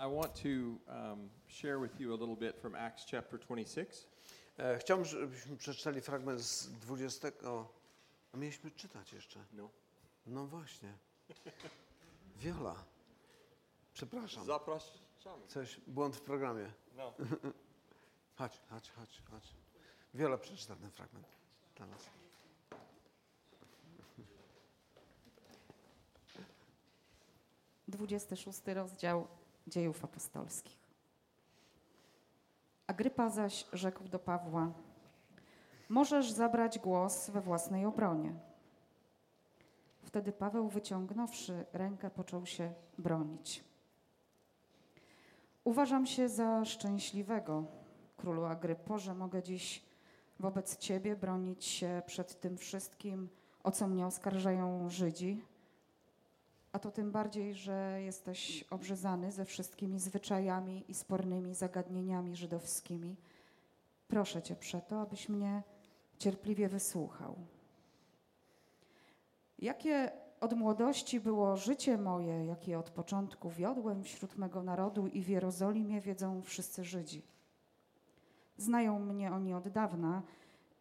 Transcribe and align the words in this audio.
I 0.00 0.06
want 0.06 0.34
to 0.42 0.78
um, 0.88 1.30
share 1.48 1.78
with 1.80 2.00
you 2.00 2.12
a 2.12 2.16
little 2.16 2.36
bit 2.36 2.56
from 2.56 2.74
Acts 2.74 3.04
chapter 3.10 3.38
26. 3.38 4.06
E, 4.58 4.78
Chciałbym, 4.78 5.04
żebyśmy 5.06 5.56
przeczytali 5.56 6.00
fragment 6.00 6.40
z 6.40 6.70
20. 6.70 7.28
A 8.32 8.36
mieliśmy 8.36 8.70
czytać 8.70 9.12
jeszcze. 9.12 9.44
No. 9.52 9.70
No 10.26 10.46
właśnie. 10.46 10.92
Wiola. 12.36 12.84
Przepraszam. 13.94 14.44
Zapraszamy. 14.44 15.46
Coś, 15.48 15.80
błąd 15.86 16.16
w 16.16 16.20
programie. 16.20 16.72
No. 16.96 17.12
Chodź, 18.38 18.60
chodź, 18.70 18.90
chodź, 18.90 19.22
chodź. 19.30 19.54
Wiola 20.14 20.38
przeczyta 20.38 20.76
ten 20.76 20.90
fragment 20.90 21.26
dla 21.76 21.86
nas. 21.86 22.10
Dwudziesty 27.88 28.36
szósty 28.36 28.74
rozdział 28.74 29.28
dziejów 29.68 30.04
apostolskich. 30.04 30.78
Agrypa 32.86 33.30
zaś 33.30 33.66
rzekł 33.72 34.08
do 34.08 34.18
Pawła: 34.18 34.72
Możesz 35.88 36.30
zabrać 36.30 36.78
głos 36.78 37.30
we 37.30 37.40
własnej 37.40 37.84
obronie. 37.84 38.34
Wtedy 40.02 40.32
Paweł, 40.32 40.68
wyciągnąwszy 40.68 41.64
rękę, 41.72 42.10
począł 42.10 42.46
się 42.46 42.72
bronić. 42.98 43.64
Uważam 45.64 46.06
się 46.06 46.28
za 46.28 46.64
szczęśliwego, 46.64 47.64
królu 48.16 48.44
Agrypo, 48.44 48.98
że 48.98 49.14
mogę 49.14 49.42
dziś 49.42 49.82
wobec 50.40 50.76
Ciebie 50.76 51.16
bronić 51.16 51.64
się 51.64 52.02
przed 52.06 52.40
tym 52.40 52.58
wszystkim, 52.58 53.28
o 53.62 53.70
co 53.70 53.88
mnie 53.88 54.06
oskarżają 54.06 54.88
Żydzi, 54.88 55.44
a 56.72 56.78
to 56.78 56.90
tym 56.90 57.12
bardziej, 57.12 57.54
że 57.54 58.02
jesteś 58.02 58.64
obrzezany 58.70 59.32
ze 59.32 59.44
wszystkimi 59.44 60.00
zwyczajami 60.00 60.84
i 60.88 60.94
spornymi 60.94 61.54
zagadnieniami 61.54 62.36
żydowskimi. 62.36 63.16
Proszę 64.08 64.42
Cię 64.42 64.56
przeto, 64.56 65.00
abyś 65.00 65.28
mnie 65.28 65.62
cierpliwie 66.18 66.68
wysłuchał. 66.68 67.36
Jakie 69.58 70.12
od 70.40 70.52
młodości 70.52 71.20
było 71.20 71.56
życie 71.56 71.98
moje, 71.98 72.46
jakie 72.46 72.78
od 72.78 72.90
początku 72.90 73.50
wiodłem 73.50 74.04
wśród 74.04 74.36
mego 74.36 74.62
narodu 74.62 75.06
i 75.06 75.22
w 75.22 75.28
Jerozolimie, 75.28 76.00
wiedzą 76.00 76.42
wszyscy 76.42 76.84
Żydzi. 76.84 77.22
Znają 78.56 78.98
mnie 78.98 79.32
oni 79.32 79.54
od 79.54 79.68
dawna 79.68 80.22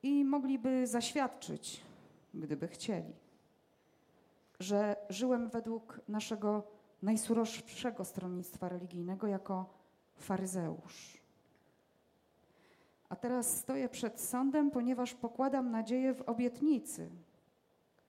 i 0.03 0.25
mogliby 0.25 0.87
zaświadczyć, 0.87 1.81
gdyby 2.33 2.67
chcieli 2.67 3.26
że 4.59 4.95
żyłem 5.09 5.49
według 5.49 6.01
naszego 6.07 6.63
najsurowszego 7.01 8.05
stronnictwa 8.05 8.69
religijnego 8.69 9.27
jako 9.27 9.65
faryzeusz. 10.15 11.21
A 13.09 13.15
teraz 13.15 13.57
stoję 13.57 13.89
przed 13.89 14.21
sądem, 14.21 14.71
ponieważ 14.71 15.13
pokładam 15.13 15.71
nadzieję 15.71 16.13
w 16.13 16.21
obietnicy 16.21 17.09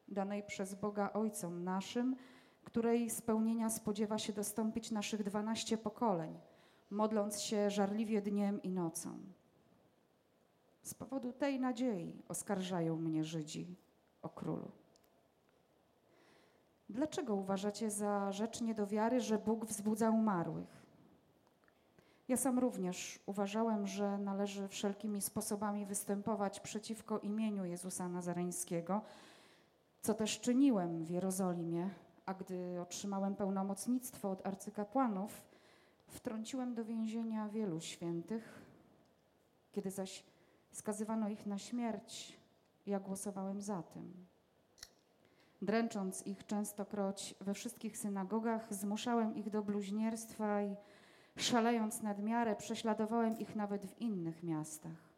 danej 0.09 0.43
przez 0.43 0.75
Boga 0.75 1.13
Ojcom 1.13 1.65
naszym, 1.65 2.17
której 2.65 3.11
spełnienia 3.11 3.71
spodziewa 3.71 4.19
się 4.19 4.33
dostąpić 4.33 4.91
naszych 4.91 5.23
dwanaście 5.23 5.79
pokoleń, 5.79 6.39
modląc 6.91 7.41
się 7.41 7.71
żarliwie 7.71 8.23
dniem 8.23 8.63
i 8.63 8.71
nocą. 8.71 9.19
Z 10.83 10.95
powodu 10.95 11.33
tej 11.33 11.61
nadziei 11.61 12.23
oskarżają 12.29 12.97
mnie 12.97 13.25
Żydzi 13.25 13.77
o 14.23 14.29
królu. 14.29 14.71
Dlaczego 16.91 17.35
uważacie 17.35 17.91
za 17.91 18.33
rzecz 18.33 18.61
nie 18.61 18.75
do 18.75 18.87
wiary, 18.87 19.21
że 19.21 19.39
Bóg 19.39 19.65
wzbudza 19.67 20.11
umarłych? 20.11 20.89
Ja 22.29 22.37
sam 22.37 22.59
również 22.59 23.21
uważałem, 23.27 23.87
że 23.87 24.19
należy 24.19 24.69
wszelkimi 24.69 25.21
sposobami 25.21 25.87
występować 25.87 26.61
przeciwko 26.61 27.19
imieniu 27.19 27.65
Jezusa 27.65 28.09
Nazareńskiego, 28.09 29.03
co 30.03 30.15
też 30.15 30.41
czyniłem 30.41 31.05
w 31.05 31.11
Jerozolimie, 31.11 31.91
a 32.27 32.35
gdy 32.35 32.81
otrzymałem 32.81 33.35
pełnomocnictwo 33.35 34.31
od 34.31 34.47
arcykapłanów, 34.47 35.43
wtrąciłem 36.07 36.75
do 36.75 36.85
więzienia 36.85 37.49
wielu 37.49 37.81
świętych. 37.81 38.63
Kiedy 39.73 39.91
zaś 39.91 40.25
skazywano 40.73 41.29
ich 41.29 41.47
na 41.47 41.59
śmierć, 41.59 42.39
ja 42.87 43.01
głosowałem 43.01 43.61
za 43.61 43.83
tym 43.83 44.28
dręcząc 45.63 46.27
ich 46.27 46.47
częstokroć 46.47 47.35
we 47.41 47.55
wszystkich 47.55 47.99
synagogach, 47.99 48.75
zmuszałem 48.75 49.37
ich 49.37 49.51
do 49.51 49.63
bluźnierstwa 49.63 50.63
i 50.63 50.77
szalejąc 51.37 52.03
nad 52.03 52.23
miarę, 52.23 52.57
prześladowałem 52.57 53.39
ich 53.39 53.57
nawet 53.57 53.87
w 53.87 54.01
innych 54.01 54.43
miastach. 54.43 55.09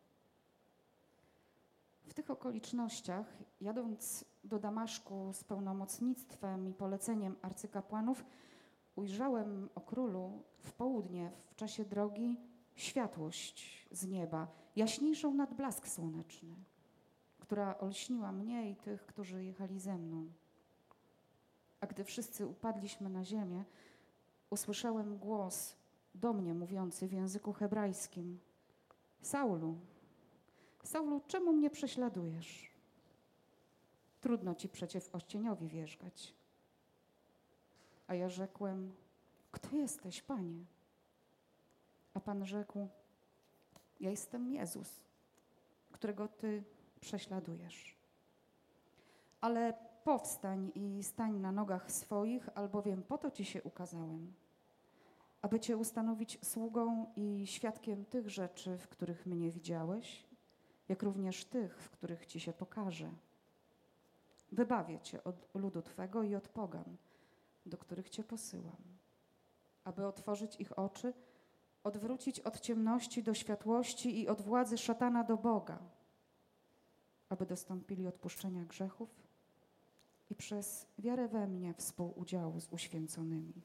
W 2.06 2.14
tych 2.14 2.30
okolicznościach, 2.30 3.26
jadąc 3.60 4.24
do 4.44 4.58
Damaszku 4.58 5.32
z 5.32 5.44
pełnomocnictwem 5.44 6.68
i 6.68 6.74
poleceniem 6.74 7.36
arcykapłanów, 7.42 8.24
ujrzałem 8.96 9.68
o 9.74 9.80
królu 9.80 10.42
w 10.62 10.72
południe, 10.72 11.30
w 11.46 11.56
czasie 11.56 11.84
drogi, 11.84 12.40
światłość 12.74 13.88
z 13.90 14.06
nieba, 14.06 14.46
jaśniejszą 14.76 15.34
nad 15.34 15.54
blask 15.54 15.88
słoneczny 15.88 16.56
która 17.50 17.78
olśniła 17.78 18.33
mnie 18.33 18.71
i 18.71 18.77
tych, 18.77 19.06
którzy 19.06 19.44
jechali 19.44 19.81
ze 19.81 19.99
mną. 19.99 20.27
A 21.81 21.87
gdy 21.87 22.05
wszyscy 22.05 22.47
upadliśmy 22.47 23.09
na 23.09 23.25
ziemię, 23.25 23.65
usłyszałem 24.50 25.19
głos 25.19 25.77
do 26.15 26.33
mnie 26.33 26.55
mówiący 26.55 27.09
w 27.09 27.12
języku 27.12 27.53
hebrajskim: 27.53 28.41
Saulu, 29.22 29.78
Saulu, 30.84 31.21
czemu 31.27 31.53
mnie 31.53 31.71
prześladujesz? 31.71 32.71
Trudno 34.21 34.55
ci 34.55 34.69
przeciw 34.69 35.15
ościeniowi 35.15 35.69
wierzgać. 35.69 36.34
A 38.06 38.15
ja 38.15 38.28
rzekłem: 38.28 38.93
Kto 39.53 39.77
jesteś, 39.77 40.22
panie? 40.22 40.65
A 42.15 42.21
pan 42.21 42.47
rzekł: 42.47 42.88
Ja 44.00 44.11
jestem 44.11 44.49
Jezus, 44.49 45.00
którego 45.93 46.28
ty 46.28 46.65
prześladujesz. 47.00 47.97
Ale 49.41 49.75
powstań 50.05 50.72
i 50.75 51.03
stań 51.03 51.38
na 51.38 51.53
nogach 51.53 51.93
swoich, 51.93 52.49
albowiem 52.55 53.03
po 53.03 53.19
to 53.19 53.31
ci 53.31 53.44
się 53.44 53.62
ukazałem, 53.62 54.33
aby 55.43 55.61
cię 55.61 55.77
ustanowić 55.77 56.38
sługą 56.43 57.12
i 57.16 57.47
świadkiem 57.47 58.05
tych 58.05 58.31
rzeczy, 58.31 58.78
w 58.78 58.88
których 58.88 59.27
mnie 59.27 59.50
widziałeś, 59.50 60.27
jak 60.88 61.03
również 61.03 61.44
tych, 61.44 61.83
w 61.83 61.91
których 61.91 62.27
ci 62.27 62.41
się 62.41 62.53
pokażę. 62.53 63.11
Wybawię 64.53 65.00
cię 65.00 65.25
od 65.25 65.55
ludu 65.55 65.82
twego 65.82 66.22
i 66.22 66.34
od 66.34 66.49
pogan, 66.49 66.97
do 67.67 67.78
których 67.78 68.11
cię 68.11 68.25
posyłam, 68.25 68.82
aby 69.84 70.06
otworzyć 70.06 70.56
ich 70.61 70.78
oczy, 70.78 71.12
odwrócić 71.84 72.41
od 72.41 72.61
ciemności 72.61 73.22
do 73.22 73.34
światłości 73.34 74.21
i 74.21 74.28
od 74.28 74.43
władzy 74.43 74.78
szatana 74.78 75.25
do 75.25 75.37
Boga 75.37 75.78
aby 77.30 77.46
dostąpili 77.46 78.06
odpuszczenia 78.06 78.64
grzechów 78.64 79.08
i 80.30 80.34
przez 80.34 80.86
wiarę 80.98 81.28
we 81.28 81.46
mnie 81.46 81.74
współudziału 81.74 82.60
z 82.60 82.68
uświęconymi. 82.72 83.62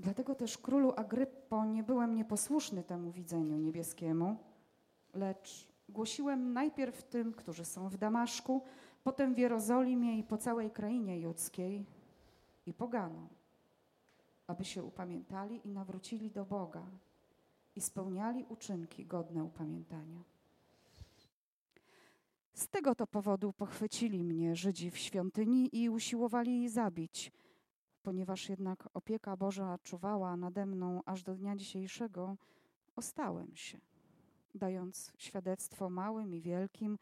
Dlatego 0.00 0.34
też 0.34 0.58
królu 0.58 0.92
Agryppo 0.96 1.64
nie 1.64 1.82
byłem 1.82 2.14
nieposłuszny 2.14 2.82
temu 2.82 3.10
widzeniu 3.10 3.56
niebieskiemu, 3.56 4.36
lecz 5.14 5.68
głosiłem 5.88 6.52
najpierw 6.52 7.02
tym, 7.02 7.32
którzy 7.32 7.64
są 7.64 7.88
w 7.88 7.96
Damaszku, 7.96 8.62
potem 9.04 9.34
w 9.34 9.38
Jerozolimie 9.38 10.18
i 10.18 10.22
po 10.22 10.38
całej 10.38 10.70
krainie 10.70 11.20
judzkiej 11.20 11.86
i 12.66 12.74
poganom, 12.74 13.28
aby 14.46 14.64
się 14.64 14.82
upamiętali 14.82 15.60
i 15.64 15.68
nawrócili 15.68 16.30
do 16.30 16.44
Boga 16.44 16.86
i 17.76 17.80
spełniali 17.80 18.44
uczynki 18.48 19.06
godne 19.06 19.44
upamiętania. 19.44 20.33
Z 22.54 22.68
tego 22.68 22.94
to 22.94 23.06
powodu 23.06 23.52
pochwycili 23.52 24.24
mnie 24.24 24.56
Żydzi 24.56 24.90
w 24.90 24.98
świątyni 24.98 25.68
i 25.72 25.90
usiłowali 25.90 26.68
zabić. 26.68 27.32
Ponieważ 28.02 28.48
jednak 28.48 28.88
opieka 28.94 29.36
Boża 29.36 29.78
czuwała 29.82 30.36
nade 30.36 30.66
mną 30.66 31.00
aż 31.06 31.22
do 31.22 31.34
dnia 31.34 31.56
dzisiejszego, 31.56 32.36
ostałem 32.96 33.56
się, 33.56 33.80
dając 34.54 35.12
świadectwo 35.18 35.90
małym 35.90 36.34
i 36.34 36.40
wielkim, 36.40 36.98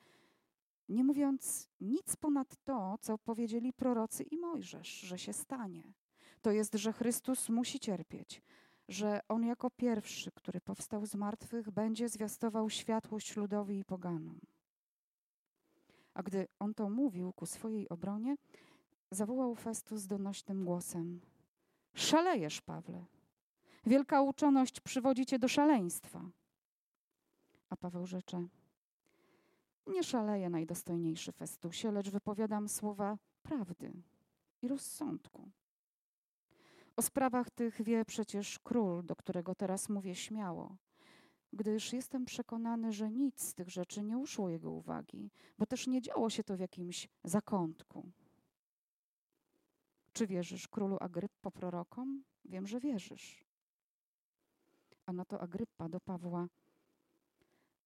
nie 0.89 1.05
mówiąc 1.05 1.69
nic 1.81 2.17
ponad 2.17 2.57
to, 2.65 2.99
co 3.01 3.19
powiedzieli 3.19 3.73
prorocy 3.73 4.23
i 4.23 4.39
Mojżesz, 4.39 5.01
że 5.01 5.19
się 5.19 5.33
stanie. 5.33 5.93
To 6.43 6.51
jest, 6.51 6.75
że 6.75 6.93
Chrystus 6.93 7.49
musi 7.49 7.81
cierpieć, 7.81 8.43
że 8.89 9.21
On 9.29 9.45
jako 9.45 9.71
pierwszy, 9.71 10.33
który 10.33 10.61
powstał 10.61 11.07
z 11.07 11.15
martwych, 11.15 11.71
będzie 11.71 12.09
zwiastował 12.09 12.71
światłość 12.71 13.37
ludowi 13.37 13.79
i 13.79 13.85
poganom. 13.85 14.41
A 16.15 16.23
gdy 16.23 16.49
on 16.59 16.75
to 16.75 16.91
mówił 16.91 17.33
ku 17.33 17.47
swojej 17.47 17.89
obronie, 17.89 18.37
zawołał 19.11 19.55
Festus 19.55 20.07
donośnym 20.07 20.65
głosem: 20.65 21.21
Szalejesz, 21.95 22.61
Pawle. 22.61 23.05
Wielka 23.87 24.23
uczoność 24.23 24.81
przywodzi 24.81 25.27
cię 25.27 25.39
do 25.39 25.49
szaleństwa. 25.49 26.31
A 27.71 27.77
Paweł 27.77 28.07
rzecze: 28.07 28.47
Nie 29.87 30.03
szaleję, 30.03 30.51
najdostojniejszy 30.51 31.33
Festusie, 31.33 31.93
lecz 31.93 32.11
wypowiadam 32.11 32.69
słowa 32.69 33.19
prawdy 33.43 33.93
i 34.63 34.69
rozsądku. 34.69 35.51
O 36.97 37.03
sprawach 37.03 37.51
tych 37.51 37.83
wie 37.83 38.05
przecież 38.05 38.59
król, 38.59 39.07
do 39.07 39.17
którego 39.17 39.55
teraz 39.55 39.89
mówię 39.89 40.15
śmiało, 40.15 40.77
gdyż 41.53 41.93
jestem 41.93 42.25
przekonany, 42.25 42.93
że 42.93 43.11
nic 43.11 43.43
z 43.43 43.55
tych 43.55 43.71
rzeczy 43.71 44.03
nie 44.03 44.19
uszło 44.19 44.49
jego 44.49 44.71
uwagi, 44.71 45.31
bo 45.59 45.67
też 45.67 45.87
nie 45.87 46.03
działo 46.03 46.31
się 46.31 46.45
to 46.45 46.57
w 46.57 46.61
jakimś 46.61 47.09
zakątku. 47.25 48.11
Czy 50.13 50.27
wierzysz 50.27 50.69
królu 50.69 50.97
Agryppo 51.01 51.51
prorokom? 51.51 52.25
Wiem, 52.45 52.67
że 52.67 52.81
wierzysz. 52.81 53.45
A 55.07 55.13
na 55.13 55.25
to 55.25 55.41
Agryppa 55.41 55.89
do 55.89 56.01
Pawła: 56.01 56.49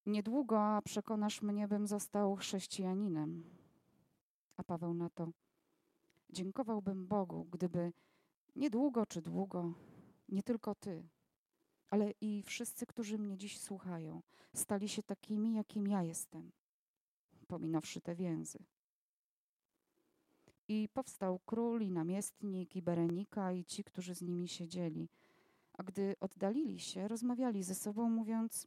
Niedługo 0.07 0.81
przekonasz 0.85 1.43
mnie, 1.43 1.69
bym 1.69 1.87
został 1.87 2.37
chrześcijaninem. 2.37 3.45
A 4.57 4.65
Paweł 4.65 4.95
na 4.95 5.11
to: 5.11 5.29
Dziękowałbym 6.31 7.07
Bogu, 7.07 7.45
gdyby 7.45 7.93
niedługo 8.57 9.07
czy 9.07 9.23
długo, 9.23 9.75
nie 10.29 10.43
tylko 10.43 10.75
ty, 10.75 11.09
ale 11.91 12.11
i 12.21 12.43
wszyscy, 12.43 12.87
którzy 12.87 13.19
mnie 13.19 13.37
dziś 13.37 13.61
słuchają, 13.61 14.23
stali 14.55 14.89
się 14.89 15.03
takimi, 15.03 15.55
jakim 15.55 15.89
ja 15.89 16.03
jestem, 16.03 16.53
pominąwszy 17.47 18.01
te 18.01 18.15
więzy. 18.15 18.59
I 20.69 20.89
powstał 20.95 21.41
król 21.47 21.83
i 21.83 21.91
namiestnik 21.91 22.77
i 22.77 22.83
Berenika 22.83 23.53
i 23.53 23.65
ci, 23.65 23.85
którzy 23.85 24.15
z 24.15 24.23
nimi 24.23 24.49
siedzieli. 24.49 25.09
A 25.79 25.83
gdy 25.83 26.17
oddalili 26.21 26.81
się, 26.81 27.09
rozmawiali 27.09 27.63
ze 27.63 27.75
sobą, 27.75 28.11
mówiąc: 28.11 28.67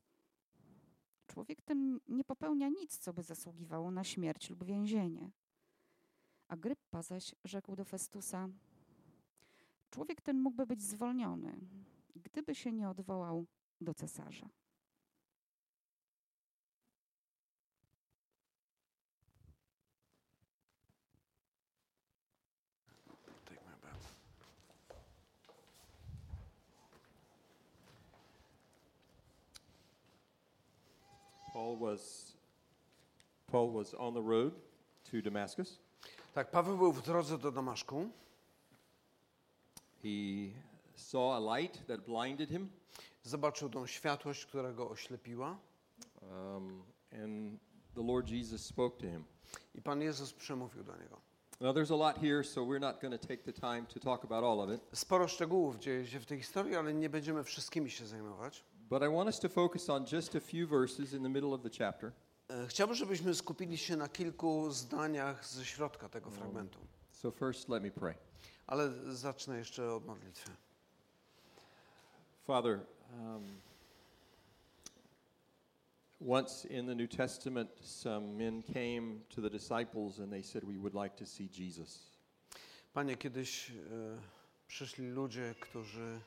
Człowiek 1.27 1.61
ten 1.61 1.99
nie 2.07 2.23
popełnia 2.23 2.69
nic, 2.69 2.97
co 2.97 3.13
by 3.13 3.23
zasługiwało 3.23 3.91
na 3.91 4.03
śmierć 4.03 4.49
lub 4.49 4.63
więzienie. 4.63 5.31
Agryppa 6.47 7.01
zaś 7.01 7.35
rzekł 7.43 7.75
do 7.75 7.85
Festusa: 7.85 8.49
Człowiek 9.89 10.21
ten 10.21 10.39
mógłby 10.39 10.65
być 10.65 10.81
zwolniony, 10.81 11.59
gdyby 12.19 12.55
się 12.55 12.71
nie 12.71 12.89
odwołał 12.89 13.45
do 13.81 13.93
cesarza. 13.93 14.49
Paul 31.53 31.77
was, 31.77 32.37
Paul 33.51 33.71
was 33.71 33.93
on 33.93 34.13
the 34.13 34.21
road 34.21 34.53
to 35.11 35.21
Damascus. 35.21 35.79
Tak, 36.33 36.51
Paweł 36.51 36.77
był 36.77 36.93
w 36.93 37.01
drodze 37.01 37.37
do 37.37 37.51
Damaszku. 37.51 38.09
He 40.03 40.68
saw 40.99 41.33
a 41.35 41.57
light 41.57 41.87
that 41.87 42.01
blinded 42.05 42.49
him, 42.49 42.69
Zobaczył 43.23 43.69
tą 43.69 43.87
światłość, 43.87 44.45
która 44.45 44.73
go 44.73 44.89
oślepiła. 44.89 45.57
um, 46.21 46.83
and 47.23 47.59
the 47.95 48.03
Lord 48.03 48.29
Jesus 48.29 48.65
spoke 48.65 48.97
to 48.97 49.07
him. 49.07 49.23
I 49.75 49.81
Pan 49.81 50.01
Jezus 50.01 50.33
przemówił 50.33 50.83
do 50.83 50.95
niego. 50.97 51.21
Now, 51.61 51.75
there's 51.75 51.91
a 51.93 51.97
lot 51.97 52.17
here, 52.17 52.43
so 52.43 52.61
we're 52.61 52.79
not 52.79 53.01
going 53.01 53.21
to 53.21 53.27
take 53.27 53.43
the 53.43 53.53
time 53.53 53.85
to 53.85 53.99
talk 53.99 54.23
about 54.23 54.43
all 54.43 54.61
of 54.61 54.69
it. 54.69 54.81
Sporo 54.99 55.27
szczegółów 55.27 55.79
dzieje 55.79 56.07
się 56.07 56.19
w 56.19 56.25
tej 56.25 56.37
historii, 56.37 56.75
ale 56.75 56.93
nie 56.93 57.09
będziemy 57.09 57.43
wszystkimi 57.43 57.91
się 57.91 58.05
zajmować. 58.07 58.63
But 58.89 59.03
I 59.03 59.15
want 59.15 59.27
us 59.27 59.39
to 59.39 59.49
focus 59.49 59.89
on 59.89 60.05
just 60.11 60.35
a 60.35 60.39
few 60.39 60.69
verses 60.69 61.13
in 61.13 61.23
the 61.23 61.29
middle 61.29 61.49
of 61.53 61.61
the 61.61 61.69
chapter. 61.85 62.11
E, 62.49 62.67
Chciałbym, 62.67 62.95
żebyśmy 62.95 63.35
skupili 63.35 63.77
się 63.77 63.97
na 63.97 64.07
kilku 64.09 64.71
zdaniach 64.71 65.45
ze 65.47 65.65
środka 65.65 66.09
tego 66.09 66.31
fragmentu. 66.31 66.79
So, 67.11 67.31
first, 67.31 67.69
let 67.69 67.83
me 67.83 67.91
pray. 67.91 68.15
Ale 68.67 68.91
zacznę 69.15 69.57
jeszcze 69.57 69.93
od 69.93 70.05
modlitwy. 70.05 70.51
Father, 72.49 72.79
um, 73.13 73.43
once 76.19 76.65
in 76.65 76.87
the 76.87 76.95
New 76.95 77.05
Testament, 77.05 77.69
some 77.79 78.35
men 78.39 78.63
came 78.63 79.21
to 79.29 79.39
the 79.39 79.51
disciples 79.51 80.17
and 80.17 80.33
they 80.33 80.41
said, 80.41 80.63
We 80.63 80.77
would 80.77 80.95
like 80.95 81.15
to 81.17 81.27
see 81.27 81.47
Jesus. 81.47 82.09
Panie, 82.93 83.15
kiedyś 83.15 83.71
e, 83.71 83.73
przyszli 84.67 85.07
ludzie, 85.07 85.55
którzy 85.59 86.19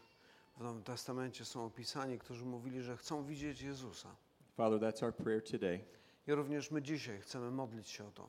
w 0.57 0.63
Nowym 0.63 0.83
Testamencie 0.83 1.45
są 1.45 1.65
opisani, 1.65 2.19
którzy 2.19 2.45
mówili, 2.45 2.83
że 2.83 2.97
chcą 2.97 3.25
widzieć 3.25 3.63
Jezusa. 3.63 4.09
Father, 4.57 4.81
that's 4.81 5.05
our 5.05 5.15
prayer 5.15 5.43
today. 5.43 5.81
I 6.29 6.33
również 6.33 6.71
my 6.71 6.83
dzisiaj 6.83 7.21
chcemy 7.21 7.51
modlić 7.51 7.89
się 7.89 8.05
o 8.05 8.11
to. 8.11 8.29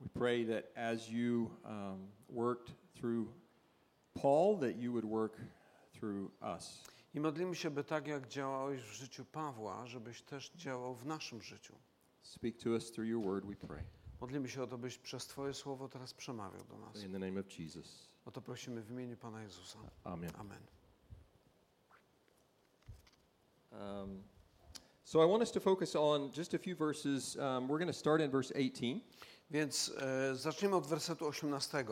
We 0.00 0.08
pray 0.20 0.46
that 0.46 0.64
as 0.76 1.08
you 1.08 1.50
um, 1.64 2.08
worked 2.30 2.74
through 2.94 3.28
Paul, 4.14 4.58
that 4.60 4.76
you 4.76 4.92
would 4.92 5.04
work 5.04 5.36
through 6.00 6.30
us. 6.56 6.92
I 7.14 7.20
modlimy 7.20 7.54
się, 7.54 7.70
by 7.70 7.84
tak 7.84 8.06
jak 8.06 8.28
działałeś 8.28 8.82
w 8.82 8.92
życiu 8.92 9.24
Pawła, 9.24 9.86
żebyś 9.86 10.22
też 10.22 10.50
działał 10.50 10.94
w 10.94 11.06
naszym 11.06 11.42
życiu. 11.42 11.74
Speak 12.22 12.56
to 12.56 12.70
us 12.70 12.92
through 12.92 13.08
your 13.08 13.24
word, 13.24 13.46
we 13.46 13.56
pray. 13.56 13.84
Modlimy 14.20 14.48
się 14.48 14.62
o 14.62 14.66
to, 14.66 14.78
byś 14.78 14.98
przez 14.98 15.26
Twoje 15.26 15.54
słowo 15.54 15.88
teraz 15.88 16.14
przemawiał 16.14 16.64
do 16.64 16.78
nas. 16.78 17.02
In 17.02 17.12
the 17.12 17.18
name 17.18 17.40
of 17.40 17.58
Jesus. 17.58 18.08
O 18.24 18.30
to 18.30 18.42
prosimy 18.42 18.82
w 18.82 18.90
imieniu 18.90 19.16
Pana 19.16 19.42
Jezusa. 19.42 19.78
Amen. 20.04 20.30
Amen. 20.38 20.62
Um, 23.72 24.22
so 25.04 25.24
I 25.24 25.28
want 25.28 25.42
us 25.42 25.52
to 25.52 25.60
focus 25.60 25.96
on 25.96 26.30
just 26.36 26.54
a 26.54 26.58
few 26.58 26.76
verses. 26.76 27.36
Um, 27.36 27.68
we're 27.68 27.78
going 27.78 27.90
to 27.90 27.98
start 27.98 28.20
in 28.20 28.30
verse 28.30 28.54
18. 28.54 29.00
Więc 29.50 29.92
e, 29.98 30.36
zaczniemy 30.36 30.76
od 30.76 30.86
wersetu 30.86 31.26
18. 31.26 31.84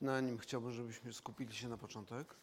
Na 0.00 0.20
nim 0.20 0.38
chciałbym, 0.38 0.72
żebyśmy 0.72 1.12
skupili 1.12 1.54
się 1.54 1.68
na 1.68 1.76
początek. 1.76 2.34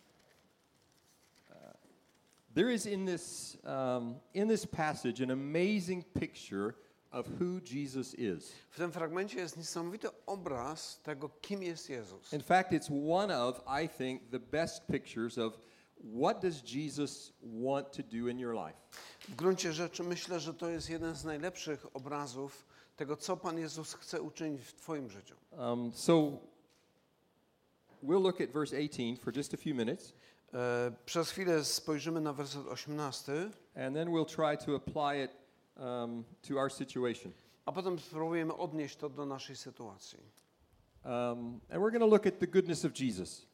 There 2.55 2.73
is 2.73 2.85
in 2.85 3.05
this, 3.05 3.57
um, 3.63 4.15
in 4.33 4.47
this 4.47 4.65
passage 4.65 5.21
an 5.21 5.31
amazing 5.31 6.03
picture 6.13 6.75
of 7.11 7.27
who 7.39 7.59
Jesus 7.61 8.13
is. 8.13 8.51
W 8.69 8.77
tym 8.77 8.91
fragmencie 8.91 9.39
jest 9.39 9.57
niesamowity 9.57 10.07
obraz 10.25 11.01
tego, 11.03 11.29
kim 11.41 11.63
jest 11.63 11.89
Jezus. 11.89 12.33
In 12.33 12.41
fact, 12.41 12.71
it's 12.71 12.89
one 12.89 13.31
of, 13.31 13.61
I 13.83 13.87
think, 13.87 14.31
the 14.31 14.39
best 14.39 14.87
pictures 14.87 15.37
of 15.37 15.57
what 16.03 16.41
does 16.41 16.61
Jesus 16.61 17.33
want 17.41 17.91
to 17.91 18.03
do 18.03 18.27
in 18.27 18.39
your 18.39 18.53
life. 18.53 18.77
W 19.29 19.35
gruncie 19.35 19.73
rzeczy 19.73 20.03
myślę, 20.03 20.39
że 20.39 20.53
to 20.53 20.69
jest 20.69 20.89
jeden 20.89 21.15
z 21.15 21.23
najlepszych 21.23 21.95
obrazów 21.95 22.65
tego, 22.95 23.17
co 23.17 23.37
Pan 23.37 23.59
Jezus 23.59 23.93
chce 23.93 24.21
uczynić 24.21 24.61
w 24.61 24.73
Twoim 24.73 25.09
życiu. 25.09 25.35
Um, 25.51 25.91
so 25.93 26.39
we'll 28.03 28.21
look 28.23 28.41
at 28.41 28.49
verse 28.49 28.77
18 28.77 29.17
for 29.17 29.37
just 29.37 29.53
a 29.53 29.57
few 29.57 29.75
minutes, 29.75 30.13
przez 31.05 31.31
chwilę 31.31 31.63
spojrzymy 31.63 32.21
na 32.21 32.33
werset 32.33 32.67
18, 32.67 33.33
and 33.75 33.95
then 33.95 34.09
we'll 34.09 34.35
try 34.35 34.65
to 34.65 34.75
apply 34.75 35.23
it 35.23 35.31
um, 35.77 36.23
to 36.47 36.59
our 36.59 36.71
situation. 36.71 37.31
a 37.65 37.71
potem 37.71 37.99
spróbujemy 37.99 38.55
odnieść 38.55 38.95
to 38.95 39.09
do 39.09 39.25
naszej 39.25 39.55
sytuacji. 39.55 40.19
Um, 41.05 41.59
and 41.69 41.81
we're 41.81 41.91
going 41.91 41.99
to 41.99 42.07
look 42.07 42.27
at 42.27 42.39
the 42.39 42.47
goodness 42.47 42.85
of 42.85 42.99
Jesus. 42.99 43.47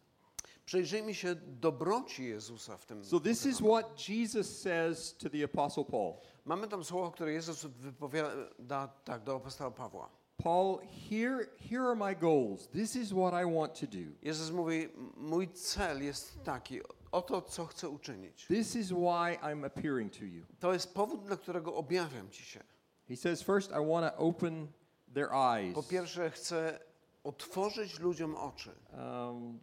Przyjrzyjmy 0.65 1.15
się 1.15 1.36
dobroci 1.36 2.25
Jezusa 2.25 2.77
w 2.77 2.86
tym. 2.86 3.06
So 3.06 3.20
this 3.20 3.46
is 3.46 3.60
what 3.60 4.10
Jesus 4.10 4.62
says 4.62 5.18
to 5.18 5.29
the 5.29 5.44
Apostle 5.44 5.86
Paul. 5.86 6.13
Mamy 6.46 6.68
tam 6.68 6.84
słowo, 6.84 7.12
które 7.12 7.34
Jezus 7.34 7.65
wypowiada 7.65 8.88
tak 8.88 9.24
do 9.24 9.36
apostoła 9.36 9.72
Pawła. 9.72 10.10
Paul, 10.43 10.81
here, 11.10 11.50
here 11.69 11.84
are 11.84 11.96
my 11.96 12.15
goals. 12.15 12.67
This 12.74 12.96
is 12.96 13.12
what 13.12 13.34
I 13.34 13.46
want 13.46 13.75
to 13.75 13.88
do. 13.88 14.15
Jezus 14.22 14.51
mówi, 14.51 14.89
mój 15.17 15.48
cel 15.48 16.03
jest 16.03 16.43
taki, 16.43 16.81
oto 17.12 17.41
co 17.41 17.65
chcę 17.65 17.89
uczynić. 17.89 18.46
This 18.48 18.75
is 18.75 18.91
why 18.91 19.38
I'm 19.41 19.65
appearing 19.65 20.12
to 20.12 20.25
you. 20.25 20.46
To 20.60 20.74
jest 20.74 20.93
powód, 20.93 21.24
dla 21.24 21.38
którego 21.38 21.75
objawiam 21.75 22.29
Ci 22.29 22.43
się. 22.43 22.63
He 23.08 23.15
says, 23.15 23.41
first, 23.41 23.72
I 23.72 23.86
want 23.86 24.15
to 24.15 24.17
open 24.17 24.67
their 25.13 25.29
eyes. 25.34 25.75
Po 25.75 25.84
pierwsze, 25.84 26.29
chcę 26.31 26.79
otworzyć 27.24 28.00
ludziom 28.00 28.36
oczy. 28.36 28.72
Um, 28.93 29.60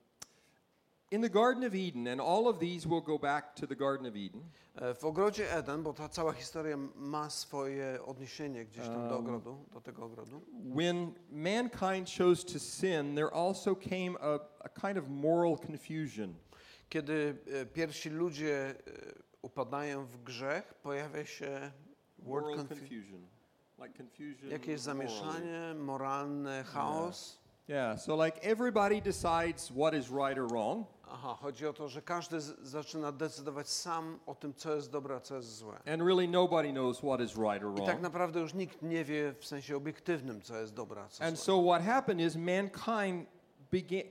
in 1.11 1.23
the 1.23 1.29
Garden 1.29 1.65
of 1.65 1.75
Eden, 1.75 2.07
and 2.09 2.21
all 2.21 2.49
of 2.49 2.59
these 2.59 2.89
will 2.89 3.01
go 3.01 3.19
back 3.19 3.55
to 3.57 3.67
the 3.67 3.75
Garden 3.77 4.07
of 4.07 4.17
Eden. 4.17 4.41
E, 4.75 4.95
W 4.95 5.05
ogrodzie 5.05 5.53
Eden, 5.53 5.83
bo 5.83 5.93
ta 5.93 6.09
cała 6.09 6.33
historia 6.33 6.77
ma 6.97 7.31
swoje 7.31 7.99
odniesienie 8.05 8.65
gdzieś 8.65 8.85
tam 8.85 9.09
do 9.09 9.19
Um, 9.19 9.25
ogrodu, 9.27 9.65
do 9.73 9.81
tego 9.81 10.05
ogrodu. 10.05 10.41
When 10.75 11.15
mankind 11.31 12.09
chose 12.19 12.45
to 12.45 12.59
sin, 12.59 13.15
there 13.15 13.31
also 13.35 13.75
came 13.77 14.17
a, 14.21 14.39
a 14.65 14.69
kind 14.69 14.99
of 14.99 15.09
moral 15.09 15.57
confusion. 15.59 16.35
Kiedy 16.89 17.37
e, 17.47 17.67
pierwsi 17.67 18.11
ludzie 18.11 18.55
e, 18.71 18.75
upadają 19.43 20.07
w 20.07 20.23
grzech, 20.23 20.75
pojawia 20.75 21.25
się 21.25 21.73
word 22.19 22.57
confusion. 22.57 23.27
Like 23.79 23.95
confusion. 23.99 24.51
jakieś 24.51 24.81
zamieszanie, 24.81 25.75
moralne, 25.75 26.65
chaos. 26.65 27.39
Yeah, 27.68 27.96
so 28.00 28.25
like 28.25 28.38
everybody 28.42 29.00
decides 29.02 29.70
what 29.70 29.94
is 29.94 30.08
right 30.11 30.38
or 30.38 30.46
wrong. 30.46 30.87
Aha, 31.08 31.35
chodzi 31.40 31.66
o 31.66 31.73
to, 31.73 31.88
że 31.88 32.02
każdy 32.02 32.40
zaczyna 32.62 33.12
decydować 33.12 33.68
sam 33.68 34.18
o 34.26 34.35
tym, 34.35 34.54
co 34.54 34.75
jest 34.75 34.90
dobre, 34.90 35.14
a 35.16 35.20
co 35.20 35.37
jest 35.37 35.56
złe. 35.56 35.75
And 35.92 36.02
really, 36.02 36.28
nobody 36.28 36.73
knows 36.73 36.99
what 36.99 37.20
is 37.20 37.37
right 37.37 37.64
or 37.64 37.73
I 37.73 37.76
tak 37.76 37.85
wrong. 37.87 38.00
naprawdę 38.00 38.40
już 38.40 38.54
nikt 38.54 38.82
nie 38.82 39.04
wie 39.04 39.32
w 39.38 39.46
sensie 39.46 39.76
obiektywnym, 39.76 40.40
co 40.42 40.56
jest 40.56 40.75
dobre, 40.75 41.02
a 41.02 41.08
co 41.08 41.25
And 41.25 41.37
złe. 41.37 41.44
so, 41.44 41.62
what 41.62 41.82
happened 41.82 42.20
is 42.20 42.37
mankind 42.37 43.26
began, 43.70 44.02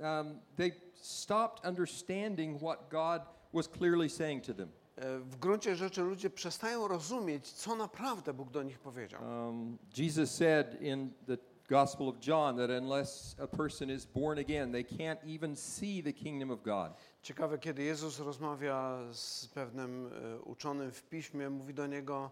um, 0.00 0.40
they 0.56 0.72
stopped 0.94 1.66
understanding 1.68 2.58
what 2.62 2.88
God 2.90 3.22
was 3.52 3.68
clearly 3.68 4.10
saying 4.10 4.44
to 4.44 4.54
them. 4.54 4.68
E, 4.96 5.18
W 5.18 5.36
gruncie 5.36 5.76
rzeczy 5.76 6.02
ludzie 6.02 6.30
przestają 6.30 6.88
rozumieć, 6.88 7.52
co 7.52 7.76
naprawdę 7.76 8.34
Bóg 8.34 8.50
do 8.50 8.62
nich 8.62 8.78
powiedział. 8.78 9.22
Um, 9.22 9.78
Jesus 9.96 10.30
said 10.34 10.82
in 10.82 11.10
the 11.26 11.36
Gospel 11.68 12.08
of 12.08 12.20
John 12.20 12.56
that 12.56 12.70
unless 12.70 13.36
a 13.38 13.46
person 13.46 13.90
is 13.90 14.04
born 14.04 14.38
again, 14.38 14.70
they 14.72 14.84
can't 14.84 15.18
even 15.24 15.56
see 15.56 16.02
the 16.02 16.12
kingdom 16.12 16.50
of 16.50 16.62
God. 16.62 16.92
Ciekawe, 17.22 17.58
kiedy 17.58 17.82
Jezus 17.82 18.18
rozmawia 18.18 18.98
z 19.12 19.46
pewnym 19.46 20.06
e, 20.06 20.40
uczonym 20.40 20.92
w 20.92 21.02
piśmie, 21.02 21.50
mówi 21.50 21.74
do 21.74 21.86
niego: 21.86 22.30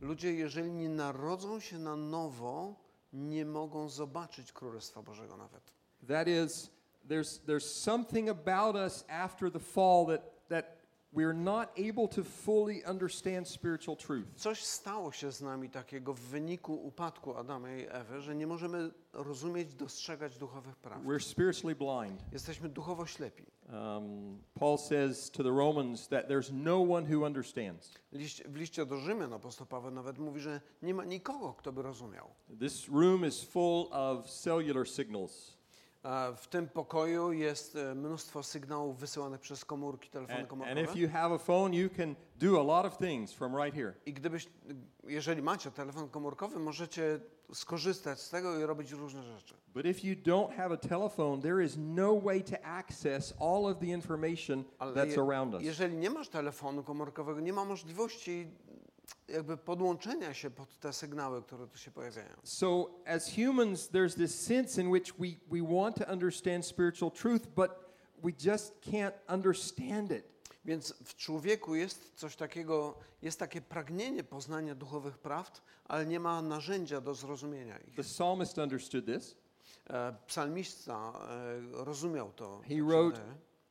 Ludzie, 0.00 0.32
jeżeli 0.32 0.72
nie 0.72 0.88
narodzą 0.88 1.60
się 1.60 1.78
na 1.78 1.96
nowo, 1.96 2.74
nie 3.12 3.44
mogą 3.44 3.88
zobaczyć 3.88 4.52
Królestwa 4.52 5.02
Bożego 5.02 5.36
nawet. 5.36 5.72
That 6.08 6.28
is, 6.28 6.70
there's, 7.08 7.40
there's 7.46 7.74
something 7.82 8.28
about 8.28 8.76
us 8.76 9.04
after 9.08 9.50
the 9.50 9.60
fall 9.60 10.06
that, 10.06 10.48
that 10.48 10.83
we're 11.14 11.34
not 11.34 11.68
able 11.78 12.08
to 12.08 12.24
fully 12.24 12.84
understand 12.84 13.48
spiritual 13.48 13.96
truth. 13.96 14.26
Coś 14.36 14.64
stało 14.64 15.12
się 15.12 15.32
z 15.32 15.40
nami 15.40 15.70
takiego 15.70 16.14
w 16.14 16.20
wyniku 16.20 16.74
upadku 16.74 17.36
Adama 17.36 17.72
i 17.72 17.86
Ewy, 17.88 18.20
że 18.20 18.34
nie 18.34 18.46
możemy 18.46 18.90
rozumieć, 19.12 19.74
dostrzegać 19.74 20.38
duchowych 20.38 20.76
praw. 20.76 21.02
We're 21.02 21.22
spiritually 21.22 21.74
blind. 21.74 22.24
Jesteśmy 22.32 22.68
duchowo 22.68 23.06
ślepi. 23.06 23.44
Um, 23.72 24.38
Paul 24.54 24.78
says 24.78 25.30
to 25.30 25.42
the 25.42 25.50
Romans 25.50 26.08
that 26.08 26.28
there's 26.28 26.52
no 26.52 26.94
one 26.94 27.14
who 27.14 27.26
understands. 27.26 27.94
Liść, 28.12 28.42
w 28.42 28.56
liście 28.56 28.86
do 28.86 28.96
Rzymian 28.96 29.32
apostoł 29.32 29.66
Paweł 29.66 29.90
nawet 29.90 30.18
mówi, 30.18 30.40
że 30.40 30.60
nie 30.82 30.94
ma 30.94 31.04
nikogo, 31.04 31.54
kto 31.54 31.72
by 31.72 31.82
rozumiał. 31.82 32.28
This 32.58 32.88
room 32.88 33.26
is 33.26 33.44
full 33.44 33.88
of 33.90 34.30
cellular 34.30 34.88
signals. 34.88 35.56
W 36.36 36.46
tym 36.46 36.68
pokoju 36.68 37.32
jest 37.32 37.76
e, 37.76 37.94
mnóstwo 37.94 38.42
sygnałów 38.42 38.98
wysyłanych 38.98 39.40
przez 39.40 39.64
komórki, 39.64 40.10
telefony 40.10 40.34
And, 40.34 40.40
and 40.42 40.50
komórkowe. 40.50 40.82
if 40.82 40.98
you 40.98 41.08
have 41.08 41.34
a 41.34 41.38
phone, 41.38 41.74
you 41.76 41.90
can 41.96 42.14
do 42.38 42.60
a 42.60 42.62
lot 42.62 42.86
of 42.92 42.98
things 42.98 43.32
from 43.32 43.56
right 43.56 43.74
here. 43.76 43.94
I 44.06 44.12
gdybyś, 44.12 44.48
jeżeli 45.06 45.42
macie 45.42 45.70
telefon 45.70 46.08
komórkowy, 46.08 46.58
możecie 46.58 47.20
skorzystać 47.52 48.20
z 48.20 48.30
tego 48.30 48.58
i 48.58 48.62
robić 48.62 48.90
różne 48.92 49.22
rzeczy. 49.22 49.54
But 49.74 49.86
if 49.86 50.06
you 50.08 50.14
don't 50.16 50.54
have 50.56 50.74
a 50.74 50.76
telephone, 50.76 51.42
there 51.42 51.64
is 51.64 51.76
no 51.78 52.20
way 52.20 52.44
to 52.44 52.64
access 52.64 53.34
all 53.40 53.66
of 53.66 53.78
the 53.78 53.86
information 53.86 54.64
Ale 54.78 54.92
that's 54.92 55.06
je- 55.16 55.22
around 55.22 55.54
us. 55.54 55.62
jeżeli 55.62 55.96
nie 55.96 56.10
masz 56.10 56.28
telefonu 56.28 56.82
komórkowego, 56.82 57.40
nie 57.40 57.52
ma 57.52 57.64
możliwości 57.64 58.46
jakby 59.28 59.56
podłączenia 59.56 60.34
się 60.34 60.50
pod 60.50 60.78
te 60.78 60.92
sygnały, 60.92 61.42
które 61.42 61.66
tu 61.66 61.78
się 61.78 61.90
pojawiają. 61.90 62.36
So, 62.44 62.90
as 63.06 63.30
humans, 63.34 63.90
there's 63.90 64.14
this 64.14 64.46
sense 64.46 64.82
in 64.82 64.88
which 64.88 65.14
we, 65.18 65.26
we 65.50 65.74
want 65.74 65.96
to 65.96 66.12
understand 66.12 66.66
spiritual 66.66 67.10
truth, 67.10 67.46
but 67.46 67.70
we 68.22 68.30
just 68.50 68.80
can't 68.80 69.12
understand 69.28 70.10
it. 70.10 70.34
Więc 70.64 70.94
w 71.04 71.16
człowieku 71.16 71.74
jest 71.74 72.12
coś 72.14 72.36
takiego, 72.36 72.98
jest 73.22 73.38
takie 73.38 73.60
pragnienie 73.60 74.24
poznania 74.24 74.74
duchowych 74.74 75.18
prawd, 75.18 75.62
ale 75.84 76.06
nie 76.06 76.20
ma 76.20 76.42
narzędzia 76.42 77.00
do 77.00 77.14
zrozumienia 77.14 77.78
ich. 77.78 77.96
The 77.96 78.02
psalmist 78.02 78.58
understood 78.58 79.06
this. 79.06 79.36
E, 79.90 80.14
Psalmista 80.26 81.12
e, 81.28 81.84
rozumiał 81.84 82.32
to. 82.32 82.60
He 82.68 82.82
wrote. 82.82 83.20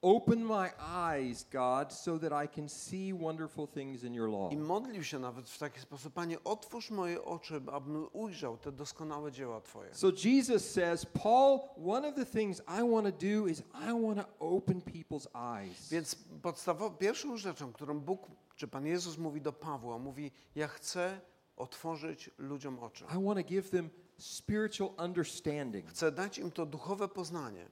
Open 0.03 0.43
my 0.43 0.69
eyes, 0.79 1.45
God, 1.51 1.93
so 1.93 2.19
that 2.19 2.45
I 2.45 2.47
can 2.55 2.69
see 2.69 3.13
wonderful 3.13 3.67
things 3.67 4.03
in 4.03 4.13
your 4.13 4.29
law. 4.29 4.51
I 4.51 4.57
modlił 4.57 5.03
się 5.03 5.19
nawet 5.19 5.49
w 5.49 5.57
taki 5.57 5.79
sposób, 5.79 6.13
Panie, 6.13 6.43
otwórz 6.43 6.91
moje 6.91 7.25
oczy, 7.25 7.61
abym 7.71 8.07
ujrzał 8.13 8.57
te 8.57 8.71
doskonałe 8.71 9.31
dzieła 9.31 9.61
Twoje. 9.61 9.93
So 9.93 10.07
Jesus 10.25 10.71
says, 10.71 11.05
Paul, 11.05 11.59
one 11.85 12.09
of 12.09 12.15
the 12.15 12.25
things 12.25 12.59
I 12.59 12.91
want 12.91 13.05
to 13.05 13.11
do 13.11 13.47
is 13.47 13.59
I 13.59 14.01
want 14.01 14.17
to 14.17 14.25
open 14.39 14.81
people's 14.81 15.27
eyes. 15.33 15.89
Więc 15.89 16.15
podstawową, 16.41 16.97
pierwszą 16.97 17.37
rzeczą, 17.37 17.73
którą 17.73 17.99
Bóg, 17.99 18.27
czy 18.55 18.67
Pan 18.67 18.85
Jezus 18.85 19.17
mówi 19.17 19.41
do 19.41 19.53
Pawła, 19.53 19.99
mówi, 19.99 20.31
ja 20.55 20.67
chcę 20.67 21.21
otworzyć 21.57 22.29
ludziom 22.37 22.79
oczy. 22.79 23.05
I 23.05 23.25
want 23.25 23.39
to 23.39 23.43
give 23.43 23.69
them 23.69 23.89
spiritual 24.17 24.89
understanding 24.97 25.89
Chcę 25.89 26.11
dać 26.11 26.37
im 26.37 26.51
to 26.51 26.65
duchowe 26.65 27.07
poznanie, 27.07 27.69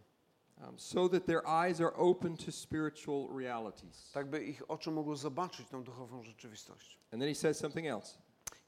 um, 0.67 0.79
so 0.79 1.09
that 1.09 1.25
their 1.25 1.47
eyes 1.47 1.81
are 1.81 1.93
open 1.95 2.37
to 2.37 2.51
spiritual 2.51 3.27
realities. 3.37 4.11
tak 4.13 4.29
by 4.29 4.43
ich 4.43 4.71
oczy 4.71 4.91
mogły 4.91 5.17
zobaczyć 5.17 5.67
tą 5.67 5.83
duchową 5.83 6.23
rzeczywistość. 6.23 6.97
And 7.11 7.21
then 7.21 7.29
he 7.29 7.35
says 7.35 7.59
something 7.59 7.87
else. 7.87 8.17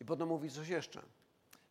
I 0.01 0.05
potem 0.05 0.27
mówi 0.27 0.49
coś 0.49 0.67
jeszcze. 0.69 1.01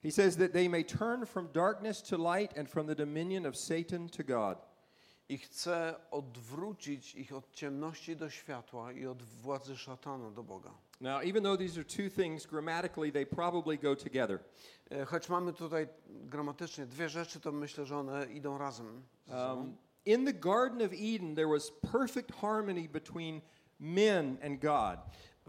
He 0.03 0.11
says 0.11 0.37
that 0.37 0.53
they 0.53 0.69
may 0.69 0.85
turn 0.85 1.27
from 1.27 1.49
darkness 1.53 2.03
to 2.03 2.17
light 2.35 2.59
and 2.59 2.69
from 2.69 2.87
the 2.87 2.95
dominion 2.95 3.47
of 3.47 3.57
Satan 3.57 4.09
to 4.09 4.25
God. 4.25 4.59
I 5.29 5.39
chce 5.39 5.95
odwrócić 6.11 7.15
ich 7.15 7.33
od 7.33 7.53
ciemności 7.53 8.17
do 8.17 8.31
światła 8.31 8.93
i 8.93 9.07
od 9.07 9.23
władzy 9.23 9.77
szatana 9.77 10.31
do 10.31 10.43
Boga. 10.43 10.71
Now, 11.01 11.23
even 11.25 11.43
though 11.43 11.59
these 11.59 11.81
are 11.81 11.85
two 11.85 12.23
things, 12.23 12.47
grammatically, 12.47 13.13
they 13.13 13.27
probably 13.27 13.79
go 13.79 13.97
together. 13.97 14.39
E, 14.91 15.05
Choć 15.05 15.29
mamy 15.29 15.53
tutaj 15.53 15.89
gramatycznie 16.09 16.87
dwie 16.87 17.09
rzeczy, 17.09 17.41
to 17.41 17.53
myślę, 17.53 17.85
że 17.85 17.97
one 17.97 18.27
idą 18.27 18.59
razem. 18.59 19.03
Um, 19.29 19.77
in 20.05 20.25
the 20.25 20.33
Garden 20.33 20.83
of 20.83 20.93
Eden, 20.93 21.35
there 21.35 21.49
was 21.49 21.71
perfect 21.71 22.31
harmony 22.31 22.89
between 22.89 23.43
men 23.81 24.39
and 24.43 24.61
God. 24.61 24.99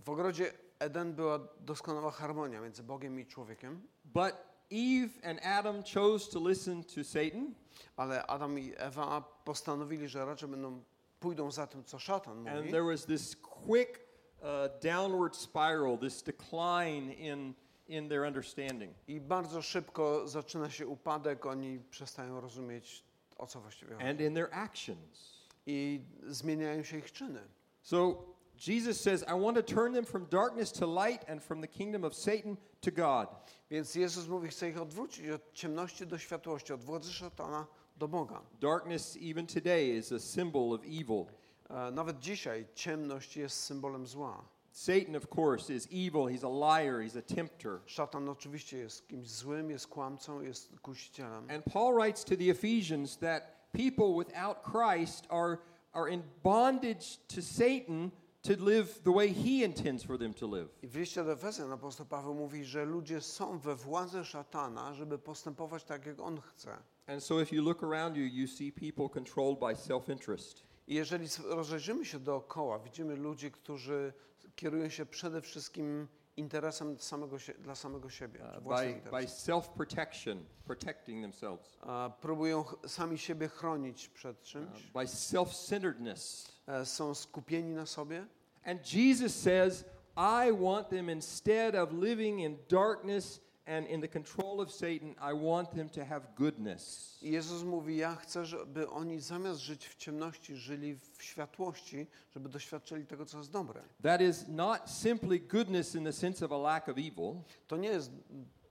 W 0.02 0.10
ogrodzie 0.10 0.52
Eden 0.80 1.14
była 1.14 1.40
doskonała 1.60 2.12
harmonia 2.12 2.62
między 2.62 2.84
Bogiem 2.84 3.20
i 3.20 3.26
człowiekiem, 3.26 3.82
But 4.06 4.34
Eve 4.72 5.30
and 5.30 5.40
Adam 5.46 5.84
chose 5.84 6.32
to 6.32 6.50
listen 6.50 6.84
to 6.84 7.04
Satan, 7.04 7.54
ale 7.98 8.28
Adam 8.28 8.60
i 8.60 8.74
Ewa 8.78 9.22
postanowili, 9.46 10.08
że 10.08 10.26
raczej 10.26 10.50
będą, 10.50 10.84
pójdą 11.20 11.52
za 11.52 11.68
tym, 11.68 11.84
co 11.84 12.00
szatan 12.00 12.48
and 12.48 12.58
mówi. 12.58 12.72
there 12.72 12.84
was 12.84 13.06
this 13.06 13.36
quick 13.36 14.00
uh, 14.42 14.48
downward 14.82 15.36
spiral, 15.36 15.98
this 15.98 16.24
decline 16.24 17.14
in, 17.14 17.54
in 17.88 18.10
their 18.10 18.24
understanding. 18.28 18.94
I 19.08 19.20
bardzo 19.22 19.62
szybko 19.62 20.28
zaczyna 20.28 20.70
się 20.70 20.88
upadek, 20.88 21.46
oni 21.46 21.80
przestają 21.80 22.42
rozumieć, 22.42 23.04
o 23.44 23.48
co 23.48 23.62
właściwie 23.62 23.94
chodzi. 23.94 24.06
and 24.08 24.22
in 24.22 24.34
their 24.34 24.50
actions. 24.52 25.34
I 25.66 26.02
zmieniają 26.28 26.84
się 26.84 26.98
ich 26.98 27.12
czyny. 27.12 27.42
So 27.82 28.26
Jesus 28.68 29.02
says, 29.02 29.24
I 29.24 29.42
want 29.42 29.58
to 29.58 29.64
turn 29.64 29.94
them 29.94 30.06
from 30.06 30.26
darkness 30.26 30.72
to 30.72 31.06
light 31.06 31.30
and 31.30 31.44
from 31.44 31.62
the 31.62 31.68
kingdom 31.68 32.04
of 32.04 32.16
Satan 32.16 32.58
to 32.82 32.92
God. 32.92 33.28
Więc 33.72 33.96
Jezus 33.96 34.28
mówi, 34.28 34.48
chce 34.48 34.70
ich 34.70 34.82
odwrócić 34.82 35.30
od 35.30 35.54
ciemności 35.54 36.08
do 36.08 36.18
światłości, 36.18 36.74
od 36.74 36.84
władzy 36.84 37.14
szatana 37.14 37.68
do 37.98 38.08
Boga. 38.08 38.42
Darkness, 38.62 39.18
even 39.22 39.48
today, 39.48 39.98
is 39.98 40.12
a 40.12 40.20
symbol 40.20 40.74
of 40.74 40.82
evil. 40.86 41.26
E, 41.70 41.92
Nawet 41.92 42.20
dzisiaj 42.20 42.66
ciemność 42.76 43.38
jest 43.38 43.60
symbolem 43.64 44.08
zła. 44.08 44.46
Satan, 44.76 45.16
of 45.16 45.30
course, 45.30 45.70
is 45.70 45.88
evil. 45.92 46.26
He's 46.26 46.44
a 46.44 46.50
liar, 46.50 47.00
he's 47.00 47.16
a 47.16 47.22
tempter. 47.22 47.82
Szatan 47.86 48.30
oczywiście 48.30 48.78
jest 48.78 49.08
kimś 49.08 49.30
złym, 49.30 49.70
jest 49.70 49.88
kłamcą, 49.88 50.42
jest 50.42 50.80
kusicielem. 50.80 51.50
And 51.50 51.66
Paul 51.74 51.94
writes 51.94 52.24
to 52.24 52.36
the 52.36 52.50
Ephesians 52.50 53.18
that 53.18 53.70
people 53.72 54.16
without 54.18 54.58
Christ 54.64 55.28
are, 55.30 55.58
are 55.92 56.10
in 56.10 56.24
bondage 56.44 57.20
to 57.28 57.42
Satan 57.42 58.12
to 58.42 58.54
live 58.54 59.02
the 59.04 59.12
way 59.12 59.34
he 59.34 59.64
intends 59.64 60.04
for 60.04 60.18
them 60.18 60.34
to 60.34 60.48
live. 60.48 60.70
I 60.82 60.88
w 60.88 60.96
liście 60.96 61.24
do 61.24 61.32
Efezjan 61.32 61.72
apostoł 61.72 62.06
Paweł 62.06 62.34
mówi, 62.34 62.66
że 62.66 62.86
ludzie 62.86 63.22
są 63.22 63.60
we 63.60 63.76
władzy 63.76 64.26
szatana, 64.26 64.94
żeby 64.94 65.20
postępować 65.20 65.84
tak, 65.84 66.06
jak 66.06 66.20
on 66.20 66.42
chce. 66.42 66.78
And 67.08 67.24
so 67.24 67.42
if 67.42 67.56
you 67.56 67.64
look 67.64 67.84
around 67.84 68.18
you, 68.18 68.24
you 68.24 68.48
see 68.48 68.72
people 68.72 69.10
controlled 69.10 69.60
by 69.60 69.76
self 69.76 70.10
interest. 70.10 70.64
I 70.88 70.96
jeżeli 70.96 71.28
rozejrzymy 71.46 72.06
się 72.06 72.20
dookoła, 72.20 72.80
widzimy 72.80 73.16
ludzi, 73.16 73.52
którzy 73.52 74.14
kierują 74.56 74.90
się 74.90 75.06
przede 75.06 75.42
wszystkim 75.42 76.08
interesem 76.38 77.00
samego 77.00 77.40
się, 77.40 77.54
dla 77.54 77.76
samego 77.76 78.10
siebie, 78.10 78.40
Uh, 78.58 78.64
by, 78.64 78.70
by 78.70 78.88
interesem. 78.92 79.30
self 79.40 79.70
protection, 79.70 80.46
protecting 80.66 81.22
themselves, 81.24 81.78
A 81.82 82.12
próbują 82.22 82.66
sami 82.88 83.18
siebie 83.18 83.48
chronić 83.48 84.10
przed 84.10 84.38
uh, 84.38 84.44
czymś, 84.44 84.84
by 84.94 85.08
self 85.08 85.56
centeredness. 85.56 86.52
e, 86.68 86.86
są 86.86 87.16
skupieni 87.16 87.74
na 87.74 87.86
sobie. 87.86 88.28
And 88.66 88.94
Jesus 88.94 89.36
says, 89.36 89.86
I 90.18 90.52
want 90.64 90.90
them 90.90 91.10
instead 91.10 91.76
of 91.76 91.92
living 91.92 92.40
in 92.40 92.58
darkness 92.70 93.42
and 93.66 93.88
in 93.88 94.02
the 94.02 94.08
control 94.08 94.62
of 94.62 94.72
Satan, 94.72 95.16
I 95.22 95.34
want 95.34 95.76
them 95.76 95.90
to 95.90 96.06
have 96.06 96.22
goodness. 96.36 97.18
Jezus 97.22 97.64
mówi, 97.64 97.98
ja 97.98 98.16
chcę, 98.16 98.46
żeby 98.46 98.90
oni 98.90 99.20
zamiast 99.20 99.60
żyć 99.60 99.88
w 99.88 99.96
ciemności, 99.96 100.56
żyli 100.56 100.96
w 101.18 101.24
światłości, 101.24 102.08
żeby 102.34 102.50
doświadczyli 102.50 103.06
tego, 103.06 103.26
co 103.26 103.38
jest 103.38 103.52
dobre. 103.52 103.82
That 104.02 104.22
is 104.22 104.48
not 104.48 104.90
simply 104.90 105.40
goodness 105.40 105.96
in 105.96 106.04
the 106.04 106.14
sense 106.14 106.46
of 106.46 106.52
a 106.52 106.58
lack 106.58 106.90
of 106.90 106.98
evil, 106.98 107.36
To 107.68 107.78
nie 107.78 107.90
jest 107.90 108.12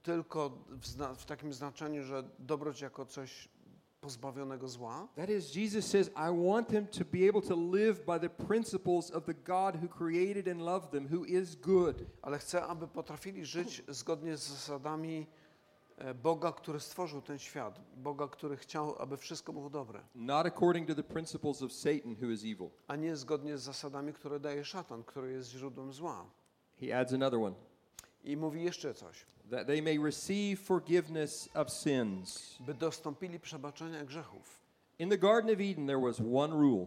tylko 0.03 0.51
w, 0.69 1.17
w 1.19 1.25
takim 1.25 1.53
znaczeniu, 1.53 2.05
że 2.05 2.25
dobroć 2.39 2.81
jako 2.81 3.07
coś 3.07 3.49
pozbawionego 4.03 4.69
zła. 4.69 5.09
That 5.17 5.31
is, 5.31 5.57
Jesus 5.57 5.87
says, 5.87 6.09
I 6.09 6.31
want 6.47 6.69
them 6.69 6.87
to 6.87 7.05
be 7.05 7.29
able 7.29 7.43
to 7.43 7.57
live 7.57 8.05
by 8.05 8.19
the 8.21 8.29
principles 8.47 9.11
of 9.11 9.25
the 9.25 9.35
God 9.35 9.77
who 9.83 9.89
created 9.89 10.49
and 10.49 10.61
loved 10.61 10.91
them, 10.91 11.09
who 11.15 11.25
is 11.25 11.57
good. 11.57 11.97
ale 12.23 12.39
chcę, 12.39 12.63
aby 12.63 12.89
potrafili 12.89 13.45
żyć 13.47 13.83
zgodnie 13.89 14.37
z 14.37 14.41
zasadami 14.49 15.27
e, 15.99 16.15
Boga, 16.15 16.53
który 16.53 16.81
stworzył 16.81 17.23
ten 17.23 17.39
świat, 17.39 17.81
Boga, 17.97 18.29
który 18.29 18.57
chciał, 18.57 18.95
aby 18.99 19.17
wszystko 19.17 19.53
było 19.53 19.71
dobre, 19.71 20.01
Not 20.15 20.47
according 20.47 20.89
to 20.89 20.95
the 20.95 21.03
principles 21.03 21.63
of 21.63 21.73
Satan, 21.73 22.17
who 22.23 22.31
is 22.31 22.41
evil. 22.45 22.71
a 22.89 22.97
nie 22.97 23.17
zgodnie 23.17 23.59
z 23.59 23.63
zasadami, 23.63 24.13
które 24.13 24.41
daje 24.41 24.65
szatan, 24.65 25.05
który 25.05 25.33
jest 25.33 25.51
źródłem 25.51 25.93
zła. 25.93 26.25
He 26.81 26.99
adds 27.01 27.13
another 27.13 27.41
one 27.41 27.57
I 28.25 28.37
mówi 28.37 28.63
jeszcze 28.65 28.95
coś, 28.95 29.27
that 29.53 29.67
they 29.67 29.83
may 29.83 29.99
receive 29.99 30.57
forgiveness 30.57 31.49
of 31.55 31.71
sins. 31.71 32.57
by 32.61 32.75
dostąpili 32.75 33.41
przebaczenia 33.41 34.05
grzechów. 34.05 34.61
In 34.99 35.09
the 35.11 35.19
Garden 35.19 35.55
of 35.55 35.61
Eden, 35.61 35.87
there 35.87 36.01
was 36.01 36.21
one 36.35 36.55
rule 36.55 36.87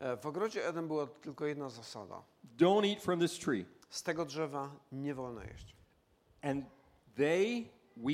E, 0.00 0.16
W 0.16 0.26
ogrodzie 0.26 0.68
Eden 0.68 0.88
była 0.88 1.06
tylko 1.06 1.46
jedna 1.46 1.68
zasada. 1.68 2.22
don't 2.58 2.84
eat 2.92 3.02
from 3.02 3.20
this 3.20 3.38
tree. 3.38 3.64
Z 3.90 4.02
tego 4.02 4.24
drzewa 4.24 4.76
nie 4.92 5.14
wolno 5.14 5.42
jeść. 5.42 5.76
And 6.42 6.64
they, 7.16 7.68
we, 7.96 8.12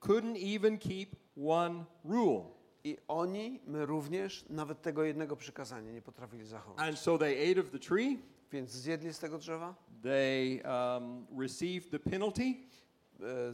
couldn't 0.00 0.56
even 0.56 0.78
keep 0.78 1.16
one 1.48 1.84
rule. 2.04 2.44
I 2.84 2.96
oni, 3.08 3.60
my 3.66 3.86
również, 3.86 4.44
nawet 4.50 4.82
tego 4.82 5.04
jednego 5.04 5.36
przykazania 5.36 5.92
nie 5.92 6.02
potrafili 6.02 6.46
zachować. 6.46 6.88
And 6.88 6.98
so 6.98 7.18
they 7.18 7.50
ate 7.52 7.60
of 7.60 7.70
the 7.70 7.78
tree, 7.78 8.18
Więc 8.52 8.70
zjedli 8.70 9.12
z 9.14 9.18
tego 9.18 9.38
drzewa, 9.38 9.74
they 10.02 10.62
um, 10.62 11.26
received 11.40 11.90
the 11.90 11.98
penalty, 11.98 12.54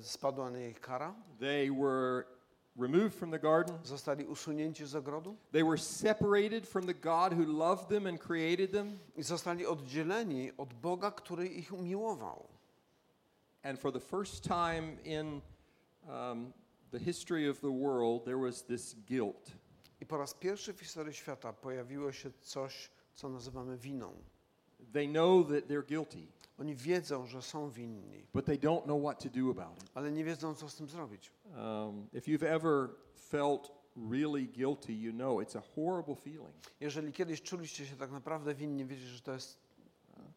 spadła 0.03 0.51
na 0.51 0.59
nich 0.59 0.81
kara, 0.81 1.15
they 1.41 1.71
were 1.71 2.25
removed 2.77 3.15
from 3.15 3.31
the 3.31 3.39
garden, 3.39 3.79
zostali 3.85 4.27
usunięci 4.27 4.87
z 4.87 4.95
ogrodu 4.95 5.37
they 5.53 5.65
were 5.65 5.79
separated 5.79 6.67
from 6.67 6.87
the 6.87 6.95
God 6.95 7.33
who 7.33 7.45
loved 7.45 7.89
them 7.89 8.07
and 8.07 8.21
created 8.21 8.73
them. 8.73 8.99
i 9.17 9.23
zostali 9.23 9.67
oddzieleni 9.67 10.53
od 10.57 10.75
Boga, 10.75 11.11
który 11.11 11.49
ich 11.49 11.73
umiłował. 11.73 12.49
And 13.63 13.81
for 13.81 13.93
the 13.93 14.01
first 14.01 14.45
time 14.45 14.97
in 15.05 15.41
um, 16.09 16.53
the 16.91 16.99
history 16.99 17.51
of 17.51 17.61
the 17.61 17.71
world, 17.71 18.25
there 18.25 18.39
was 18.39 18.63
this 18.63 18.95
guilt. 19.07 19.51
I 20.01 20.07
po 20.07 20.19
raz 20.19 20.35
pierwszy 20.35 20.73
w 20.73 20.81
historii 20.81 21.15
świata 21.15 21.53
pojawiło 21.53 22.13
się 22.13 22.31
coś, 22.41 22.91
co 23.15 23.29
nazywamy 23.29 23.77
winą. 23.77 24.13
They 24.93 25.09
know 25.09 25.49
that 25.49 25.67
they're 25.69 25.87
guilty, 25.87 26.27
Oni 26.59 26.75
wiedzą, 26.75 27.27
że 27.27 27.43
są 27.43 27.71
winni, 27.71 28.27
but 28.35 28.45
they 28.45 28.59
don't 28.59 28.83
know 28.83 29.03
what 29.03 29.23
to 29.23 29.29
do 29.29 29.51
about 29.51 29.83
it. 29.83 29.91
ale 29.95 30.13
nie 30.13 30.25
wiedzą, 30.25 30.55
co 30.55 30.69
z 30.69 30.77
tym 30.77 30.89
zrobić. 30.89 31.33
Um, 31.45 32.09
if 32.13 32.31
you've 32.31 32.47
ever 32.47 32.89
felt 33.17 33.73
really 34.11 34.47
guilty, 34.47 34.93
you 34.93 35.13
know 35.13 35.39
it's 35.39 35.59
a 35.59 35.63
horrible 35.75 36.17
feeling. 36.17 36.55
Jeżeli 36.81 37.13
kiedyś 37.13 37.43
czuliście 37.43 37.87
się 37.87 37.97
tak 37.97 38.11
naprawdę 38.11 38.55
winni, 38.55 38.85
wiecie, 38.85 39.07
że 39.07 39.21
to 39.21 39.33
jest 39.33 39.59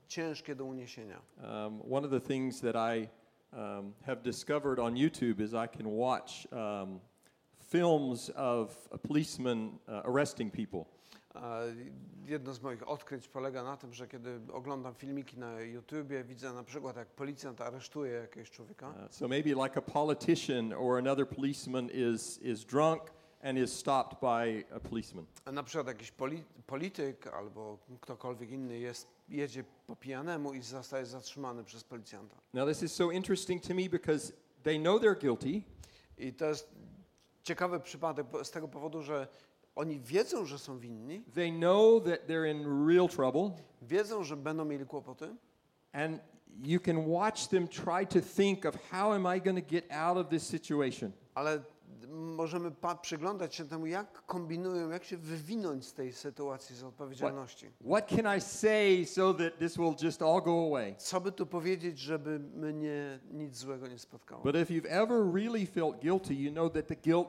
ciężkie 0.07 0.55
do 0.55 0.65
uniesienia. 0.65 1.21
Um, 1.37 1.81
one 1.93 2.07
of 2.07 2.11
the 2.11 2.27
things 2.27 2.61
that 2.61 2.75
I 2.75 3.09
um, 3.53 3.93
have 4.05 4.21
discovered 4.23 4.79
on 4.79 4.97
YouTube 4.97 5.39
is 5.39 5.53
I 5.53 5.77
can 5.77 5.87
watch 5.87 6.47
um, 6.51 6.99
films 7.69 8.31
of 8.35 8.87
a 8.91 8.97
policeman 8.97 9.79
uh, 9.87 10.01
arresting 10.05 10.51
people. 10.51 10.85
Jedno 12.25 12.53
z 12.53 12.61
moich 12.61 12.89
odkryć 12.89 13.27
polega 13.27 13.63
na 13.63 13.77
tym, 13.77 13.93
że 13.93 14.07
kiedy 14.07 14.39
oglądam 14.53 14.95
filmiki 14.95 15.37
na 15.37 15.61
YouTubie, 15.61 16.23
widzę 16.23 16.53
na 16.53 16.63
przykład, 16.63 16.95
jak 16.95 17.07
policjant 17.07 17.61
aresztuje 17.61 18.11
jakiegoś 18.11 18.51
człowieka. 18.51 18.89
Uh, 18.89 19.15
so 19.15 19.27
maybe 19.27 19.49
like 19.49 19.77
a 19.77 19.81
politician 19.81 20.73
or 20.73 20.97
another 20.97 21.27
policeman 21.27 21.89
is, 21.89 22.39
is 22.41 22.65
drunk 22.65 23.01
and 23.43 23.57
is 23.57 23.73
stopped 23.73 24.19
by 24.19 24.63
a 24.75 24.79
policeman. 24.79 25.25
A 25.45 25.51
na 25.51 25.63
przykład 25.63 25.87
jakiś 25.87 26.11
poli 26.11 26.43
polityk 26.67 27.27
albo 27.27 27.77
ktokolwiek 28.01 28.49
inny 28.49 28.79
jest, 28.79 29.07
jedzie 29.29 29.63
po 29.87 29.95
pijanemu 29.95 30.53
i 30.53 30.61
zostaje 30.61 31.05
zatrzymany 31.05 31.63
przez 31.63 31.83
policjanta. 31.83 32.35
Now, 32.53 32.67
this 32.67 32.83
is 32.83 32.93
so 32.93 33.11
interesting 33.11 33.63
to 33.63 33.73
me 33.73 33.89
because 33.89 34.33
they 34.63 34.79
know 34.79 35.01
they're 35.01 35.19
guilty, 35.19 35.61
I 36.17 36.33
to 36.33 36.45
jest 36.45 36.75
ciekawy 37.43 37.79
przypadek 37.79 38.27
z 38.43 38.51
tego 38.51 38.67
powodu, 38.67 39.01
że 39.01 39.27
oni 39.77 39.99
wiedzą, 39.99 40.45
że 40.45 40.59
są 40.59 40.79
winni, 40.79 41.23
they 41.33 41.51
know 41.51 42.03
that 42.03 42.27
they're 42.27 42.51
in 42.51 42.87
real 42.87 43.09
trouble, 43.09 43.51
wiedzą, 43.81 44.23
że 44.23 44.37
będą 44.37 44.65
mieli 44.65 44.85
kłopoty 44.85 45.35
and 45.93 46.19
you 46.63 46.79
can 46.79 47.07
watch 47.07 47.47
them 47.47 47.67
try 47.67 48.07
to 48.07 48.21
think 48.21 48.65
of 48.65 48.75
how 48.91 49.13
am 49.13 49.37
I 49.37 49.41
going 49.41 49.65
to 49.65 49.71
get 49.71 49.91
out 49.91 50.17
of 50.17 50.29
this 50.29 50.47
situation. 50.47 51.11
ale 51.35 51.59
możemy 52.09 52.71
przyglądać 53.01 53.55
się 53.55 53.65
temu, 53.65 53.85
jak 53.85 54.25
kombinują, 54.25 54.89
jak 54.89 55.03
się 55.03 55.17
wywinąć 55.17 55.85
z 55.85 55.93
tej 55.93 56.13
sytuacji 56.13 56.75
z 56.75 56.83
odpowiedzialności. 56.83 57.71
What 57.89 58.07
can 58.07 58.37
I 58.37 58.41
say 58.41 59.05
so 59.05 59.33
that 59.33 59.57
this 59.57 59.77
will 59.77 59.95
just 60.01 60.21
all 60.21 60.41
go 60.41 60.65
away? 60.67 60.95
Co 60.97 61.21
by 61.21 61.31
tu 61.31 61.45
powiedzieć, 61.45 61.99
żeby 61.99 62.39
mnie 62.39 63.19
nic 63.31 63.55
złego 63.55 63.87
nie 63.87 63.99
spotkało? 63.99 64.43
But 64.43 64.55
if 64.55 64.73
you've 64.73 64.89
ever 64.89 65.33
really 65.33 65.65
felt 65.65 66.01
guilty, 66.01 66.33
you 66.33 66.51
know 66.51 66.73
that 66.73 66.87
the 66.87 66.95
guilt 66.95 67.27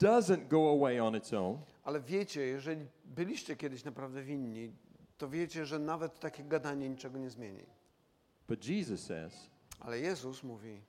doesn't 0.00 0.48
go 0.48 0.70
away 0.70 1.02
on 1.02 1.16
its 1.16 1.32
own. 1.32 1.58
Ale 1.88 2.00
wiecie, 2.00 2.40
jeżeli 2.40 2.86
byliście 3.04 3.56
kiedyś 3.56 3.84
naprawdę 3.84 4.22
winni, 4.22 4.72
to 5.18 5.28
wiecie, 5.28 5.66
że 5.66 5.78
nawet 5.78 6.20
takie 6.20 6.44
gadanie 6.44 6.88
niczego 6.88 7.18
nie 7.18 7.30
zmieni. 7.30 7.66
But 8.48 8.64
Jesus 8.64 9.00
says, 9.00 9.50
Ale 9.80 10.00
Jezus 10.00 10.42
mówi: 10.42 10.80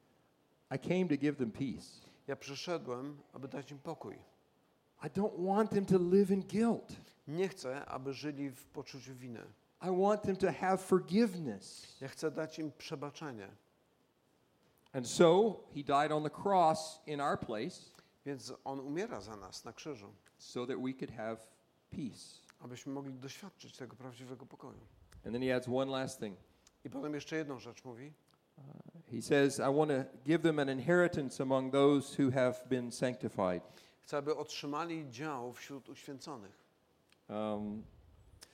I 0.75 0.79
came 0.79 1.07
to 1.07 1.17
give 1.17 1.37
them 1.37 1.51
peace. 1.51 1.87
Ja 2.27 2.35
przyszedłem, 2.35 3.17
aby 3.33 3.47
dać 3.47 3.71
im 3.71 3.79
pokój. 3.79 4.15
I 5.03 5.07
don't 5.07 5.47
want 5.47 5.71
them 5.71 5.85
to 5.85 5.97
live 5.97 6.31
in 6.31 6.41
guilt. 6.41 6.95
Nie 7.27 7.47
chcę, 7.47 7.85
aby 7.85 8.13
żyli 8.13 8.49
w 8.49 8.65
poczuciu 8.65 9.15
winy. 9.15 9.43
I 9.81 10.01
want 10.01 10.21
them 10.21 10.35
to 10.35 10.51
have 10.51 10.77
forgiveness. 10.77 11.97
Ja 12.01 12.07
chcę 12.07 12.31
dać 12.31 12.59
im 12.59 12.71
przebaczenie. 12.71 13.47
And 14.93 15.07
so 15.07 15.59
he 15.75 15.83
died 15.83 16.11
on 16.11 16.23
the 16.23 16.41
cross 16.43 17.01
in 17.07 17.21
our 17.21 17.39
place 17.39 17.98
Więc 18.29 18.53
On 18.63 18.79
umiera 18.79 19.21
za 19.21 19.35
nas 19.35 19.65
na 19.65 19.73
krzyżu, 19.73 20.13
so 20.37 20.67
that 20.67 20.77
we 20.77 20.93
could 20.93 21.11
have 21.11 21.37
peace. 21.89 22.41
abyśmy 22.59 22.93
mogli 22.93 23.13
doświadczyć 23.13 23.77
tego 23.77 23.95
prawdziwego 23.95 24.45
pokoju. 24.45 24.79
And 25.25 25.33
then 25.33 25.41
he 25.41 25.55
adds 25.55 25.67
one 25.67 25.91
last 25.91 26.19
thing. 26.19 26.37
I 26.85 26.89
potem 26.89 27.13
jeszcze 27.13 27.35
jedną 27.35 27.59
rzecz 27.59 27.83
mówi. 27.83 28.13
He 29.11 29.21
says, 29.21 29.59
I 29.59 29.75
want 29.77 29.91
to 29.91 30.19
give 30.25 30.41
them 30.43 30.59
an 30.59 30.69
inheritance 30.69 31.43
among 31.43 31.71
those 31.71 32.23
who 32.23 32.31
have 32.31 32.55
been 32.65 32.91
sanctified. 32.91 33.63
Chcę, 34.01 34.17
aby 34.17 34.35
otrzymali 34.35 35.09
dział 35.09 35.53
wśród 35.53 35.89
uświęconych. 35.89 36.63
Um, 37.29 37.83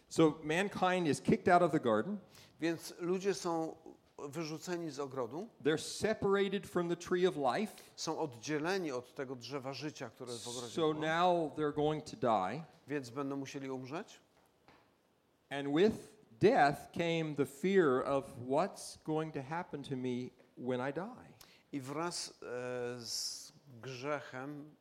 so 0.10 0.40
mankind 0.44 1.08
is 1.08 1.22
kicked 1.22 1.48
out 1.48 1.62
of 1.62 1.72
the 1.72 1.80
garden. 1.80 2.18
Więc 2.60 2.94
ludzie 3.00 3.34
są 3.34 3.76
wyrzuceni 4.18 4.92
z 4.92 5.00
ogrodu, 5.00 5.50
They're 5.64 5.82
separated 5.82 6.68
from 6.68 6.90
the 6.90 6.96
tree 6.96 7.28
of 7.28 7.36
life. 7.36 7.74
są 7.96 8.20
oddzieleni 8.20 8.92
od 8.92 9.16
tego 9.16 9.36
drzewa 9.36 9.74
życia, 9.74 10.10
które 10.10 10.32
jest 10.32 10.46
w 10.46 10.48
ogrodzie. 10.48 10.76
So 10.76 10.82
było, 10.82 10.94
now 10.94 11.56
they're 11.56 11.76
going 11.76 12.04
to 12.04 12.18
die. 12.18 12.64
Więc 12.88 13.10
będą 13.10 13.36
musieli 13.36 13.70
umrzeć. 13.70 14.20
And 15.50 15.68
with 15.68 15.96
death 16.40 16.92
came 16.92 17.36
the 17.36 17.46
fear 17.46 18.04
of 18.06 18.26
what's 18.48 18.98
going 19.04 19.34
to 19.34 19.44
happen 19.44 19.84
to 19.84 19.96
me 19.96 20.30
when 20.58 20.90
I 20.90 20.94
die. 20.94 21.34
I 21.72 21.80
wraz 21.82 22.30
e, 22.30 23.00
z 23.00 23.54
grzechem 23.82 24.76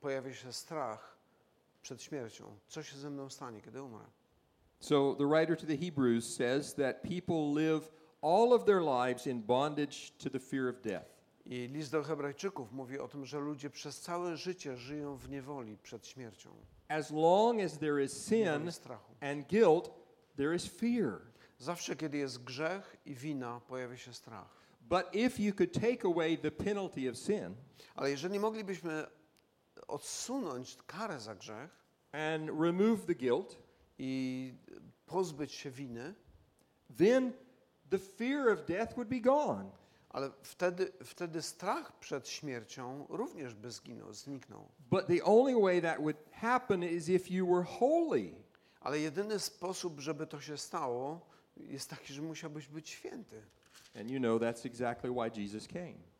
pojawia 0.00 0.32
się 0.34 0.52
strach 0.52 1.16
przed 1.82 2.02
śmiercią. 2.02 2.58
Co 2.68 2.82
się 2.82 2.98
ze 2.98 3.10
mną 3.10 3.30
stanie, 3.30 3.60
kiedy 3.60 3.82
umrę? 3.82 4.04
So 4.80 5.14
the 5.18 5.28
writer 5.28 5.56
to 5.56 5.66
the 5.66 5.76
Hebrews 5.76 6.34
says 6.36 6.74
that 6.74 7.02
people 7.02 7.62
live 7.62 7.99
all 8.22 8.52
of 8.52 8.64
their 8.64 8.82
lives 8.82 9.26
in 9.26 9.42
bondage 9.42 10.12
to 10.18 10.30
the 10.30 10.38
fear 10.38 10.68
of 10.68 10.82
death. 10.82 11.20
I 11.46 11.68
list 11.68 11.92
do 11.92 12.02
Hebrajczyków 12.02 12.72
mówi 12.72 12.98
o 12.98 13.08
tym, 13.08 13.26
że 13.26 13.38
ludzie 13.38 13.70
przez 13.70 14.00
całe 14.00 14.36
życie 14.36 14.76
żyją 14.76 15.16
w 15.16 15.30
niewoli 15.30 15.76
przed 15.76 16.06
śmiercią. 16.06 16.50
As 16.88 17.10
long 17.10 17.60
as 17.60 17.78
there 17.78 18.04
is 18.04 18.12
sin 18.24 18.48
and 19.20 19.48
guilt, 19.48 19.90
there 20.36 20.54
is 20.54 20.66
fear. 20.66 21.20
Zawsze, 21.58 21.96
kiedy 21.96 22.18
jest 22.18 22.44
grzech 22.44 22.96
i 23.06 23.14
wina, 23.14 23.60
pojawia 23.60 23.96
się 23.96 24.14
strach. 24.14 24.60
But 24.80 25.14
if 25.14 25.42
you 25.42 25.54
could 25.54 25.72
take 25.72 26.04
away 26.04 26.38
the 26.38 26.50
penalty 26.50 27.10
of 27.10 27.16
sin 27.16 27.54
Ale 27.94 28.10
jeżeli 28.10 28.38
moglibyśmy 28.38 29.06
odsunąć 29.88 30.78
karę 30.86 31.20
za 31.20 31.34
grzech 31.34 31.70
and 32.12 32.50
remove 32.60 33.06
the 33.06 33.14
guilt, 33.14 33.70
i 34.02 34.54
pozbyć 35.06 35.52
się 35.52 35.70
winy, 35.70 36.14
then 36.98 37.32
the 37.90 37.98
fear 37.98 38.52
of 38.52 38.64
death 38.66 38.94
would 38.94 39.08
be 39.08 39.20
gone. 39.20 39.70
ale 40.10 40.30
wtedy, 40.42 40.92
wtedy 41.04 41.42
strach 41.42 41.98
przed 41.98 42.28
śmiercią 42.28 43.06
również 43.08 43.54
by 43.54 43.70
zginął, 43.70 44.12
zniknął. 44.12 44.68
But 44.90 45.06
the 45.06 45.24
only 45.24 45.62
way 45.62 45.82
that 45.82 45.98
would 45.98 46.16
happen 46.32 46.84
is 46.84 47.08
if 47.08 47.34
you 47.34 47.46
were 47.46 47.64
holy. 47.64 48.32
Ale 48.80 48.98
jedyny 48.98 49.38
sposób, 49.38 50.00
żeby 50.00 50.26
to 50.26 50.40
się 50.40 50.56
stało, 50.58 51.20
jest 51.56 51.90
taki, 51.90 52.12
że 52.12 52.22
musiałbyś 52.22 52.68
być 52.68 52.88
święty. 52.88 53.42
And 54.00 54.10
you 54.10 54.18
know 54.18 54.40
that's 54.40 54.66
exactly 54.66 55.10
why 55.10 55.40
Jesus 55.42 55.68
came. 55.68 56.10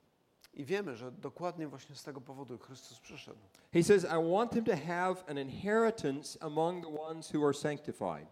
I 0.54 0.64
wiemy, 0.64 0.96
że 0.96 1.12
dokładnie 1.12 1.68
właśnie 1.68 1.96
z 1.96 2.02
tego 2.02 2.20
powodu 2.20 2.58
Chrystus 2.58 2.98
przyszedł. 2.98 3.38
He 3.72 3.82
says, 3.82 4.04
I 4.04 4.32
want 4.32 4.52
them 4.52 4.64
to 4.64 4.76
have 4.76 5.14
an 5.28 5.38
inheritance 5.38 6.42
among 6.42 6.84
the 6.84 7.00
ones 7.00 7.34
who 7.34 7.46
are 7.46 7.54
sanctified. 7.54 8.26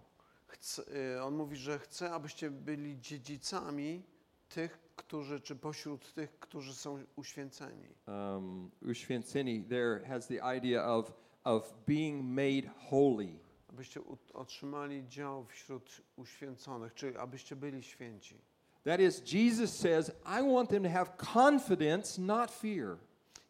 Chce, 0.48 0.82
y, 1.16 1.22
on 1.22 1.36
mówi, 1.36 1.56
że 1.56 1.78
chce, 1.78 2.10
abyście 2.10 2.50
byli 2.50 3.00
dziedzicami 3.00 4.02
tych, 4.48 4.78
którzy, 4.96 5.40
czy 5.40 5.56
pośród 5.56 6.12
tych, 6.14 6.38
którzy 6.38 6.74
są 6.74 7.04
uświęceni. 7.16 7.88
Um, 8.06 8.70
uświęceni 8.82 9.64
there 9.64 10.04
has 10.08 10.26
the 10.26 10.56
idea 10.56 10.94
of, 10.94 11.12
of 11.44 11.74
being 11.86 12.24
made 12.24 12.74
holy. 12.90 13.38
Abyście 13.68 14.00
otrzymali 14.34 15.08
dział 15.08 15.44
wśród 15.44 16.00
uświęconych, 16.16 16.94
czy 16.94 17.20
abyście 17.20 17.56
byli 17.56 17.82
święci. 17.82 18.38
That 18.84 19.00
is, 19.00 19.32
Jesus 19.32 19.78
says, 19.78 20.10
I 20.24 20.54
want 20.54 20.70
them 20.70 20.82
to 20.82 20.90
have 20.90 21.16
confidence, 21.34 22.20
not 22.22 22.50
fear. 22.50 22.96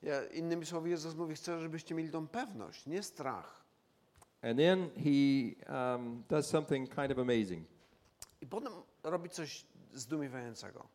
Ja, 0.03 0.25
innymi 0.25 0.67
słowy, 0.67 0.89
Jezus 0.89 1.15
mówi, 1.15 1.35
chcę, 1.35 1.61
żebyście 1.61 1.95
mieli 1.95 2.11
tą 2.11 2.29
pewność, 2.29 2.87
nie 2.87 3.03
strach. 3.03 3.58
And 4.42 4.59
then 4.59 4.90
he 4.96 5.57
um, 5.66 6.24
does 6.29 6.46
something 6.46 6.87
kind 6.87 7.12
of 7.12 7.18
amazing. 7.18 7.64
I 8.40 8.46
potem 8.46 8.72
robi 9.03 9.31
coś 9.31 9.64
zdumiewającego. 9.92 10.88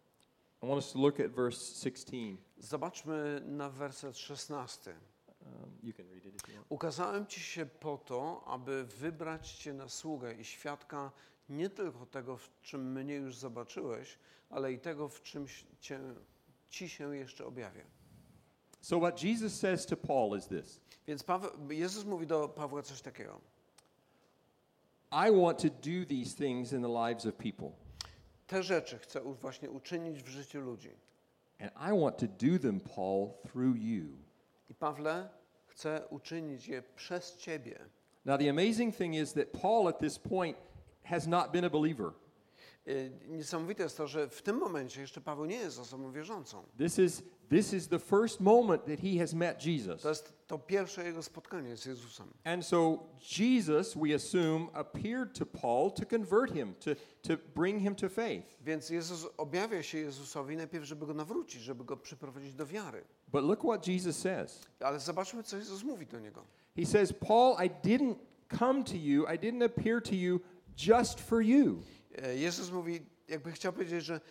I 0.64 0.66
want 0.66 0.78
us 0.78 0.92
to 0.94 1.00
look 1.00 1.20
at 1.20 1.32
verse 1.32 1.76
16. 1.76 2.38
Zobaczmy 2.58 3.42
na 3.46 3.70
werset 3.70 4.18
16. 4.18 4.92
Um, 5.46 5.78
you 5.84 5.94
can 5.94 6.10
read 6.10 6.26
it 6.26 6.36
if 6.36 6.52
you 6.52 6.56
want. 6.56 6.68
Ukazałem 6.70 7.26
Ci 7.28 7.42
się 7.42 7.66
po 7.66 7.98
to, 7.98 8.44
aby 8.48 8.84
wybrać 8.84 9.52
Cię 9.52 9.74
na 9.74 9.90
sługę 9.90 10.34
i 10.34 10.46
świadka 10.46 11.12
nie 11.50 11.70
tylko 11.70 12.06
tego, 12.06 12.38
w 12.38 12.62
czym 12.62 12.92
mnie 12.92 13.16
już 13.16 13.36
zobaczyłeś, 13.36 14.20
ale 14.50 14.74
i 14.74 14.80
tego, 14.80 15.10
w 15.10 15.22
czym 15.22 15.46
cię, 15.80 16.00
Ci 16.70 16.90
się 16.90 17.16
jeszcze 17.16 17.46
objawię. 17.46 17.86
So, 18.84 19.00
what 19.00 19.16
Jesus 19.24 19.54
says 19.54 19.86
to 19.86 19.96
Paul 19.98 20.36
is 20.38 20.48
this 20.48 20.80
Więc 21.08 21.24
Paweł, 21.24 21.52
Jezus 21.70 22.06
mówi 22.06 22.28
do 22.28 22.50
Pawła 22.50 22.82
coś 22.82 23.02
takiego. 23.02 23.42
I 25.12 25.32
want 25.42 25.60
to 25.62 25.70
do 25.70 26.06
these 26.10 26.36
things 26.36 26.74
in 26.74 26.82
the 26.82 27.08
lives 27.08 27.26
of 27.26 27.36
people, 27.36 27.72
Te 28.48 28.64
rzeczy 28.64 29.00
chcę 29.00 29.22
właśnie 29.42 29.70
uczynić 29.72 30.24
w 30.24 30.28
życiu 30.28 30.62
ludzi. 30.62 30.90
and 31.60 31.72
I 31.72 32.02
want 32.02 32.18
to 32.18 32.28
do 32.28 32.60
them, 32.60 32.80
Paul, 32.80 33.30
through 33.52 33.78
you. 33.78 34.04
I 34.70 34.74
Pawle, 34.76 35.30
chcę 35.68 36.08
uczynić 36.10 36.68
je 36.68 36.84
przez 36.96 37.38
Ciebie. 37.38 37.80
Now, 38.26 38.40
the 38.40 38.50
amazing 38.50 38.96
thing 38.96 39.16
is 39.16 39.34
that 39.34 39.48
Paul 39.62 39.88
at 39.88 40.00
this 40.00 40.20
point 40.20 40.58
has 41.04 41.28
not 41.28 41.52
been 41.52 41.66
a 41.66 41.70
believer. 41.70 42.12
Y, 42.88 43.12
Niesamowite 43.28 43.84
jest 43.84 43.98
to, 43.98 44.08
że 44.08 44.30
w 44.30 44.42
tym 44.42 44.58
momencie 44.58 45.02
jeszcze 45.02 45.22
Paweł 45.22 45.46
nie 45.46 45.56
jest 45.56 45.80
osobą 45.80 46.12
wierzącą. 46.12 46.64
This 46.78 47.00
is, 47.00 47.24
this 47.50 47.74
is 47.74 47.88
the 47.88 48.00
first 48.00 48.40
moment 48.40 48.86
that 48.86 49.00
he 49.00 49.20
has 49.20 49.34
met 49.34 49.60
Jesus. 49.60 50.02
To 50.02 50.10
jest 50.10 50.34
to 50.48 50.58
pierwsze 50.58 51.06
jego 51.06 51.24
spotkanie 51.24 51.78
z 51.78 51.86
Jezusem. 51.86 52.28
And 52.44 52.66
so 52.66 53.00
Jesus, 53.40 53.96
we 53.96 54.16
assume, 54.16 54.70
appeared 54.74 55.34
to 55.34 55.46
Paul 55.46 55.92
to 55.92 56.06
convert 56.06 56.52
him, 56.52 56.76
to, 56.80 56.92
to 57.22 57.38
bring 57.56 57.82
him 57.82 57.96
to 57.96 58.10
faith. 58.10 58.46
Więc 58.62 58.90
Jezus 58.90 59.28
objawia 59.38 59.84
się 59.84 59.98
Jezusowi 59.98 60.58
najpierw, 60.58 60.86
żeby 60.86 61.06
go 61.06 61.14
nawrócić, 61.14 61.62
żeby 61.62 61.84
go 61.84 61.98
przyprowadzić 61.98 62.54
do 62.54 62.66
wiary. 62.66 63.04
But 63.32 63.44
look 63.44 63.60
what 63.60 63.88
Jesus 63.88 64.18
says. 64.18 64.60
Ale 64.80 65.00
zobaczmy, 65.00 65.44
co 65.44 65.58
Jezus 65.58 65.84
mówi 65.84 66.08
do 66.08 66.20
niego. 66.20 66.46
He 66.76 66.86
says, 66.86 67.14
Paul, 67.14 67.56
I 67.66 67.70
didn't 67.70 68.16
come 68.60 68.84
to 68.84 68.96
you, 68.96 69.26
I 69.28 69.38
didn't 69.38 69.66
appear 69.66 70.02
to 70.02 70.16
you 70.16 70.40
just 70.78 71.20
for 71.20 71.42
you. 71.42 71.82
E, 72.16 72.38
Jezus 72.38 72.72
mówi, 72.72 73.02
jakby 73.28 73.52
chciał 73.52 73.74
powiedzieć, 73.74 74.06
że 74.06 74.22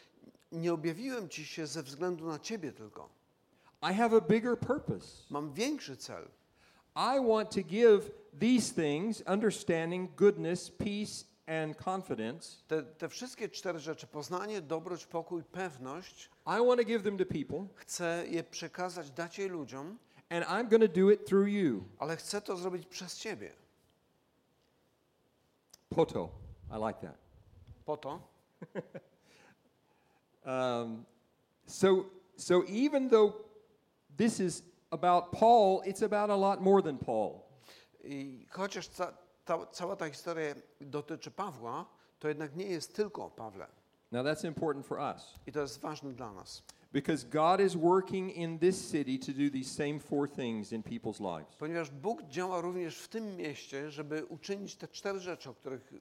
nie 0.53 0.73
objawiłem 0.73 1.29
ci 1.29 1.47
się 1.47 1.67
ze 1.67 1.83
względu 1.83 2.27
na 2.27 2.39
ciebie 2.39 2.73
tylko. 2.73 3.09
I 3.91 3.95
have 3.95 4.17
a 4.17 4.21
bigger 4.21 4.59
purpose. 4.59 5.07
Mam 5.31 5.53
większy 5.53 5.97
cel. 5.97 6.29
I 6.97 7.27
want 7.29 7.51
to 7.51 7.63
give 7.63 8.11
these 8.41 8.75
things 8.75 9.23
understanding, 9.27 10.15
goodness, 10.17 10.71
peace, 10.71 11.25
and 11.47 11.77
confidence. 11.85 12.57
Te, 12.69 12.83
te 12.83 13.09
wszystkie 13.09 13.49
cztery 13.49 13.79
rzeczy, 13.79 14.07
poznanie, 14.07 14.61
dobroć, 14.61 15.07
pokój, 15.07 15.45
pewność, 15.45 16.31
I 16.47 16.67
want 16.67 16.81
to 16.81 16.85
give 16.85 17.03
them 17.03 17.19
to 17.19 17.27
people, 17.27 17.67
chcę 17.75 18.25
je 18.29 18.45
przekazać, 18.45 19.11
dać 19.11 19.39
je 19.39 19.49
ludziom, 19.49 19.99
and 20.31 20.47
I'm 20.47 20.69
going 20.69 20.93
to 20.93 21.01
do 21.01 21.11
it 21.11 21.27
through 21.27 21.49
you. 21.49 21.85
ale 21.99 22.17
chcę 22.17 22.41
to 22.41 22.57
zrobić 22.57 22.87
przez 22.87 23.17
ciebie. 23.19 23.53
Poto. 25.91 26.29
I 26.71 26.87
like 26.87 27.01
that. 27.01 27.19
Po 27.85 27.97
to, 27.97 28.21
Um, 30.45 31.05
so, 31.67 32.05
so 32.37 32.65
even 32.69 33.09
though 33.09 33.33
this 34.17 34.41
is 34.41 34.63
about 34.91 35.33
Paul, 35.33 35.83
it's 35.87 36.03
about 36.03 36.31
a 36.31 36.37
lot 36.37 36.61
more 36.61 36.83
than 36.83 36.99
Paul. 36.99 37.47
I 38.05 38.47
chociaż 38.51 38.89
ca, 38.89 39.13
ta, 39.45 39.67
cała 39.67 39.97
ta 39.97 40.09
historia 40.09 40.55
dotyczy 40.81 41.31
Pawła, 41.31 41.87
to 42.19 42.29
jednak 42.29 42.57
nie 42.57 42.67
jest 42.67 42.95
tylko 42.95 43.25
o 43.25 43.31
Pawle. 43.31 43.67
Now 44.13 44.25
that's 44.25 44.45
important 44.45 44.87
for 44.87 44.99
us 44.99 45.35
I 45.47 45.53
to 45.53 45.61
jest 45.61 45.81
ważne 45.81 46.13
dla 46.13 46.33
nas. 46.33 46.63
Because 46.93 47.25
God 47.25 47.61
is 47.61 47.77
working 47.77 48.31
in 48.31 48.59
this 48.59 48.91
city 48.91 49.19
to 49.19 49.33
do 49.33 49.51
these 49.51 49.71
same 49.71 49.99
four 49.99 50.29
things 50.29 50.73
in 50.73 50.83
people's 50.83 51.21
lives. 51.21 51.57
Ponieważ 51.59 51.91
Bóg 51.91 52.23
działa 52.23 52.61
również 52.61 52.99
w 52.99 53.09
tym 53.09 53.37
mieście, 53.37 53.91
żeby 53.91 54.25
uczynić 54.25 54.77
te 54.77 54.89
cztery 54.89 55.21
rzeczy, 55.21 55.51
o 55.51 55.55
których 55.55 55.93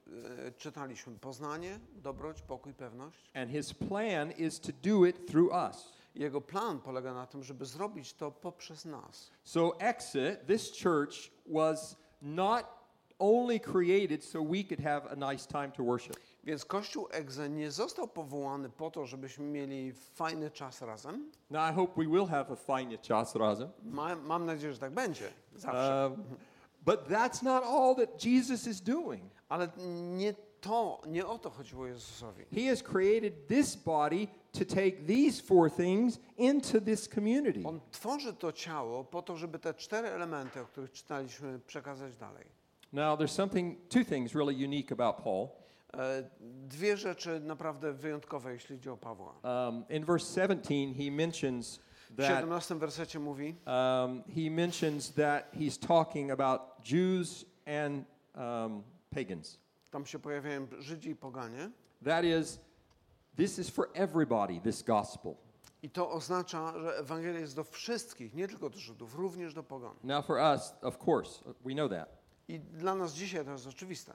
e, 0.46 0.52
czytaliśmy. 0.52 1.18
Poznanie, 1.18 1.78
dobroć, 2.02 2.42
pokój, 2.42 2.74
pewność. 2.74 3.30
And 3.34 3.50
his 3.50 3.74
plan 3.74 4.32
is 4.32 4.60
to 4.60 4.72
do 4.82 5.06
it 5.06 5.26
through 5.26 5.52
us. 5.52 5.92
Jego 6.14 6.40
plan 6.40 6.80
polega 6.80 7.14
na 7.14 7.26
tym, 7.26 7.42
żeby 7.42 7.66
zrobić 7.66 8.14
to 8.14 8.30
poprzez 8.30 8.84
nas. 8.84 9.30
So 9.44 9.80
Exit, 9.80 10.46
this 10.46 10.72
church 10.82 11.30
was 11.46 11.96
not 12.22 12.66
only 13.18 13.60
created 13.60 14.24
so 14.24 14.42
we 14.42 14.64
could 14.64 14.80
have 14.80 15.06
a 15.12 15.32
nice 15.32 15.46
time 15.46 15.72
to 15.72 15.82
worship. 15.82 16.16
Więc 16.44 16.64
Kościół 16.64 17.08
Egze 17.10 17.50
nie 17.50 17.70
został 17.70 18.08
powołany 18.08 18.70
po 18.70 18.90
to, 18.90 19.06
żebyśmy 19.06 19.44
mieli 19.44 19.92
fajny 19.92 20.50
czas 20.50 20.82
razem. 20.82 21.30
Now 21.50 21.72
I 21.72 21.74
hope 21.74 21.92
we 21.96 22.10
will 22.10 22.26
have 22.26 22.46
a 22.50 22.56
fine 22.56 22.98
czas 22.98 23.34
razem. 23.34 23.68
Ma, 23.84 24.16
mam 24.16 24.46
nadzieję, 24.46 24.72
że 24.72 24.78
tak 24.78 24.92
będzie. 24.92 25.28
Zawsze. 25.54 26.10
Um, 26.10 26.24
but 26.84 27.08
that's 27.08 27.42
not 27.42 27.64
all 27.64 27.96
that 27.96 28.24
Jesus 28.24 28.66
is 28.66 28.80
doing. 28.80 29.22
Ale 29.48 29.68
nie 30.16 30.34
to, 30.60 31.00
nie 31.06 31.26
o 31.26 31.38
to 31.38 31.50
chodziło 31.50 31.86
Jezusowi. 31.86 32.44
He 32.54 32.70
has 32.70 32.82
created 32.82 33.46
this 33.48 33.76
body 33.76 34.28
to 34.52 34.64
take 34.64 34.92
these 35.06 35.42
four 35.42 35.70
things 35.70 36.20
into 36.36 36.80
this 36.80 37.08
community. 37.08 37.62
On 37.64 37.80
tworzy 37.90 38.32
to 38.32 38.52
ciało 38.52 39.04
po 39.04 39.22
to, 39.22 39.36
żeby 39.36 39.58
te 39.58 39.74
cztery 39.74 40.08
elementy, 40.08 40.60
o 40.60 40.64
których 40.64 40.92
czytaliśmy, 40.92 41.58
przekazać 41.66 42.16
dalej. 42.16 42.46
Now, 42.92 43.18
there's 43.18 43.34
something, 43.34 43.88
two 43.88 44.04
things 44.04 44.34
really 44.34 44.54
unique 44.64 44.92
about 44.92 45.16
Paul. 45.24 45.61
E, 45.96 46.30
Dwie 46.68 46.96
rzeczy 46.96 47.40
naprawdę 47.40 47.92
wyjątkowe, 47.92 48.52
jeśli 48.52 48.76
chodzi 48.76 48.90
o 48.90 48.96
Pawła. 48.96 49.34
Um, 49.42 49.84
in 49.88 50.04
verse 50.04 50.34
17, 50.34 50.94
he 51.04 51.10
mentions 51.10 51.80
W 52.10 52.16
that 52.16 52.26
17 52.28 52.74
wersecie 52.74 53.18
mówi, 53.18 53.56
um, 53.66 54.22
he 54.34 54.50
mentions 54.50 55.12
that 55.14 55.52
he's 55.54 55.86
talking 55.86 56.30
about 56.30 56.60
Jews 56.92 57.44
and 57.66 58.04
um, 58.34 58.82
pagans. 59.10 59.58
tam 59.90 60.06
się 60.06 60.18
pojawiają 60.18 60.66
Żydzi 60.78 61.10
i 61.10 61.16
poganie. 61.16 61.70
That 62.04 62.24
is, 62.24 62.60
this 63.36 63.58
is 63.58 63.70
for 63.70 63.88
everybody. 63.94 64.60
This 64.60 64.82
gospel. 64.82 65.34
I 65.82 65.90
to 65.90 66.10
oznacza, 66.10 66.80
że 66.80 66.96
Ewangelia 66.98 67.40
jest 67.40 67.56
do 67.56 67.64
wszystkich, 67.64 68.34
nie 68.34 68.48
tylko 68.48 68.70
do 68.70 68.78
Żydów, 68.78 69.14
również 69.14 69.54
do 69.54 69.62
pogan. 69.62 69.94
Now, 70.04 70.26
for 70.26 70.36
us, 70.36 70.74
of 70.82 71.08
course, 71.08 71.44
we 71.64 71.74
know 71.74 71.90
that. 71.90 72.08
I 72.48 72.60
dla 72.60 72.94
nas 72.94 73.12
dzisiaj 73.12 73.44
to 73.44 73.50
jest 73.50 73.66
oczywiste. 73.66 74.12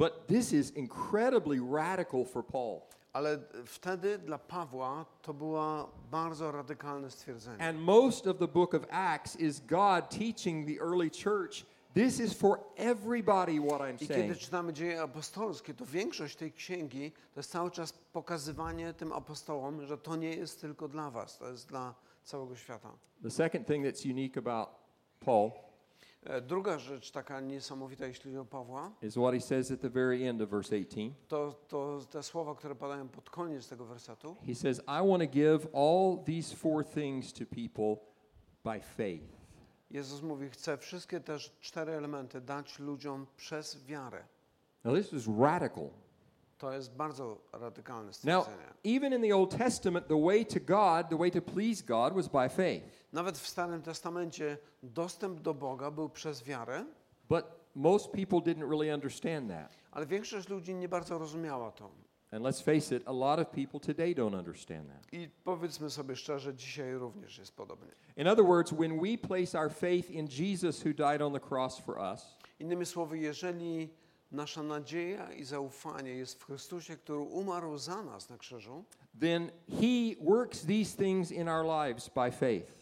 But 0.00 0.26
this 0.26 0.52
is 0.52 0.70
incredibly 0.70 1.60
radical 1.60 2.24
for 2.24 2.42
Paul. 2.42 2.80
Ale 3.12 3.38
wtedy 3.66 4.18
dla 4.18 4.38
Pawła 4.38 5.06
to 5.22 5.34
było 5.34 5.90
bardzo 6.10 6.52
radykalne 6.52 7.10
stwierdzenie. 7.10 7.62
And 7.62 7.80
most 7.80 8.26
of 8.26 8.38
the 8.38 8.48
book 8.48 8.74
of 8.74 8.86
Acts 8.90 9.36
is 9.36 9.60
God 9.60 10.08
teaching 10.08 10.66
the 10.66 10.80
early 10.80 11.10
church 11.10 11.66
this 11.94 12.20
is 12.20 12.32
for 12.32 12.60
everybody 12.76 13.60
what 13.60 13.80
I'm 13.80 13.94
I 13.94 13.98
kiedy 13.98 14.14
saying. 14.14 14.38
czytamy 14.38 14.72
dzieje 14.72 15.02
apostolskie, 15.02 15.74
to 15.74 15.86
większość 15.86 16.36
tej 16.36 16.52
księgi 16.52 17.12
to 17.34 17.40
jest 17.40 17.50
cały 17.50 17.70
czas 17.70 17.92
pokazywanie 17.92 18.94
tym 18.94 19.12
apostołom, 19.12 19.86
że 19.86 19.98
to 19.98 20.16
nie 20.16 20.30
jest 20.30 20.60
tylko 20.60 20.88
dla 20.88 21.10
was, 21.10 21.38
to 21.38 21.50
jest 21.50 21.68
dla 21.68 21.94
całego 22.24 22.56
świata. 22.56 22.92
The 23.22 23.30
second 23.30 23.66
thing 23.66 23.86
that's 23.86 24.10
unique 24.10 24.38
about 24.38 24.68
Paul 25.20 25.50
Druga 26.42 26.78
rzecz 26.78 27.10
taka 27.10 27.40
niesamowita, 27.40 28.06
jeśli 28.06 28.22
chodzi 28.22 28.38
o 28.38 28.44
Pawła, 28.44 28.92
is 29.02 29.14
what 29.14 29.34
he 29.34 29.40
says 29.40 29.70
at 29.70 29.80
the 29.80 29.90
very 29.90 30.28
end 30.28 30.42
of 30.42 30.50
verse 30.50 30.76
18. 30.76 31.10
to, 31.28 31.52
to 31.68 32.00
te 32.10 32.22
słowa, 32.22 32.54
które 32.54 32.74
padają 32.74 33.08
pod 33.08 33.30
koniec 33.30 33.68
tego 33.68 33.86
wersetu. 33.86 34.36
He 34.46 34.54
says, 34.54 34.78
I 34.78 35.08
want 35.08 35.22
to 35.22 35.28
give 35.28 35.68
all 35.74 36.24
these 36.24 36.56
four 36.56 36.84
things 36.84 37.32
to 37.32 37.44
people 37.46 37.96
by 38.64 38.80
faith. 38.80 39.40
Jezus 39.90 40.22
mówi, 40.22 40.50
chcę 40.50 40.78
wszystkie 40.78 41.20
te 41.20 41.38
cztery 41.38 41.92
elementy 41.92 42.40
dać 42.40 42.78
ludziom 42.78 43.26
przez 43.36 43.84
wiarę. 43.84 44.24
Now, 44.84 44.94
this 44.94 45.12
is 45.12 45.26
radical. 45.40 45.90
To 46.60 46.72
jest 46.72 46.94
bardzo 46.96 47.38
radykalne 47.52 48.06
Now, 48.06 48.12
stwierdzenie. 48.44 48.74
even 48.84 49.12
in 49.12 49.22
the 49.22 49.36
Old 49.36 49.56
Testament, 49.58 50.08
the 50.08 50.20
way 50.24 50.46
to 50.46 50.60
God, 50.60 51.08
the 51.08 51.16
way 51.16 51.30
to 51.30 51.42
please 51.42 51.82
God 51.86 52.14
was 52.14 52.28
by 52.28 52.48
faith. 52.48 52.84
Nawet 53.12 53.38
w 53.38 53.48
Starym 53.48 53.82
Testamencie 53.82 54.58
dostęp 54.82 55.40
do 55.40 55.54
Boga 55.54 55.90
był 55.90 56.08
przez 56.08 56.42
wiarę, 56.42 56.84
But 57.28 57.44
most 57.74 58.12
people 58.12 58.38
didn't 58.38 58.68
really 58.70 58.94
understand 58.94 59.50
that. 59.50 59.72
ale 59.90 60.06
większość 60.06 60.48
ludzi 60.48 60.74
nie 60.74 60.88
bardzo 60.88 61.18
rozumiała 61.18 61.72
to. 61.72 61.90
And 62.32 62.44
let's 62.44 62.62
face 62.62 62.96
it, 62.96 63.02
a 63.08 63.12
lot 63.12 63.40
of 63.40 63.48
people 63.48 63.80
today 63.80 64.14
don't 64.14 64.38
understand 64.38 64.88
that. 64.88 65.12
I 65.12 65.28
powiedzmy 65.44 65.90
sobie 65.90 66.16
szczerze, 66.16 66.54
dzisiaj 66.54 66.94
również 66.94 67.38
jest 67.38 67.56
podobnie. 67.56 67.92
In 68.16 68.28
other 68.28 68.44
words, 68.44 68.72
when 68.72 69.00
we 69.00 69.18
place 69.28 69.58
our 69.58 69.72
faith 69.72 70.10
in 70.10 70.28
Jesus 70.38 70.86
who 70.86 70.92
died 70.94 71.22
on 71.22 71.32
the 71.32 71.40
cross 71.40 71.78
for 71.78 71.98
us, 72.12 72.36
Innymi 72.58 72.86
słowy, 72.86 73.18
jeżeli 73.18 73.88
nasza 74.32 74.62
nadzieja 74.62 75.32
i 75.32 75.44
zaufanie 75.44 76.10
jest 76.10 76.40
w 76.40 76.44
Chrystusie, 76.44 76.96
który 76.96 77.18
umarł 77.18 77.78
za 77.78 78.02
nas 78.02 78.28
na 78.28 78.38
krzyżu, 78.38 78.84
then 79.20 79.50
He 79.70 80.24
works 80.24 80.66
these 80.66 80.96
things 80.96 81.30
in 81.32 81.48
our 81.48 81.64
lives 81.86 82.08
by 82.08 82.30
faith. 82.32 82.72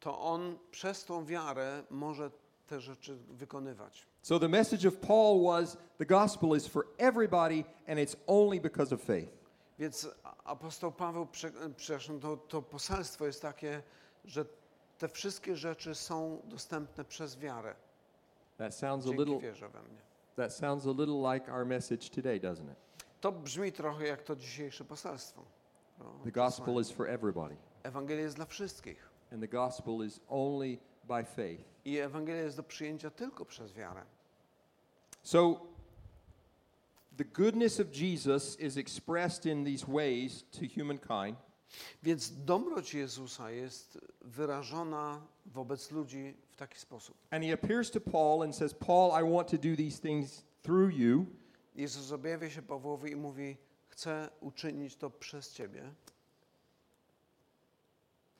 to 0.00 0.20
On 0.20 0.58
przez 0.70 1.04
tą 1.04 1.24
wiarę 1.24 1.82
może 1.90 2.30
te 2.66 2.80
rzeczy 2.80 3.16
wykonywać. 3.16 4.06
So 4.22 4.38
the 4.38 4.48
message 4.48 4.88
of 4.88 4.96
Paul 4.96 5.42
was 5.44 5.76
the 5.98 6.06
gospel 6.06 6.56
is 6.56 6.66
for 6.66 6.86
everybody, 6.98 7.64
and 7.88 7.98
it's 7.98 8.16
only 8.26 8.60
because 8.60 8.94
of 8.94 9.00
faith. 9.02 9.28
Więc 9.78 10.08
a- 10.24 10.36
apostoł 10.44 10.92
Paweł, 10.92 11.26
prze- 11.26 11.74
przepraszam, 11.76 12.20
to, 12.20 12.36
to 12.36 12.62
poselstwo 12.62 13.26
jest 13.26 13.42
takie, 13.42 13.82
że 14.24 14.44
te 14.98 15.08
wszystkie 15.08 15.56
rzeczy 15.56 15.94
są 15.94 16.40
dostępne 16.44 17.04
przez 17.04 17.36
wiarę. 17.38 17.74
That 18.58 18.74
sounds 18.74 19.06
a 19.06 19.08
Dzięki 19.08 19.24
little 19.24 19.40
wierze 19.40 19.68
we 19.68 19.82
mnie. 19.82 19.98
That 20.36 20.52
sounds 20.52 20.86
a 20.86 20.92
little 20.92 21.32
like 21.34 21.52
our 21.52 21.64
message 21.64 22.10
today, 22.10 22.40
doesn't 22.40 22.68
it? 22.70 22.76
To 23.20 23.32
brzmi 23.32 23.72
trochę 23.72 24.06
jak 24.06 24.22
to 24.22 24.36
dzisiejsze 24.36 24.84
poselstwo. 24.84 25.44
No, 25.98 26.04
The 26.24 26.30
gospel 26.32 26.80
is 26.80 26.90
for 26.90 27.08
everybody, 27.08 27.56
Ewangelia 27.82 28.22
jest 28.22 28.36
dla 28.36 28.46
wszystkich. 28.46 29.08
and 29.32 29.40
the 29.40 29.48
gospel 29.48 30.02
is 30.06 30.20
only 30.28 30.78
by 31.04 31.24
faith. 31.24 31.64
I 31.84 31.96
Ewangelia 31.98 32.42
jest 32.42 32.56
do 32.56 32.62
przyjęcia 32.62 33.10
tylko 33.10 33.44
przez 33.44 33.72
wiarę. 33.72 34.02
So 35.22 35.60
the 37.16 37.24
goodness 37.24 37.80
of 37.80 37.86
Jesus 37.92 38.60
is 38.60 38.76
expressed 38.76 39.46
in 39.46 39.64
these 39.64 39.86
ways 39.86 40.44
to 40.50 40.60
humankind. 40.80 41.38
Więc 42.02 42.44
dobroć 42.44 42.94
Jezusa 42.94 43.50
jest 43.50 43.98
wyrażona 44.20 45.20
wobec 45.46 45.90
ludzi 45.90 46.36
w 46.56 46.58
taki 46.58 46.78
sposób. 46.78 47.16
And 47.30 47.44
he 47.44 47.52
appears 47.52 47.90
to 47.90 48.00
Paul 48.00 48.42
and 48.42 48.56
says, 48.56 48.74
Paul, 48.74 49.10
I 49.20 49.32
want 49.32 49.48
to 49.48 49.58
do 49.58 49.76
these 49.76 50.00
things 50.00 50.44
through 50.62 50.94
you. 50.94 51.26
Jezus 51.74 52.12
objawia 52.12 52.50
się 52.50 52.62
Pawłowi 52.62 53.12
i 53.12 53.16
mówi: 53.16 53.56
Chcę 53.88 54.28
uczynić 54.40 54.96
to 54.96 55.10
przez 55.10 55.52
ciebie. 55.52 55.82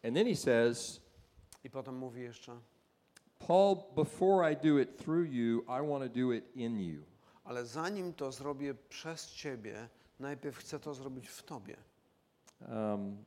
And 0.05 0.15
then 0.15 0.27
he 0.27 0.37
says, 0.37 1.01
I 1.65 1.71
potem 1.71 1.97
mówi 1.97 2.23
jeszcze: 2.23 2.61
Paul, 3.39 3.77
before 3.97 4.53
I 4.53 4.57
do 4.57 4.79
it 4.79 4.97
through 4.97 5.29
you, 5.29 5.63
I 5.63 5.89
want 5.89 6.13
to 6.13 6.21
do 6.21 6.33
it 6.33 6.57
in 6.57 6.81
you. 6.81 7.03
Ale 7.45 7.67
zanim 7.67 8.15
to 8.15 8.33
zrobię 8.33 8.75
przez 8.75 9.31
ciebie, 9.31 9.89
najpierw 10.21 10.57
chcę 10.57 10.81
to 10.81 10.95
zrobić 10.95 11.29
w 11.29 11.43
tobie. 11.43 11.77
Um, 12.69 13.25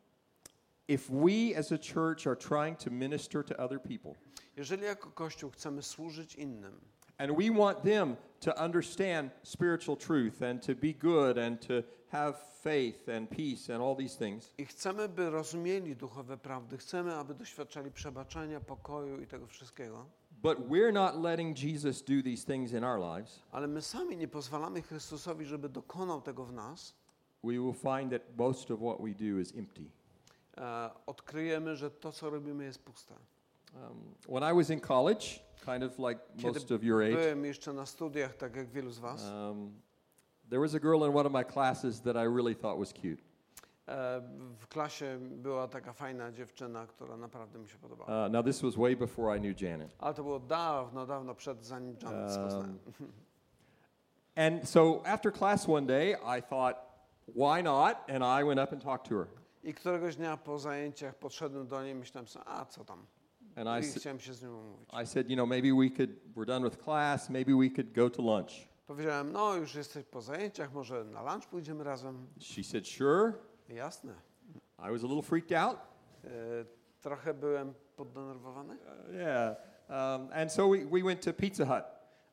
if 0.89 1.09
we 1.09 1.55
as 1.55 1.71
a 1.71 1.77
church 1.77 2.27
are 2.27 2.35
trying 2.35 2.77
to 2.77 2.91
minister 2.91 3.45
to 3.45 3.55
other 3.57 3.79
people, 3.81 4.13
Jeżeli 4.57 4.83
jako 4.83 5.11
Kościół 5.11 5.51
chcemy 5.51 5.81
służyć 5.81 6.35
innym 6.35 6.81
and 7.19 7.37
we 7.37 7.49
want 7.51 7.83
them 7.83 8.17
to 8.39 8.63
understand 8.65 9.31
spiritual 9.43 9.97
truth 9.97 10.41
and 10.41 10.61
to 10.61 10.73
be 10.73 10.93
good 10.93 11.37
and 11.37 11.61
to 11.67 11.83
have 12.11 12.33
faith 12.63 13.09
and 13.09 13.29
peace 13.29 13.69
and 13.69 13.83
all 13.83 13.95
these 13.95 14.15
things, 14.17 14.53
i 14.57 14.65
chcemy, 14.65 15.09
by 15.09 15.29
rozumieli 15.29 15.95
duchowe 15.95 16.37
prawdy, 16.37 16.77
chcemy, 16.77 17.15
aby 17.15 17.33
doświadczali 17.33 17.91
przebaczenia, 17.91 18.59
pokoju 18.59 19.21
i 19.21 19.27
tego 19.27 19.47
wszystkiego, 19.47 20.05
but 20.41 20.57
we're 20.69 20.93
not 20.93 21.23
letting 21.23 21.63
Jesus 21.63 22.01
do 22.01 22.23
these 22.23 22.45
things 22.45 22.73
in 22.73 22.83
our 22.83 22.99
lives, 22.99 23.39
ale 23.51 23.67
my 23.67 23.81
sami 23.81 24.17
nie 24.17 24.27
pozwalamy 24.27 24.81
Chrystusowi, 24.81 25.45
żeby 25.45 25.69
dokonał 25.69 26.21
tego 26.21 26.45
w 26.45 26.53
nas, 26.53 26.93
we 27.43 27.53
will 27.53 27.73
find 27.73 28.11
that 28.11 28.21
most 28.37 28.71
of 28.71 28.79
what 28.79 29.01
we 29.01 29.13
do 29.13 29.39
is 29.39 29.55
empty. 29.55 29.98
E, 30.59 30.89
odkryjemy, 31.05 31.75
że 31.75 31.91
to, 31.91 32.11
co 32.11 32.29
robimy, 32.29 32.63
jest 32.63 32.83
puste. 32.83 33.15
Um, 33.75 34.15
when 34.27 34.53
I 34.53 34.55
was 34.55 34.69
in 34.69 34.79
college, 34.79 35.39
kind 35.65 35.83
of 35.83 35.99
like 35.99 36.21
Kiedy 36.37 36.53
most 36.53 36.71
of 36.71 36.83
your 36.83 37.03
age, 37.03 37.15
byłem 37.15 37.45
jeszcze 37.45 37.73
na 37.73 37.85
studiach, 37.85 38.35
tak 38.35 38.55
jak 38.55 38.69
wielu 38.69 38.91
z 38.91 38.99
Was, 38.99 39.23
um, 39.23 39.81
there 40.49 40.61
was 40.61 40.75
a 40.75 40.79
girl 40.79 41.05
in 41.05 41.15
one 41.15 41.25
of 41.25 41.33
my 41.33 41.43
classes 41.45 42.01
that 42.01 42.15
I 42.15 42.35
really 42.35 42.55
thought 42.55 42.79
was 42.79 42.93
cute. 42.93 43.21
e, 43.89 44.21
w 44.57 44.67
klasie 44.67 45.17
była 45.19 45.67
taka 45.67 45.93
fajna 45.93 46.31
dziewczyna, 46.31 46.87
która 46.87 47.17
naprawdę 47.17 47.59
mi 47.59 47.69
się 47.69 47.77
podobała. 47.77 48.25
Uh, 48.25 48.31
now, 48.31 48.45
this 48.45 48.61
was 48.61 48.75
way 48.75 48.95
before 48.95 49.37
I 49.37 49.39
knew 49.39 49.61
Janet. 49.61 49.95
Ale 49.99 50.13
to 50.13 50.23
było 50.23 50.39
dawno, 50.39 51.05
dawno 51.05 51.35
przed, 51.35 51.65
zanim 51.65 51.95
Janet 52.03 52.37
poznałem. 52.37 52.79
And 54.35 54.69
so 54.69 55.01
after 55.05 55.33
class 55.33 55.69
one 55.69 55.87
day, 55.87 56.15
I 56.37 56.41
thought, 56.41 56.77
why 57.27 57.63
not? 57.63 57.97
And 58.09 58.23
I 58.23 58.43
went 58.43 58.59
up 58.59 58.73
and 58.73 58.81
talked 58.81 59.09
to 59.09 59.15
her. 59.15 59.27
I 59.63 59.73
któregoś 59.73 60.15
dnia 60.15 60.37
po 60.37 60.59
zajęciach 60.59 61.15
podszedłem 61.15 61.67
do 61.67 61.83
niej 61.83 61.91
i 61.91 61.95
myślałem 61.95 62.27
sobie, 62.27 62.45
a 62.47 62.65
co 62.65 62.85
tam? 62.85 63.05
And 63.55 63.85
I, 63.85 63.89
I 63.89 63.91
chciałem 63.99 64.19
się 64.19 64.33
z 64.33 64.43
nią 64.43 64.59
umówić. 64.59 64.89
I 65.03 65.07
said, 65.07 65.29
you 65.29 65.35
know, 65.35 65.49
maybe 65.49 65.67
we 65.73 65.89
could, 65.89 66.09
we're 66.35 66.45
done 66.45 66.69
with 66.69 66.83
class, 66.83 67.29
maybe 67.29 67.55
we 67.55 67.69
could 67.69 67.93
go 67.93 68.09
to 68.09 68.21
lunch. 68.21 68.51
Powiedziałem, 68.87 69.31
no 69.31 69.55
już 69.55 69.75
jesteś 69.75 70.05
po 70.05 70.21
zajęciach, 70.21 70.73
może 70.73 71.03
na 71.03 71.33
lunch 71.33 71.47
pójdziemy 71.49 71.83
razem. 71.83 72.27
She 72.39 72.63
said, 72.63 72.87
sure. 72.87 73.33
Jasne. 73.69 74.13
I 74.79 74.91
was 74.91 75.03
a 75.03 75.07
little 75.07 75.21
freaked 75.21 75.57
out. 75.57 75.77
E, 76.23 76.29
trochę 77.01 77.33
byłem 77.33 77.73
poddenerwowany, 77.95 78.75
Uh, 78.75 79.15
yeah. 79.15 79.55
Um, 79.89 80.29
and 80.33 80.51
so 80.51 80.69
we, 80.69 80.77
we 80.85 81.03
went 81.03 81.25
to 81.25 81.33
Pizza 81.33 81.65
Hut. 81.65 81.83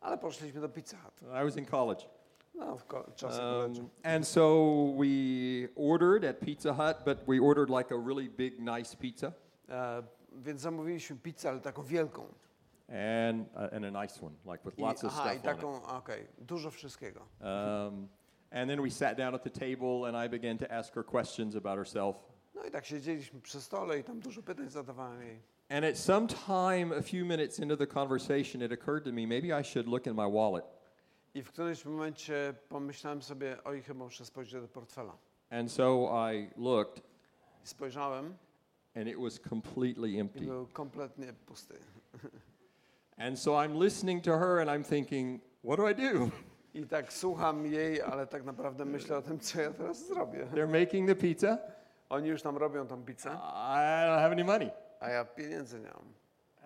ale 0.01 0.19
poszliśmy 0.19 0.61
do 0.61 0.69
Pizza 0.69 0.97
Hut. 0.97 1.23
I 1.23 1.45
was 1.45 1.57
in 1.57 1.67
college. 1.67 2.07
No, 2.57 2.77
w 2.77 2.85
ko- 2.85 3.11
czasach 3.16 3.45
Um, 3.66 3.90
and 4.03 4.27
so 4.27 4.95
we 4.99 5.69
ordered 5.77 6.25
at 6.25 6.40
Pizza 6.40 6.73
Hut, 6.75 6.97
but 7.05 7.19
we 7.27 7.38
ordered 7.40 7.71
like 7.71 7.95
a 7.95 7.99
really 7.99 8.29
big, 8.29 8.59
nice 8.61 8.97
pizza 8.97 9.33
e, 9.69 10.03
Więc 10.33 10.61
zamówiliśmy 10.61 11.16
pizzę, 11.16 11.49
ale 11.51 11.61
taką 11.61 11.83
wielką. 11.83 12.27
and, 12.88 13.47
uh, 13.55 13.73
and 13.73 13.85
a 13.85 13.90
nice 14.03 14.23
one, 14.23 14.35
like 14.45 14.64
with 14.64 14.79
I, 14.79 14.83
lots 14.83 15.05
of 15.05 15.12
aha, 15.12 15.33
i 15.35 15.38
stuff 15.38 15.64
on 15.64 15.77
it. 15.77 15.83
taką, 15.83 16.12
dużo 16.38 16.71
wszystkiego. 16.71 17.21
Um, 17.40 18.09
and 18.51 18.71
then 18.71 18.83
we 18.83 18.90
sat 18.90 19.16
down 19.19 19.35
at 19.35 19.42
the 19.42 19.51
table, 19.51 20.05
and 20.09 20.16
I 20.27 20.29
began 20.29 20.59
to 20.59 20.73
ask 20.73 20.95
her 20.95 21.05
questions 21.05 21.57
about 21.57 21.79
herself. 21.79 22.16
No 22.55 22.64
i 22.64 22.71
tak 22.71 22.85
siedzieliśmy 22.87 23.40
przy 23.40 23.61
stole 23.61 23.99
i 23.99 24.05
tam 24.05 24.21
dużo 24.21 24.42
pytań 24.42 24.71
zadawałem 24.71 25.23
jej. 25.23 25.40
And 25.69 25.85
at 25.85 25.99
some 25.99 26.27
time, 26.29 26.92
a 26.99 27.03
few 27.03 27.25
minutes 27.25 27.59
into 27.59 27.77
the 27.77 27.87
conversation, 27.87 28.62
it 28.62 28.73
occurred 28.73 29.05
to 29.05 29.12
me 29.12 29.27
maybe 29.27 29.61
I 29.61 29.64
should 29.64 29.88
look 29.88 30.07
in 30.07 30.14
my 30.14 30.27
wallet. 30.27 30.64
I 31.37 31.42
w 31.42 31.49
którymś 31.53 31.85
momencie 31.85 32.55
pomyślałem 32.68 33.22
sobie, 33.22 33.57
oj, 33.64 33.83
chyba 33.83 34.05
muszę 34.05 34.25
spojrzeć 34.25 34.62
do 34.62 34.68
portfela. 34.68 35.16
And 35.51 35.72
so 35.72 36.11
I 36.33 36.51
looked, 36.57 36.99
I 37.64 37.66
spojrzałem 37.68 38.37
and 38.94 39.09
it 39.09 39.16
was 39.20 39.40
completely 39.49 40.11
i 40.11 40.20
empty. 40.20 40.40
był 40.40 40.66
kompletnie 40.66 41.33
pusty. 41.33 41.75
And 43.18 43.38
so 43.38 43.51
I'm 43.51 43.83
listening 43.83 44.25
to 44.25 44.38
her, 44.38 44.59
and 44.61 44.70
I'm 44.70 44.85
thinking, 44.88 45.40
what 45.64 45.77
do 45.79 45.88
I 45.90 45.94
do? 45.94 46.31
I 46.75 46.87
tak 46.87 47.12
słucham 47.12 47.66
jej, 47.66 48.03
ale 48.03 48.27
tak 48.27 48.44
naprawdę 48.44 48.85
myślę 48.85 49.16
o 49.16 49.22
tym, 49.22 49.38
co 49.38 49.61
ja 49.61 49.70
teraz 49.70 50.07
zrobię. 50.07 50.46
They're 50.55 50.81
making 50.81 51.09
the 51.09 51.14
pizza. 51.16 51.59
Oni 52.09 52.29
już 52.29 52.42
tam 52.42 52.57
robią 52.57 52.87
tą 52.87 53.05
pizzę, 53.05 53.31
I 53.31 54.07
don't 54.07 54.20
have 54.20 54.33
any 54.33 54.44
money. 54.44 54.70
a 55.01 55.09
ja 55.09 55.25
pieniędzy 55.25 55.81
nie 55.81 55.87
mam. 55.88 56.12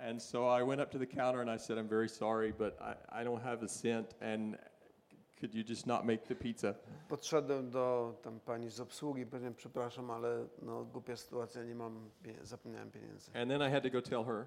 And 0.09 0.23
so 0.23 0.49
I 0.49 0.63
went 0.63 0.81
up 0.81 0.91
to 0.91 0.99
the 0.99 1.07
counter 1.07 1.41
and 1.41 1.51
I 1.51 1.59
said, 1.59 1.79
I'm 1.79 1.89
very 1.89 2.09
sorry, 2.09 2.53
but 2.59 2.79
I, 2.81 3.21
I 3.21 3.25
don't 3.25 3.43
have 3.43 3.63
a 3.63 3.69
cent, 3.69 4.15
and 4.21 4.57
could 5.41 5.55
you 5.55 5.63
just 5.63 5.87
not 5.87 6.07
make 6.07 6.27
the 6.27 6.35
pizza? 6.35 6.75
Podszedłem 7.09 7.71
do 7.71 8.15
tam 8.23 8.41
pani 8.41 8.71
z 8.71 8.81
obsługi, 8.81 9.27
powiedziałem, 9.27 9.55
przepraszam, 9.55 10.11
ale 10.11 10.47
no 10.63 10.85
głupia 10.85 11.17
sytuacja, 11.17 11.65
nie 11.65 11.75
mam, 11.75 12.11
zapomniałem 12.43 12.91
pieniędzy. 12.91 13.31
And 13.35 13.51
then 13.51 13.63
I 13.63 13.71
had 13.71 13.83
to 13.83 13.91
go 13.91 14.03
tell 14.03 14.25
her. 14.25 14.47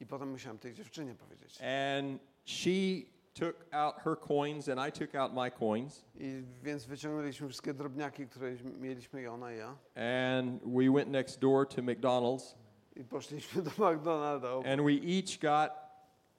I 0.00 0.06
potem 0.06 0.30
musiałem 0.30 0.58
tej 0.58 0.74
dziewczynie 0.74 1.14
powiedzieć. 1.14 1.58
And 1.62 2.20
she 2.44 3.02
took 3.34 3.66
out 3.72 3.94
her 4.04 4.16
coins, 4.16 4.68
and 4.68 4.80
I 4.88 4.92
took 4.92 5.14
out 5.14 5.34
my 5.34 5.50
coins, 5.50 6.04
I 6.14 6.42
więc 6.62 6.86
wyciągnęliśmy 6.86 7.48
wszystkie 7.48 7.74
drobniaki, 7.74 8.26
które 8.26 8.56
mieliśmy 8.64 9.22
i 9.22 9.26
ona 9.26 9.52
i 9.52 9.58
ja. 9.58 9.76
and 10.36 10.62
we 10.64 10.90
went 10.90 11.10
next 11.10 11.40
door 11.40 11.68
to 11.68 11.82
McDonald's, 11.82 12.56
I 12.96 13.04
poszliśmy 13.04 13.62
do 13.62 13.70
McDonalda 13.70 14.48
and 14.72 14.82
we 14.82 14.92
each 14.92 15.38
got 15.40 15.70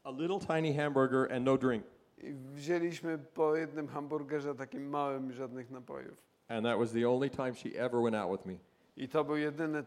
a 0.03 0.11
little 0.11 0.39
tiny 0.39 0.73
hamburger 0.73 1.33
and 1.33 1.45
no 1.45 1.57
drink. 1.57 1.85
i 2.17 2.33
wzięliśmy 2.33 3.17
po 3.17 3.55
jednym 3.55 3.87
hamburgerze 3.87 4.55
takim 4.55 4.89
małym 4.89 5.29
i 5.29 5.33
żadnych 5.33 5.71
napojów. 5.71 6.23
And 6.47 6.65
that 6.65 6.77
was 6.77 6.91
the 6.91 7.09
only 7.09 7.29
time 7.29 7.53
she 7.55 7.69
ever 7.79 8.01
went 8.01 8.15
out 8.15 8.31
with 8.31 8.45
me. 8.45 8.57
I 8.97 9.07
to 9.09 9.23
był 9.23 9.37
jedyny, 9.37 9.83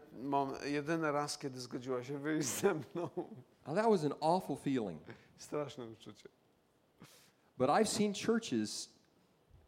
jedyny 0.65 1.11
raz, 1.11 1.37
kiedy 1.37 1.59
zgodziła 1.59 2.03
się 2.03 2.17
wyjść 2.17 2.47
ze 2.47 2.73
mną. 2.73 3.09
Now, 3.67 3.75
that 3.75 3.89
was 3.89 4.05
an 4.05 4.13
awful 4.21 4.57
feeling. 4.57 5.01
Straszne 5.37 5.85
uczucie. 5.85 6.29
But 7.57 7.69
I've 7.69 7.87
seen 7.87 8.13
churches 8.13 8.89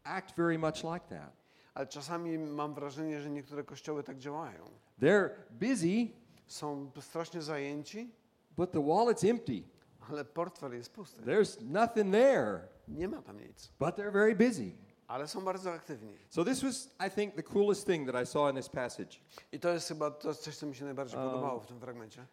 act 0.04 0.36
very 0.36 0.58
much 0.58 0.84
like 0.84 1.08
that. 1.08 1.32
Ale 1.74 1.86
czasami 1.86 2.38
mam 2.38 2.74
wrażenie, 2.74 3.20
że 3.20 3.30
niektóre 3.30 3.64
kościoły 3.64 4.02
tak 4.02 4.18
działają. 4.18 4.64
They're 5.00 5.30
busy, 5.50 6.08
Są 6.46 6.90
strasznie 7.00 7.42
zajęci, 7.42 8.10
but 8.56 8.72
the 8.72 8.78
wallet's 8.78 9.30
empty. 9.30 9.62
ale 10.10 10.24
portfel 10.24 10.72
jest 10.72 10.92
pusty. 10.92 11.22
There's 11.22 11.62
nothing 11.62 12.12
there, 12.12 12.68
Nie 12.88 13.08
ma 13.08 13.22
tam 13.22 13.40
nic, 13.40 13.72
but 13.78 13.96
they're 13.96 14.12
very 14.12 14.34
busy. 14.36 14.72
ale 15.08 15.28
są 15.28 15.44
bardzo 15.44 15.72
aktywni. 15.72 16.18
So 16.28 16.44
this 16.44 16.62
was, 16.62 16.90
I 17.06 17.10
think, 17.10 17.34
the 17.34 17.42
coolest 17.42 17.86
thing 17.86 18.12
that 18.12 18.22
I 18.22 18.26
saw 18.26 18.50
in 18.50 18.56
this 18.56 18.68
passage. 18.68 19.20
I 19.52 19.60
to 19.60 19.68
jest 19.68 19.88
chyba 19.88 20.10
to 20.10 20.34
coś, 20.34 20.56
co 20.56 20.66
mi 20.66 20.74
się 20.74 20.84
najbardziej 20.84 21.18
Um, 21.20 21.30
podobało 21.30 21.60
w 21.60 21.66
tym 21.66 21.80
fragmencie. 21.80 22.26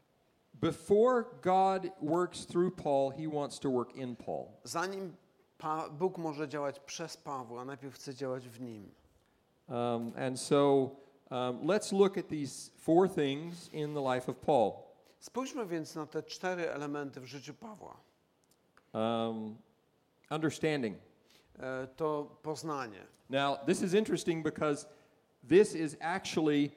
Before 0.54 1.24
God 1.41 1.88
works 2.02 2.45
through 2.45 2.76
Paul, 2.76 3.12
he 3.12 3.28
wants 3.39 3.60
to 3.60 3.69
work 3.71 3.95
in 3.95 4.15
Paul. 4.15 4.45
Zanim 4.63 5.15
pa 5.58 5.89
Bóg 5.89 6.17
może 6.17 6.47
działać 6.50 6.80
przez 6.80 7.17
Pawła, 7.17 7.65
najpierw 7.65 7.95
chce 7.95 8.15
działać 8.15 8.50
w 8.50 8.62
nim. 8.62 8.91
Um, 9.67 10.13
and 10.17 10.39
so 10.39 10.89
um, 11.31 11.65
let's 11.67 11.91
look 11.91 12.17
at 12.17 12.27
these 12.27 12.71
four 12.77 13.07
things 13.07 13.69
in 13.73 13.93
the 13.93 14.01
life 14.01 14.29
of 14.29 14.41
Paul. 14.41 14.91
Spójrzmy 15.19 15.65
więc 15.65 15.95
na 15.95 16.05
te 16.05 16.23
cztery 16.23 16.71
elementy 16.71 17.21
w 17.21 17.25
życiu 17.25 17.53
Pawła. 17.53 17.97
Um, 18.93 19.57
understanding. 20.29 20.97
E, 21.59 21.87
to 21.95 22.37
poznanie. 22.43 23.05
Now, 23.29 23.55
this 23.65 23.81
is 23.81 23.93
interesting 23.93 24.43
because 24.43 24.87
this 25.49 25.75
is 25.75 25.97
actually 26.01 26.71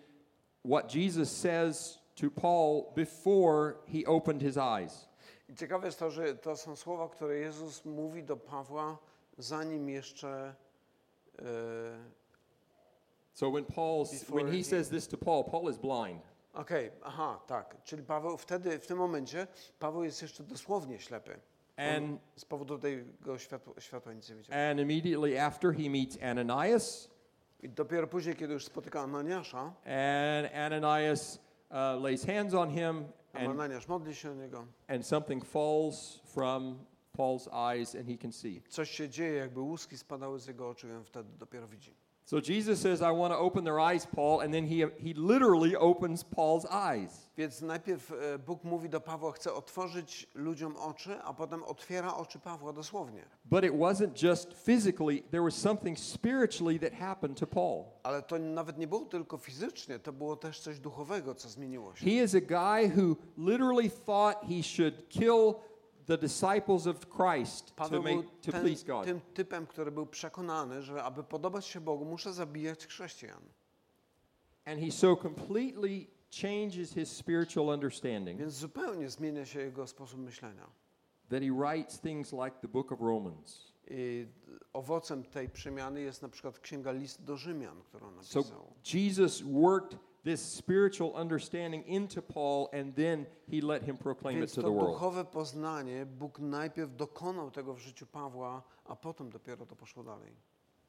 what 0.62 0.88
Jesus 0.88 1.30
says 1.30 1.98
to 2.16 2.30
Paul 2.30 2.92
before 2.96 3.76
he 3.86 4.06
opened 4.06 4.42
his 4.42 4.56
eyes. 4.56 5.08
I 5.48 5.54
ciekawe 5.54 5.86
jest 5.86 5.98
to, 5.98 6.10
że 6.10 6.34
to 6.34 6.56
są 6.56 6.76
słowa, 6.76 7.08
które 7.08 7.38
Jezus 7.38 7.84
mówi 7.84 8.22
do 8.22 8.36
Pawła, 8.36 8.98
zanim 9.38 9.88
jeszcze. 9.88 10.54
E, 11.38 12.23
So 13.34 13.50
when 13.50 13.64
Paul 13.64 14.06
when 14.28 14.52
he 14.52 14.64
says 14.64 14.88
this 14.88 15.08
to 15.08 15.16
Paul, 15.16 15.44
Paul 15.44 15.70
is 15.70 15.78
blind. 15.78 16.22
Okej, 16.52 16.90
aha, 17.02 17.40
tak. 17.46 17.76
Czyli 17.84 18.02
Paweł 18.02 18.36
wtedy, 18.38 18.78
w 18.78 18.86
tym 18.86 18.98
momencie, 18.98 19.46
Paweł 19.78 20.04
jest 20.04 20.22
jeszcze 20.22 20.42
dosłownie 20.44 20.98
ślepy. 20.98 21.40
And 21.76 22.20
Z 22.36 22.44
powodu 22.44 22.78
tego 22.78 23.38
światła, 23.38 23.74
światła 23.80 24.12
nic 24.12 24.28
nie 24.30 24.36
widział. 24.36 24.56
and 24.70 24.80
immediately 24.80 25.42
after 25.42 25.72
he 25.76 25.90
meets 25.90 26.18
Ananias, 26.22 27.08
I 27.62 27.68
dopiero 27.68 28.06
później, 28.06 28.36
kiedy 28.36 28.52
już 28.52 28.64
spotyka 28.64 29.00
Ananiasza, 29.00 29.60
and 29.84 30.54
Ananias 30.54 31.38
uh, 31.70 32.02
lays 32.02 32.26
hands 32.26 32.54
on 32.54 32.70
him 32.70 33.04
and, 33.32 33.48
Ananiasz 33.50 33.88
modli 33.88 34.14
się 34.14 34.30
o 34.30 34.34
niego, 34.34 34.66
and 34.88 35.06
something 35.06 35.44
falls 35.44 36.20
from 36.24 36.78
Paul's 37.18 37.48
eyes 37.72 37.94
and 37.94 38.06
he 38.08 38.18
can 38.18 38.32
see. 38.32 38.62
coś 38.68 38.90
się 38.90 39.08
dzieje, 39.08 39.32
jakby 39.34 39.60
łuski 39.60 39.98
spadały 39.98 40.40
z 40.40 40.46
jego 40.46 40.68
oczu 40.68 40.88
i 40.88 40.92
on 40.92 41.04
wtedy 41.04 41.30
dopiero 41.38 41.68
widzi. 41.68 41.94
So 42.26 42.40
Jesus 42.40 42.80
says, 42.80 43.02
I 43.02 43.10
want 43.10 43.34
to 43.34 43.38
open 43.38 43.64
their 43.64 43.78
eyes, 43.78 44.06
Paul, 44.06 44.40
and 44.40 44.54
then 44.54 44.66
he, 44.66 44.82
he 44.96 45.12
literally 45.12 45.76
opens 45.76 46.24
Paul's 46.24 46.64
eyes. 46.70 47.28
Więc 47.36 47.62
najpierw 47.62 48.12
e, 48.12 48.38
Bóg 48.38 48.64
mówi 48.64 48.88
do 48.88 49.00
Pawła, 49.00 49.32
chce 49.32 49.52
otworzyć 49.52 50.26
ludziom 50.34 50.76
oczy, 50.76 51.22
a 51.24 51.34
potem 51.34 51.62
otwiera 51.62 52.14
oczy 52.14 52.38
Pawła 52.38 52.72
dosłownie. 52.72 53.22
But 53.44 53.64
it 53.64 53.72
wasn't 53.72 54.22
just 54.22 54.54
physically, 54.54 55.22
there 55.30 55.42
was 55.42 55.54
something 55.54 55.98
spiritually 55.98 56.78
that 56.80 56.92
happened 56.92 57.38
to 57.38 57.46
Paul. 57.46 57.84
Ale 58.02 58.22
to 58.22 58.38
nawet 58.38 58.78
nie 58.78 58.86
było 58.86 59.04
tylko 59.04 59.38
fizycznie, 59.38 59.98
to 59.98 60.12
było 60.12 60.36
też 60.36 60.60
coś 60.60 60.80
duchowego, 60.80 61.34
co 61.34 61.48
zmieniło 61.48 61.96
się. 61.96 62.04
He 62.04 62.24
is 62.24 62.34
a 62.34 62.40
guy 62.40 62.88
who 62.96 63.16
literally 63.38 63.90
thought 63.90 64.38
he 64.48 64.62
should 64.62 65.08
kill 65.08 65.54
the 66.06 66.18
disciples 66.18 66.86
of 66.86 66.96
Christ 67.08 67.66
to, 67.66 67.74
Paweł 67.74 68.02
make, 68.02 68.12
był 68.14 68.22
to 68.22 68.52
ten, 68.52 68.60
please 68.60 68.86
God. 68.86 69.04
tym 69.04 69.20
typem, 69.34 69.66
który 69.66 69.92
był 69.92 70.06
przekonany, 70.06 70.82
że 70.82 71.04
aby 71.04 71.24
podobać 71.24 71.66
się 71.66 71.80
Bogu, 71.80 72.04
muszę 72.04 72.32
zabijać 72.32 72.86
chrześcijan. 72.86 73.40
And 74.64 74.80
he 74.80 74.90
so 74.90 75.16
completely 75.16 76.06
changes 76.42 76.94
his 76.94 77.16
spiritual 77.16 77.66
understanding 77.66 78.40
Więc 78.40 78.52
zupełnie 78.54 79.10
zmienia 79.10 79.46
się 79.46 79.60
jego 79.60 79.86
sposób 79.86 80.20
myślenia. 80.20 80.66
that 81.28 81.42
he 81.42 81.50
writes 81.50 82.00
things 82.00 82.32
like 82.32 82.56
the 82.60 82.68
book 82.68 82.92
of 82.92 83.00
Romans. 83.00 83.72
I 83.90 84.26
owocem 84.72 85.24
tej 85.24 85.48
przemiany 85.48 86.00
jest 86.00 86.22
na 86.22 86.28
przykład 86.28 86.58
księga 86.58 86.92
List 86.92 87.24
do 87.24 87.36
Rzymian, 87.36 87.82
którą 87.82 88.22
So 88.22 88.38
napisał. 88.38 88.74
Jesus 88.94 89.42
worked 89.42 89.98
this 90.24 90.54
spiritual 90.54 91.12
understanding 91.16 91.86
into 91.86 92.22
Paul 92.22 92.68
and 92.72 92.96
then 92.96 93.26
he 93.50 93.60
let 93.60 93.82
him 93.82 93.96
proclaim 93.96 94.38
it 94.38 94.40
Więc 94.40 94.54
to 94.54 94.62
to 94.62 94.68
the 94.68 94.72
world. 94.72 94.92
duchowe 94.92 95.24
poznanie, 95.24 96.06
Bóg 96.06 96.38
najpierw 96.38 96.96
dokonał 96.96 97.50
tego 97.50 97.74
w 97.74 97.78
życiu 97.78 98.06
Pawła, 98.06 98.62
a 98.84 98.96
potem 98.96 99.30
dopiero 99.30 99.66
to 99.66 99.76
poszło 99.76 100.04
dalej. 100.04 100.32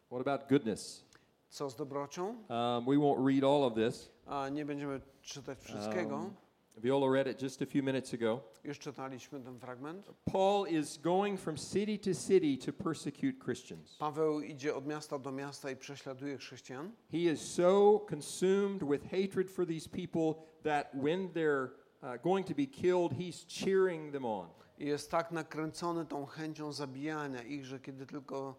What 0.07 0.27
about 0.27 0.49
goodness? 0.49 1.05
Co 1.49 1.69
z 1.69 1.75
dobrocią? 1.75 2.25
Um, 2.27 2.85
we 2.85 2.97
won't 2.97 3.27
read 3.27 3.43
all 3.43 3.63
of 3.63 3.73
this. 3.73 4.09
A 4.25 4.49
nie 4.49 4.65
będziemy 4.65 5.01
czytać 5.21 5.59
wszystkiego. 5.59 6.15
Um, 6.15 6.33
Viola 6.77 7.09
read 7.09 7.27
it 7.27 7.41
just 7.41 7.61
a 7.61 7.65
few 7.65 7.83
minutes 7.83 8.13
ago. 8.13 8.41
Już 8.63 8.79
czytaliśmy 8.79 9.39
ten 9.39 9.59
fragment. 9.59 10.11
Paul 10.25 10.67
is 10.67 10.97
going 10.97 11.39
from 11.39 11.57
city 11.57 11.97
to 11.97 12.13
city 12.13 12.57
to 12.65 12.83
persecute 12.83 13.45
Christians. 13.45 13.97
Paweł 13.97 14.41
idzie 14.41 14.75
od 14.75 14.87
miasta 14.87 15.19
do 15.19 15.31
miasta 15.31 15.71
i 15.71 15.75
prześladuje 15.75 16.37
chrześcijan. 16.37 16.91
He 17.11 17.17
is 17.17 17.41
so 17.41 17.99
consumed 18.09 18.83
with 18.83 19.03
hatred 19.03 19.51
for 19.51 19.67
these 19.67 19.89
people 19.89 20.43
that 20.63 20.87
when 20.93 21.29
they're 21.29 21.69
uh, 22.01 22.21
going 22.23 22.47
to 22.47 22.55
be 22.55 22.67
killed, 22.67 23.11
he's 23.11 23.45
cheering 23.47 24.11
them 24.11 24.25
on. 24.25 24.49
Jest 24.79 25.11
tak 25.11 25.31
nakręcony 25.31 26.05
tą 26.05 26.25
chęcią 26.25 26.71
zabijania 26.71 27.43
ich, 27.43 27.65
że 27.65 27.79
kiedy 27.79 28.05
tylko 28.05 28.55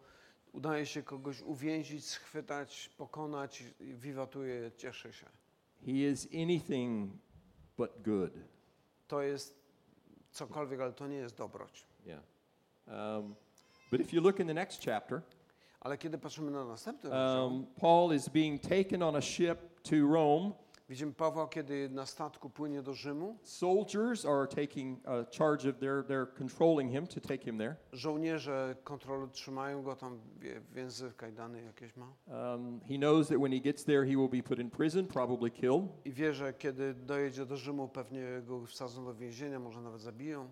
udaje 0.53 0.87
się 0.87 1.03
kogoś 1.03 1.43
uwięzić, 1.43 2.05
schwytać, 2.05 2.91
pokonać, 2.97 3.65
wiwatuje, 3.81 4.71
cieszy 4.77 5.13
się. 5.13 5.27
He 5.87 5.93
is 5.93 6.29
anything 6.35 7.11
but 7.77 8.03
good. 8.03 8.33
To 9.09 9.23
jest 9.23 9.59
cokolwiek, 10.33 10.81
ale 10.81 10.93
to 10.93 11.07
nie 11.07 11.17
jest 11.17 11.37
dobroć. 11.37 11.87
Yeah. 12.07 12.23
Um, 12.87 13.35
but 13.91 14.01
if 14.01 14.17
you 14.17 14.23
look 14.23 14.41
in 14.41 14.47
the 14.47 14.55
next 14.55 14.85
chapter, 14.85 15.23
Ale 15.81 15.99
kiedy 15.99 16.19
patrzymy 16.19 16.51
na 16.51 16.65
następny 16.65 17.11
rozdział, 17.11 17.47
um, 17.47 17.67
Paul 17.81 18.15
is 18.15 18.29
being 18.29 18.63
taken 18.63 19.03
on 19.03 19.17
a 19.17 19.21
ship 19.21 19.59
to 19.83 19.97
Rome. 20.13 20.51
Widzimy 20.89 21.13
Pawła, 21.13 21.49
kiedy 21.49 21.89
na 21.89 22.07
statku 22.07 22.51
płynie 22.51 22.83
do 22.83 22.95
Rzymu. 22.95 23.39
Soldiers 23.43 24.25
are 24.25 24.47
taking 24.47 24.99
uh, 24.99 25.37
charge 25.39 25.71
of, 25.71 25.77
they're, 25.77 26.05
they're 26.05 26.27
controlling 26.39 26.93
him 26.93 27.07
to 27.07 27.21
take 27.21 27.45
him 27.45 27.59
there. 27.59 27.77
Żołnierze 27.93 28.77
kontrolę 28.85 29.29
trzymają 29.29 29.83
go 29.83 29.97
tam, 29.97 30.21
więzy, 30.75 31.13
kajdany 31.17 31.63
jakieś 31.63 31.97
ma. 31.97 32.13
Um, 32.27 32.81
he 32.89 32.99
knows 32.99 33.29
that 33.29 33.39
when 33.39 33.53
he 33.53 33.61
gets 33.61 33.85
there, 33.85 34.05
he 34.07 34.17
will 34.17 34.29
be 34.29 34.43
put 34.43 34.59
in 34.59 34.71
prison, 34.71 35.07
probably 35.07 35.51
killed. 35.51 35.85
I 36.05 36.13
wie, 36.13 36.35
że 36.35 36.55
kiedy 36.55 36.95
dojedzie 36.95 37.47
do 37.47 37.57
Rzymu, 37.57 37.89
pewnie 37.89 38.23
go 38.47 38.67
wsadzą 38.67 39.05
do 39.05 39.15
więzienia, 39.15 39.59
może 39.59 39.81
nawet 39.83 40.01
zabiją. 40.01 40.49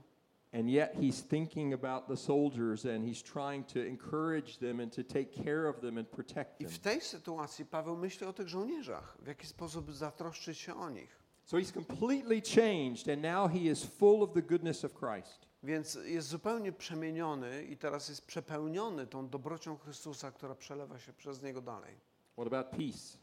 And 0.54 0.70
yet 0.70 0.94
he's 1.00 1.22
thinking 1.22 1.72
about 1.74 2.06
the 2.08 2.16
soldiers 2.16 2.84
and 2.86 3.04
he's 3.04 3.22
trying 3.22 3.64
to 3.64 3.80
encourage 3.86 4.58
them 4.58 4.80
and 4.80 4.92
to 4.92 5.02
take 5.02 5.44
care 5.44 5.66
of 5.68 5.80
them 5.80 5.98
and 5.98 6.10
protect 6.10 6.60
I 6.60 6.64
them. 6.64 6.72
w 6.72 6.78
tej 6.78 7.00
sytuacji 7.00 7.66
Paweł 7.66 7.96
myśli 7.96 8.26
o 8.26 8.32
tych 8.32 8.48
żołnierzach, 8.48 9.16
w 9.22 9.26
jaki 9.26 9.46
sposób 9.46 9.92
zatroszczyć 9.92 10.58
się 10.58 10.74
o 10.74 10.90
nich. 10.90 11.24
So 11.44 11.56
he's 11.56 11.72
completely 11.72 12.40
changed 12.40 13.08
and 13.08 13.22
now 13.22 13.50
he 13.52 13.58
is 13.58 13.84
full 13.84 14.22
of 14.22 14.32
the 14.32 14.42
goodness 14.42 14.84
of 14.84 14.94
Christ. 14.94 15.46
Więc 15.62 15.98
jest 16.04 16.28
zupełnie 16.28 16.72
przemieniony 16.72 17.64
i 17.64 17.76
teraz 17.76 18.08
jest 18.08 18.26
przepełniony 18.26 19.06
tą 19.06 19.28
dobrocią 19.28 19.76
Chrystusa, 19.76 20.30
która 20.30 20.54
przelewa 20.54 20.98
się 20.98 21.12
przez 21.12 21.42
niego 21.42 21.60
dalej. 21.62 21.94
What 22.32 22.46
about 22.46 22.66
peace? 22.66 23.18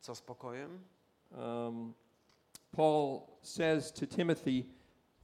Co 0.00 0.14
spokojem? 0.14 0.80
Um, 1.32 1.94
Paul 2.72 3.20
says 3.42 3.92
to 3.92 4.06
Timothy 4.06 4.64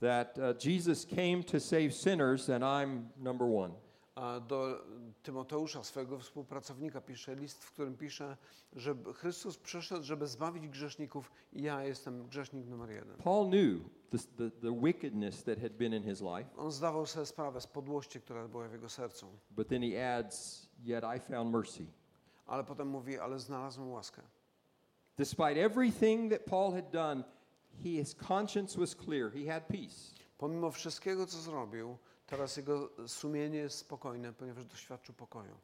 that 0.00 0.38
uh, 0.38 0.54
Jesus 0.64 1.06
came 1.06 1.42
to 1.42 1.60
save 1.60 1.90
sinners 1.94 2.50
and 2.50 2.64
I'm 2.64 3.08
number 3.16 3.46
one. 3.48 3.74
A 4.14 4.40
do 4.40 4.84
Tymoteusza, 5.22 5.84
swojego 5.84 6.18
współpracownika, 6.18 7.00
pisze 7.00 7.34
list, 7.34 7.64
w 7.64 7.72
którym 7.72 7.96
pisze, 7.96 8.36
że 8.72 8.94
Chrystus 9.14 9.58
przyszedł, 9.58 10.02
żeby 10.02 10.26
zbawić 10.26 10.68
grzeszników 10.68 11.30
i 11.52 11.62
ja 11.62 11.82
jestem 11.84 12.26
grzesznik 12.28 12.66
numer 12.66 12.90
jeden. 12.90 13.16
Paul 13.16 13.46
knew 13.48 13.80
the, 14.10 14.18
the, 14.18 14.50
the 14.50 14.80
wickedness 14.82 15.44
that 15.44 15.58
had 15.58 15.72
been 15.72 15.92
in 15.94 16.02
his 16.02 16.20
life, 16.20 16.50
On 16.56 16.72
zdawał 16.72 17.06
sobie 17.06 17.26
sprawę 17.26 17.60
z 17.60 17.66
podłości, 17.66 18.20
która 18.20 18.48
była 18.48 18.68
w 18.68 18.72
jego 18.72 18.88
sercu. 18.88 19.26
but 19.50 19.68
then 19.68 19.82
he 19.82 20.16
adds, 20.18 20.66
Yet 20.84 21.04
I 21.16 21.20
found 21.20 21.52
mercy. 21.52 21.86
Ale 22.46 22.64
potem 22.64 22.88
mówi, 22.88 23.18
ale 23.18 23.38
znalazłem 23.38 23.90
łaskę. 23.90 24.22
Despite 25.16 25.64
everything 25.64 26.32
that 26.32 26.44
Paul 26.44 26.72
had 26.72 26.90
done, 26.90 27.24
his 27.82 28.14
conscience 28.28 28.80
was 28.80 28.94
clear. 28.94 29.30
He 29.30 29.52
had 29.52 29.66
peace. 29.66 30.14
Pomimo 30.38 30.70
wszystkiego, 30.70 31.26
co 31.26 31.38
zrobił, 31.38 31.96
teraz 32.26 32.56
jego 32.56 32.90
sumienie 33.06 33.58
jest 33.58 33.78
spokojne, 33.78 34.32
ponieważ 34.32 34.64
doświadczył 34.64 35.14
pokoju. 35.14 35.56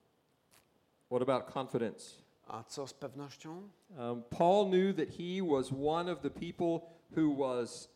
What 1.06 1.22
about 1.22 1.54
confidence? 1.56 2.22
A 2.46 2.64
co 2.64 2.86
z 2.86 2.94
pewnością? 2.94 3.68
Um, 3.98 4.22
Paul 4.30 4.66
knew 4.66 4.96
that 4.96 5.08
he 5.08 5.56
was 5.56 5.72
one 5.86 6.12
of 6.12 6.20
the 6.20 6.30
people 6.30 6.80
who 7.16 7.36
was 7.36 7.88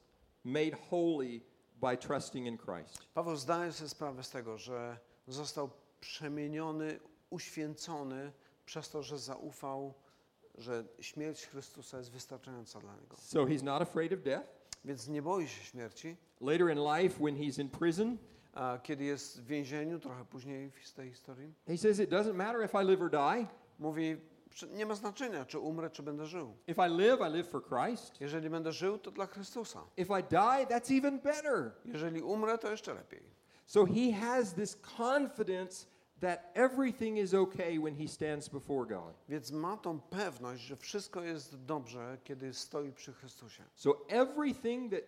made 0.45 0.77
holy 0.91 1.41
by 1.81 1.97
trusting 1.97 2.47
in 2.47 2.59
Christ. 2.59 2.99
Paweł 3.15 3.37
zdaje 3.37 3.73
sobie 3.73 3.89
sprawę 3.89 4.23
z 4.23 4.31
tego, 4.31 4.59
że 4.59 4.99
został 5.29 5.71
przemieniony, 6.01 7.01
uświęcony 7.31 8.33
przez 8.67 8.91
to, 8.91 9.03
że 9.03 9.19
zaufał, 9.19 9.95
że 10.59 10.85
śmierć 11.01 11.47
Chrystusa 11.47 11.99
jest 11.99 12.11
wystarczająca 12.11 12.81
dla 12.81 12.97
niego. 12.97 13.17
So 13.17 13.45
he's 13.45 13.63
not 13.63 13.83
afraid 13.83 14.13
of 14.13 14.23
death. 14.23 14.47
Więc 14.85 15.09
nie 15.09 15.23
boi 15.23 15.49
się 15.49 15.65
śmierci. 15.65 16.17
Later 16.41 16.71
in 16.71 16.79
life, 16.79 17.19
when 17.25 17.37
he's 17.37 17.61
in 17.61 17.69
prison, 17.71 18.19
A 18.55 18.79
kiedy 18.83 19.05
jest 19.05 19.41
w 19.43 19.47
więzieniu, 19.47 19.99
trochę 20.01 20.25
później 20.25 20.71
w 20.71 20.93
tej 20.93 21.11
historii, 21.11 21.55
he 21.67 21.79
says, 21.79 21.99
It 22.01 22.11
doesn't 22.11 22.35
matter 22.35 22.65
if 22.65 22.83
I 22.83 22.87
live 22.87 23.03
or 23.03 23.11
die. 23.11 23.47
mówi, 23.79 24.17
nie 24.73 24.87
ma 24.87 24.95
znaczenia, 24.95 25.45
czy 25.45 25.59
umrę, 25.59 25.91
czy 25.91 26.03
będę 26.03 26.27
żył. 26.27 26.57
If 26.67 26.87
I 26.87 26.91
live, 26.91 27.21
I 27.21 27.33
live 27.33 27.49
for 27.49 27.63
Christ. 27.65 28.21
Jeżeli 28.21 28.51
będę 28.51 28.73
żył, 28.73 28.99
to 28.99 29.11
dla 29.11 29.27
Chrystusa. 29.27 29.83
If 29.97 30.21
I 30.21 30.23
die, 30.23 30.67
that's 30.77 30.99
even 30.99 31.19
better. 31.19 31.73
Jeżeli 31.85 32.23
umrę, 32.23 32.59
to 32.59 32.71
jeszcze 32.71 32.95
lepiej. 32.95 33.23
So 33.67 33.87
he 33.87 34.13
has 34.13 34.55
this 34.55 34.79
confidence 34.99 35.87
that 36.21 36.51
everything 36.55 37.19
is 37.19 37.35
okay 37.35 37.79
when 37.79 37.95
he 37.95 38.09
stands 38.09 38.49
before 38.49 38.87
God. 38.87 39.15
Więc 39.29 39.51
ma 39.51 39.77
tą 39.77 40.01
pewność, 40.01 40.63
że 40.63 40.77
wszystko 40.77 41.23
jest 41.23 41.65
dobrze, 41.65 42.19
kiedy 42.25 42.55
stoi 42.55 42.93
przy 42.93 43.13
Chrystusie. 43.13 43.65
So 43.75 44.07
everything 44.09 44.91
that 44.91 45.03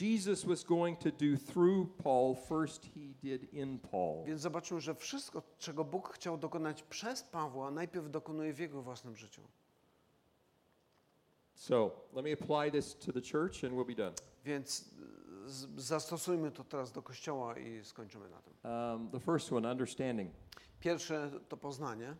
Jesus 0.00 0.44
was 0.44 0.64
going 0.64 0.98
to 0.98 1.10
do 1.10 1.36
through 1.52 1.96
Paul, 2.02 2.34
first 2.34 2.84
he 2.84 3.14
did 3.22 3.52
in 3.52 3.78
Paul. 3.78 4.24
Więc 4.24 4.40
zobaczymy, 4.40 4.80
że 4.80 4.94
wszystko, 4.94 5.42
czego 5.58 5.84
Bóg 5.84 6.14
chciał 6.14 6.38
dokonać 6.38 6.82
przez 6.82 7.22
Pawła, 7.22 7.70
najpierw 7.70 8.10
dokonuje 8.10 8.52
w 8.52 8.58
jego 8.58 8.82
własnym 8.82 9.16
życiu. 9.16 9.42
So 11.54 11.90
let 12.12 12.24
me 12.24 12.32
apply 12.32 12.70
this 12.70 12.96
to 12.98 13.12
the 13.12 13.20
church 13.20 13.64
and 13.64 13.74
we'll 13.74 13.86
be 13.86 13.94
done. 13.94 14.14
Więc 14.44 14.90
zastosujmy 15.76 16.50
to 16.50 16.64
teraz 16.64 16.92
do 16.92 17.02
Kościoła 17.02 17.58
i 17.58 17.84
skończymy 17.84 18.30
na 18.30 18.42
tym. 18.42 18.54
Um, 18.64 19.10
the 19.10 19.20
first 19.20 19.52
one, 19.52 19.70
understanding. 19.72 20.30
Pierwsze 20.80 21.30
to 21.48 21.56
poznanie. 21.56 22.16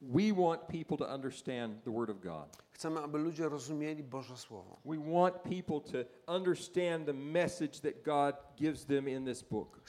We 0.00 0.32
want 0.32 0.60
people 0.66 0.96
to 0.96 1.14
understand 1.14 1.84
the 1.84 1.90
Word 1.92 2.10
of 2.10 2.20
God. 2.20 2.56
Chcemy, 2.72 3.00
aby 3.00 3.18
ludzie 3.18 3.48
rozumieli 3.48 4.02
Boże 4.02 4.36
Słowo. 4.36 4.76
We 4.84 4.98
want 5.12 5.34
people 5.42 5.80
to 5.80 6.32
understand 6.32 7.06
the 7.06 7.12
message 7.12 7.80
that 7.80 8.02
God 8.04 8.34
gives 8.56 8.86
them 8.86 9.08
in 9.08 9.24
this 9.24 9.42
book. 9.42 9.80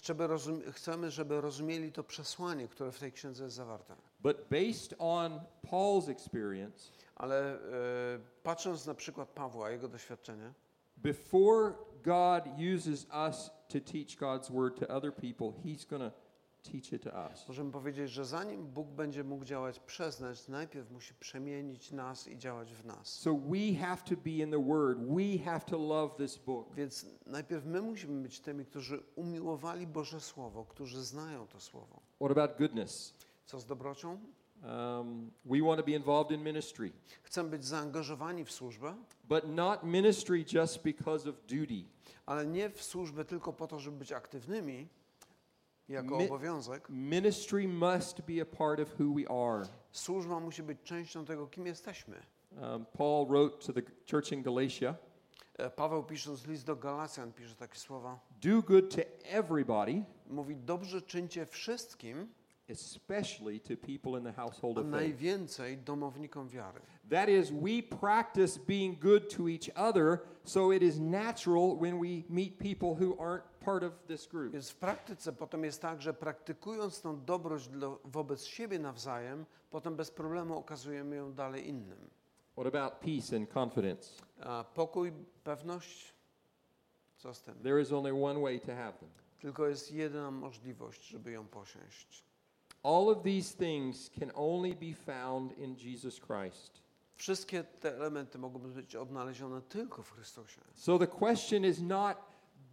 Chcemy, 0.71 1.11
żeby 1.11 1.41
rozumieli 1.41 1.91
to 1.91 2.03
przesłanie, 2.03 2.67
które 2.67 2.91
w 2.91 2.99
tej 2.99 3.11
księdze 3.11 3.43
jest 3.43 3.55
zawarte. 3.55 3.95
But 4.19 4.37
based 4.49 4.95
on 4.99 5.39
Paul's 5.71 6.09
experience, 6.09 6.91
Ale 7.15 7.53
e, 7.53 7.59
patrząc 8.43 8.85
na 8.85 8.93
przykład 8.93 9.29
Pawła, 9.29 9.69
jego 9.69 9.87
doświadczenie, 9.87 10.53
before 10.97 11.73
God 12.03 12.59
uses 12.75 13.07
us 13.29 13.51
to 13.67 13.79
teach 13.79 14.17
God's 14.17 14.49
Word 14.51 14.79
to 14.79 14.95
other 14.95 15.11
people, 15.13 15.53
He's 15.63 15.85
going 15.85 16.11
to 16.11 16.11
teach 16.71 16.93
it 16.93 17.03
to 17.03 17.09
us. 17.09 17.47
możemy 17.47 17.71
powiedzieć, 17.71 18.11
że 18.11 18.25
zanim 18.25 18.67
Bóg 18.67 18.87
będzie 18.87 19.23
mógł 19.23 19.45
działać 19.45 19.79
przez 19.79 20.19
nas, 20.19 20.49
najpierw 20.49 20.91
musi 20.91 21.13
przemienić 21.13 21.91
nas 21.91 22.27
i 22.27 22.37
działać 22.37 22.73
w 22.73 22.85
nas. 22.85 23.07
So 23.07 23.35
we 23.35 23.73
have 23.79 23.97
to 24.09 24.15
be 24.15 24.29
in 24.31 24.51
the 24.51 24.63
Word. 24.63 24.99
We 24.99 25.43
have 25.45 25.59
to 25.59 25.77
love 25.77 26.15
this 26.15 26.37
book. 26.37 26.75
Więc 26.75 27.05
najpierw 27.25 27.65
my 27.65 27.81
musimy 27.81 28.23
być 28.23 28.39
tymi, 28.39 28.65
którzy 28.65 29.03
umiłowali 29.15 29.87
Boże 29.87 30.19
Słowo, 30.19 30.65
którzy 30.65 31.03
znają 31.03 31.47
to 31.47 31.59
Słowo. 31.59 31.99
What 32.15 32.31
about 32.31 32.57
goodness? 32.57 33.13
Co 33.45 33.59
z 33.59 33.65
dobrocią? 33.65 34.19
Um, 34.63 35.31
we 35.45 35.61
want 35.61 35.79
to 35.79 35.85
be 35.85 35.91
involved 35.91 36.31
in 36.31 36.43
ministry, 36.43 36.91
Chcemy 37.23 37.49
być 37.49 37.65
zaangażowani 37.65 38.45
w 38.45 38.51
służbę, 38.51 38.95
but 39.23 39.47
not 39.47 39.83
ministry 39.83 40.45
just 40.53 40.83
because 40.83 41.29
of 41.29 41.35
duty. 41.41 41.85
ale 42.25 42.45
nie 42.45 42.69
w 42.69 42.83
służbę 42.83 43.25
tylko 43.25 43.53
po 43.53 43.67
to, 43.67 43.79
żeby 43.79 43.97
być 43.97 44.11
aktywnymi, 44.11 44.87
jako 45.89 46.17
My- 46.17 46.25
obowiązek. 46.25 46.89
Ministry 46.89 47.67
must 47.67 48.21
be 48.21 48.41
a 48.41 48.45
part 48.45 48.79
of 48.79 48.99
who 48.99 49.13
we 49.13 49.29
are. 49.29 49.67
Służba 49.91 50.39
musi 50.39 50.63
być 50.63 50.77
częścią 50.83 51.25
tego, 51.25 51.47
kim 51.47 51.65
jesteśmy. 51.65 52.15
Um, 52.61 52.85
Paul 52.97 53.27
wrote 53.27 53.57
to 53.65 53.73
the 53.73 53.81
church 54.11 54.31
in 54.31 54.41
Galatia 54.43 54.95
E, 55.57 55.69
Paweł 55.69 56.03
pisząc 56.03 56.47
list 56.47 56.65
do 56.65 56.75
Galacjan 56.75 57.33
pisze 57.33 57.55
takie 57.55 57.79
słowa. 57.79 58.19
do 58.41 58.61
good 58.61 58.95
to 58.95 59.01
everybody, 59.25 60.03
Mówi, 60.27 60.55
dobrze 60.55 61.01
czyńcie 61.01 61.45
wszystkim, 61.45 62.27
especially 62.73 63.59
to 63.59 63.77
people 63.77 64.17
in 64.19 64.23
the 64.23 64.41
household 64.41 64.77
a 64.77 64.81
of 64.81 64.85
faith. 64.85 64.95
najwięcej 64.95 65.77
domownikom 65.77 66.49
wiary. 66.49 66.81
That 67.09 67.29
is, 67.29 67.51
we 67.51 67.83
practice 67.99 68.59
being 68.67 68.99
good 68.99 69.35
to 69.35 69.47
each 69.49 69.69
other, 69.75 70.19
so 70.43 70.73
it 70.73 70.81
is 70.81 70.99
natural 70.99 71.77
when 71.77 71.99
we 71.99 72.23
meet 72.29 72.57
people 72.57 72.95
who 72.95 73.15
aren't 73.19 73.43
part 73.59 73.83
of 73.83 73.93
this 74.07 74.27
group. 74.27 74.53
Więc 74.53 74.69
w 74.69 74.75
praktyce 74.75 75.33
potem 75.33 75.63
jest 75.63 75.81
tak, 75.81 76.01
że 76.01 76.13
praktykując 76.13 77.01
tą 77.01 77.25
dobroć 77.25 77.67
dla, 77.67 77.87
wobec 78.05 78.45
siebie 78.45 78.79
nawzajem, 78.79 79.45
potem 79.69 79.95
bez 79.95 80.11
problemu 80.11 80.57
okazujemy 80.57 81.15
ją 81.15 81.33
dalej 81.33 81.67
innym. 81.67 82.09
What 82.57 82.75
about 82.75 82.93
peace 82.99 83.35
and 83.35 83.49
confidence? 83.49 84.09
A 84.39 84.63
pokój, 84.63 85.11
pewność, 85.43 86.13
co 87.17 87.33
z 87.33 87.41
tym? 87.41 87.55
There 87.63 87.81
is 87.81 87.91
only 87.91 88.23
one 88.23 88.41
way 88.41 88.59
to 88.59 88.75
have 88.75 88.93
them. 88.93 89.09
Tylko 89.39 89.67
jest 89.67 89.91
jedna 89.91 90.31
możliwość, 90.31 91.07
żeby 91.07 91.31
ją 91.31 91.47
posiąść. 91.47 92.23
All 92.83 93.09
of 93.09 93.23
these 93.23 93.55
things 93.55 94.09
can 94.19 94.31
only 94.35 94.75
be 94.75 94.93
found 94.93 95.57
in 95.57 95.75
Jesus 95.75 96.19
Christ. 96.19 96.81
Wszystkie 97.15 97.63
te 97.63 97.95
elementy 97.97 98.37
mogą 98.37 98.59
być 98.59 98.95
odnalezione 98.95 99.61
tylko 99.61 100.03
w 100.03 100.11
Chrystusie. 100.11 100.61
So 100.75 100.99
the 100.99 101.07
question 101.07 101.65
is 101.65 101.81
not, 101.81 102.17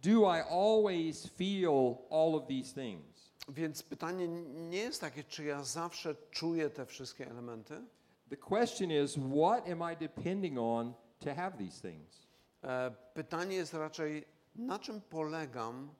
do 0.01 0.35
I 0.35 0.41
always 0.49 1.27
feel 1.27 1.97
all 2.09 2.35
of 2.35 2.47
these 2.47 2.73
things? 2.73 3.31
Więc 3.49 3.83
pytanie 3.83 4.27
nie 4.69 4.77
jest 4.77 5.01
takie, 5.01 5.23
czy 5.23 5.43
ja 5.43 5.63
zawsze 5.63 6.15
czuję 6.31 6.69
te 6.69 6.85
wszystkie 6.85 7.31
elementy. 7.31 7.81
The 8.29 8.37
question 8.37 8.91
is, 8.91 9.17
what 9.17 9.69
am 9.69 9.93
I 9.93 9.97
depending 9.97 10.57
on 10.59 10.93
to 11.19 11.35
have 11.35 11.57
these 11.57 11.81
things? 11.89 12.27
E, 12.63 12.91
Pytanie 13.13 13.55
jest 13.55 13.73
raczej, 13.73 14.25
na 14.55 14.79
czym 14.79 15.01
polegam, 15.01 15.93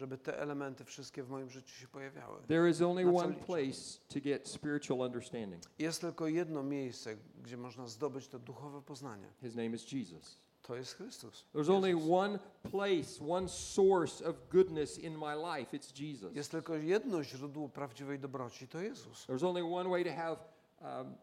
żeby 0.00 0.18
te 0.18 0.38
elementy 0.38 0.84
wszystkie 0.84 1.22
w 1.22 1.28
moim 1.28 1.50
życiu 1.50 1.74
się 1.74 1.88
pojawiały. 1.88 2.42
There 2.48 2.70
is 2.70 2.82
only 2.82 3.16
one 3.16 3.28
liczę? 3.28 3.44
place 3.44 4.00
to 4.08 4.20
get 4.20 4.48
spiritual 4.48 5.00
understanding. 5.00 5.62
Jest 5.78 6.00
tylko 6.00 6.26
jedno 6.26 6.62
miejsce, 6.62 7.16
gdzie 7.42 7.56
można 7.56 7.86
zdobyć 7.86 8.28
to 8.28 8.38
duchowe 8.38 8.82
poznanie. 8.82 9.26
His 9.42 9.54
name 9.54 9.68
is 9.68 9.92
Jesus. 9.92 10.40
To 10.62 10.76
jest 10.76 10.94
Chrystus. 10.94 11.44
There's 11.54 11.72
only 11.72 11.90
Jezus. 11.90 12.10
one 12.10 12.38
place, 12.70 13.24
one 13.28 13.48
source 13.48 14.28
of 14.28 14.36
goodness 14.50 14.98
in 14.98 15.18
my 15.18 15.34
life. 15.34 15.76
It's 15.78 16.02
Jesus. 16.02 16.34
Jest 16.34 16.50
tylko 16.50 16.76
jedno 16.76 17.24
źródło 17.24 17.68
prawdziwej 17.68 18.18
dobroci, 18.18 18.68
to 18.68 18.80
Jezus. 18.80 19.26
There's 19.26 19.48
only 19.48 19.62
one 19.62 19.90
way 19.90 20.04
to 20.04 20.12
have 20.12 20.36
um, 20.80 21.14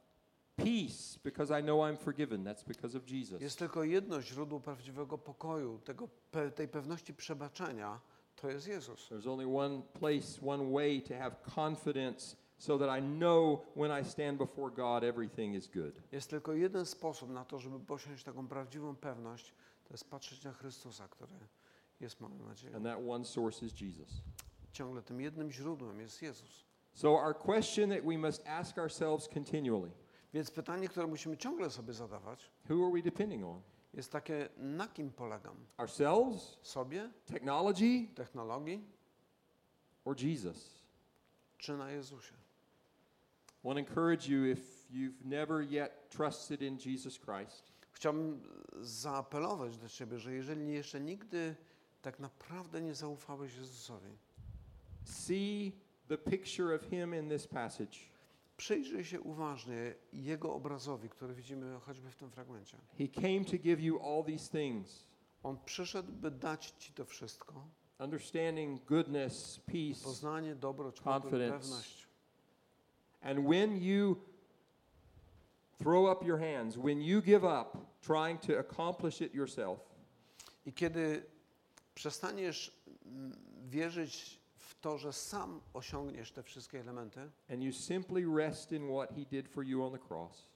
peace 0.56 1.20
because 1.24 1.60
I 1.60 1.64
know 1.64 1.80
I'm 1.80 1.98
forgiven. 1.98 2.44
That's 2.44 2.64
because 2.68 2.98
of 2.98 3.04
Jesus. 3.12 3.42
Jest 3.42 3.60
tylko 3.60 3.84
jedno 3.84 4.22
źródło 4.22 4.60
prawdziwego 4.60 5.18
pokoju, 5.18 5.80
tego, 5.80 6.10
tej 6.56 6.68
pewności 6.68 7.14
przebaczenia, 7.14 8.00
to 8.42 8.50
jest 8.50 8.68
Jezus. 8.68 9.10
There's 9.10 9.28
only 9.28 9.46
one 9.46 9.82
place, 10.00 10.40
one 10.42 10.72
way 10.72 11.02
to 11.02 11.14
have 11.16 11.36
confidence 11.56 12.36
so 12.58 12.78
that 12.78 12.90
I 12.90 13.02
know 13.02 13.66
when 13.76 13.92
I 14.02 14.04
stand 14.04 14.38
before 14.38 14.72
God, 14.72 15.04
everything 15.04 15.56
is 15.56 15.68
good. 15.68 16.02
Jest 16.12 16.30
tylko 16.30 16.54
jeden 16.54 16.86
sposób 16.86 17.30
na 17.30 17.46
to, 17.46 17.60
żeby 17.60 17.80
posiąść 17.80 18.24
taką 18.24 18.48
prawdziwą 18.48 18.96
pewność, 18.96 19.54
to 19.84 19.94
jest 19.94 20.10
patrzeć 20.10 20.44
na 20.44 20.54
Chrystusa, 20.54 21.08
który 21.08 21.34
jest 22.00 22.22
moją 22.22 22.36
nadzieją. 22.36 22.76
And 22.76 22.86
that 22.86 23.00
one 23.10 23.26
source 23.26 23.66
is 23.66 23.82
Jesus. 23.82 24.22
Ciągle 24.72 25.02
tym 25.02 25.22
jednym 25.22 25.52
źródłem 25.52 26.00
jest 26.00 26.22
Jezus. 26.22 26.66
So, 26.94 27.10
our 27.10 27.38
question 27.38 27.90
that 27.90 28.04
we 28.04 28.18
must 28.18 28.48
ask 28.48 28.78
ourselves 28.78 29.28
continually 29.28 29.92
Więc 30.34 30.52
pytanie, 30.52 30.88
które 30.88 31.08
musimy 31.08 31.38
ciągle 31.38 31.70
sobie 31.70 31.94
zadawać, 31.94 32.52
who 32.70 32.86
are 32.86 32.92
we 32.94 33.02
depending 33.02 33.46
on? 33.46 33.62
Jest 33.98 34.12
takie, 34.12 34.50
na 34.58 34.88
kim 34.88 35.12
polegam? 35.12 35.56
Ourselves, 35.78 36.58
Sobie, 36.62 37.10
technology, 37.26 38.08
technologii, 38.16 38.84
or 40.06 40.24
Jesus? 40.24 40.78
czy 41.58 41.78
na 41.78 41.92
Jezusie? 41.92 42.34
I 43.64 43.68
want 43.68 43.76
to 43.76 43.80
encourage 43.80 44.30
you 44.30 44.46
if 44.46 44.62
you've 44.92 45.26
never 45.26 45.62
yet 45.72 46.10
trusted 46.10 46.62
in 46.62 46.78
Jesus 46.86 47.20
Christ, 47.20 47.78
Chciałbym 47.92 48.42
zaapelować 48.82 49.78
do 49.78 49.90
Ciebie, 49.90 50.20
że 50.20 50.34
jeżeli 50.34 50.72
jeszcze 50.72 51.00
nigdy 51.00 51.56
tak 52.02 52.20
naprawdę 52.20 52.82
nie 52.82 52.96
zaufałeś 52.96 53.56
Jezusowi, 53.56 54.18
see 55.06 55.72
the 56.08 56.18
picture 56.18 56.76
of 56.76 56.82
Him 56.82 57.16
in 57.16 57.30
this 57.30 57.48
passage. 57.48 57.98
Przyjrzyj 58.58 59.06
się 59.06 59.22
uważnie 59.22 59.94
Jego 60.14 60.54
obrazowi, 60.54 61.10
który 61.10 61.34
widzimy 61.36 61.80
choćby 61.80 62.12
w 62.12 62.16
tym 62.16 62.32
fragmencie. 62.32 62.78
He 62.98 63.08
came 63.08 63.46
to 63.46 63.58
give 63.58 63.80
you 63.80 64.00
all 64.00 64.24
these 64.24 64.52
things 64.60 65.08
On 65.44 65.58
przyszedł, 65.66 66.12
by 66.12 66.32
dać 66.32 66.74
Ci 66.80 66.94
to 66.94 67.06
wszystko. 67.06 67.68
understanding, 68.00 68.86
goodness, 68.86 69.60
peace. 69.60 70.04
Poznanie, 70.04 70.56
dobroć, 70.56 71.02
Confidence. 71.02 71.60
pewność. 71.60 72.08
And 73.22 73.40
when 73.48 73.78
you 73.84 74.16
throw 75.78 76.18
up 76.18 76.26
your 76.26 76.40
hands, 76.40 76.78
when 76.78 77.02
you 77.02 77.22
give 77.22 77.44
up 77.44 77.78
trying 78.02 78.42
to 78.42 78.60
accomplish 78.60 79.22
it 79.22 79.34
yourself, 79.36 79.80
I 80.66 80.74
kiedy 80.74 81.26
przestaniesz 81.96 82.72
mm, 83.06 83.34
wierzyć 83.70 84.40
w 84.78 84.80
to, 84.80 84.98
że 84.98 85.14
sam 85.14 85.62
osiągniesz 85.74 86.32
te 86.32 86.44
wszystkie 86.44 86.80
elementy 86.80 87.32
and 87.50 87.62
you 87.62 87.72
simply 87.72 88.26
rest 88.38 88.72
in 88.72 88.90
what 88.94 89.10
He 89.16 89.26
did 89.26 89.48
for 89.50 89.64
you 89.66 89.84
on 89.84 89.92
the 89.92 90.00
cross, 90.08 90.48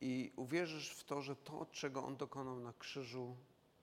i 0.00 0.32
uwierzysz 0.36 0.90
w 0.90 1.04
to, 1.04 1.20
że 1.22 1.36
to, 1.36 1.66
czego 1.72 2.04
On 2.04 2.16
dokonał 2.16 2.60
na 2.60 2.72
krzyżu, 2.72 3.36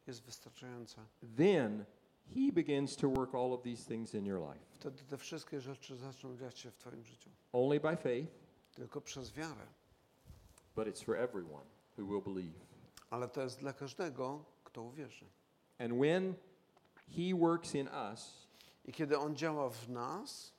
jest 0.08 0.24
wystarczające, 0.24 1.06
then 1.38 1.86
He 2.34 2.52
begins 2.54 2.96
to 2.96 3.10
work 3.10 3.36
all 3.36 3.54
of 3.54 3.62
these 3.62 3.86
things 3.88 4.14
in 4.14 4.26
your 4.26 4.39
life. 4.41 4.66
wtedy 4.72 5.04
te 5.04 5.18
wszystkie 5.18 5.62
rzeczy 5.62 5.96
zaczną 5.96 6.38
dziać 6.38 6.60
się 6.60 6.72
w 6.72 6.78
Twoim 6.78 7.04
życiu. 7.04 7.30
Only 7.54 7.80
by 7.80 7.98
faith, 7.98 8.32
Tylko 8.74 9.02
przez 9.02 9.32
wiarę. 9.34 9.68
but 10.76 10.88
it's 10.88 11.04
for 11.04 11.16
everyone 11.18 11.66
who 11.98 12.06
will 12.06 12.22
believe. 12.34 12.60
Ale 13.10 13.28
to 13.30 13.41
jest 13.41 13.60
dla 13.60 13.74
każdego, 13.74 14.46
kto 14.64 14.82
uwierzy. 14.84 15.26
And 15.80 15.93
when 15.93 16.34
He 17.16 17.36
works 17.39 17.76
in 17.76 17.88
us, 18.12 18.45
I 18.86 18.92
kiedy 18.94 19.18
On 19.20 19.36
działa 19.36 19.70
w 19.70 19.90
nas, 19.90 20.54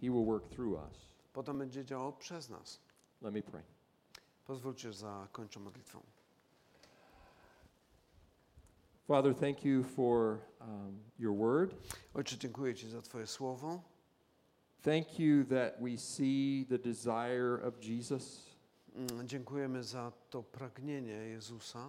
He 0.00 0.10
will 0.10 0.24
work 0.26 0.48
through 0.48 0.78
us. 0.88 0.98
potem 1.32 1.58
będzie 1.58 1.84
działał 1.84 2.12
przez 2.12 2.50
nas. 2.50 2.80
Let 3.22 3.34
me 3.34 3.42
pray. 3.42 3.62
Pozwólcie, 4.46 4.92
zakończę 4.92 5.60
modlitwą. 5.60 6.00
Father, 9.06 9.34
thank 9.34 9.64
you 9.64 9.82
for 9.84 10.38
um, 10.60 10.98
your 11.18 11.36
word. 11.36 11.74
Ojcze, 12.14 12.38
dziękuję 12.38 12.74
Ci 12.74 12.88
za 12.88 13.02
Twoje 13.02 13.26
słowo. 13.26 13.82
Thank 14.82 15.18
you 15.18 15.44
that 15.44 15.74
we 15.80 15.96
see 15.96 16.66
the 16.68 16.78
desire 16.78 17.66
of 17.66 17.74
Jesus. 17.84 18.46
Mm, 18.94 19.28
Dziękujemy 19.28 19.82
za 19.82 20.12
to 20.30 20.42
pragnienie 20.42 21.12
Jezusa. 21.12 21.88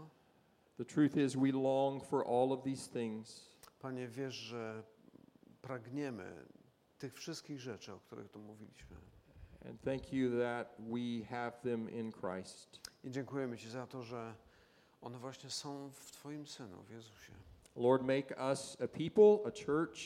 The 0.77 0.85
truth 0.85 1.17
is, 1.17 1.35
we 1.35 1.51
long 1.51 2.03
for 2.03 2.23
all 2.27 2.51
of 2.51 2.63
these 2.63 2.89
things. 2.89 3.49
Panie, 3.79 4.07
wiesz, 4.07 4.35
że 4.35 4.83
pragniemy 5.63 6.45
tych 6.97 7.13
wszystkich 7.13 7.59
rzeczy, 7.59 7.93
o 7.93 7.99
których 7.99 8.29
tu 8.29 8.39
mówiliśmy. 8.39 8.97
And 9.69 9.81
thank 9.81 10.13
you 10.13 10.39
that 10.39 10.75
we 10.79 11.25
have 11.25 11.51
them 11.51 11.89
in 11.89 12.11
Christ. 12.11 12.79
I 13.03 13.11
dziękujemy 13.11 13.57
Ci 13.57 13.69
za 13.69 13.87
to, 13.87 14.03
że 14.03 14.35
one 15.01 15.19
właśnie 15.19 15.49
są 15.49 15.89
w 15.89 16.11
Twoim 16.11 16.47
Synu, 16.47 16.83
w 16.83 16.89
Jezusie. 16.89 17.33
Lord, 17.75 18.03
make 18.03 18.39
us 18.39 18.77
a 18.81 18.87
people, 18.87 19.51
a 19.51 19.65
church 19.65 19.99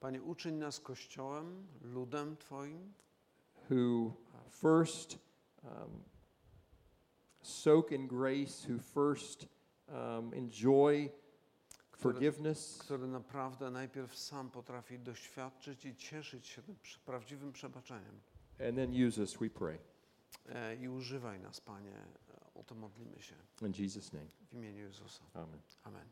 Panie, 0.00 0.22
uczyń 0.22 0.54
nas 0.54 0.80
Kościołem, 0.80 1.66
ludem 1.82 2.36
Twoim, 2.36 2.92
who 3.70 4.06
uh, 4.06 4.12
first 4.50 5.18
um, 5.64 6.02
soak 7.42 7.92
in 7.92 8.08
grace, 8.08 8.68
who 8.68 8.78
first 8.78 9.46
um, 9.88 10.34
enjoy 10.34 11.10
forgiveness, 12.02 12.78
który 12.78 13.06
naprawdę 13.06 13.70
najpierw 13.70 14.16
sam 14.18 14.50
potrafi 14.50 14.98
doświadczyć 14.98 15.84
i 15.84 15.96
cieszyć 15.96 16.46
się 16.46 16.62
tym 16.62 16.76
prawdziwym 17.06 17.52
przebaczeniem. 17.52 18.20
and 18.68 18.76
then 18.76 19.06
use 19.08 19.22
us, 19.22 19.36
we 19.36 19.50
pray. 19.50 19.78
E, 20.48 20.76
I 20.76 20.88
używaj 20.88 21.40
nas, 21.40 21.60
Panie. 21.60 21.96
E, 21.96 22.42
O 22.54 22.64
to 22.64 22.74
modlimy 22.74 23.22
się 23.22 23.34
In 23.62 23.72
Jesus' 23.78 24.12
name, 24.12 24.26
w 24.50 24.54
imieniu 24.54 24.78
Jezusa. 24.84 25.24
amen. 25.34 25.60
Amen. 25.84 26.08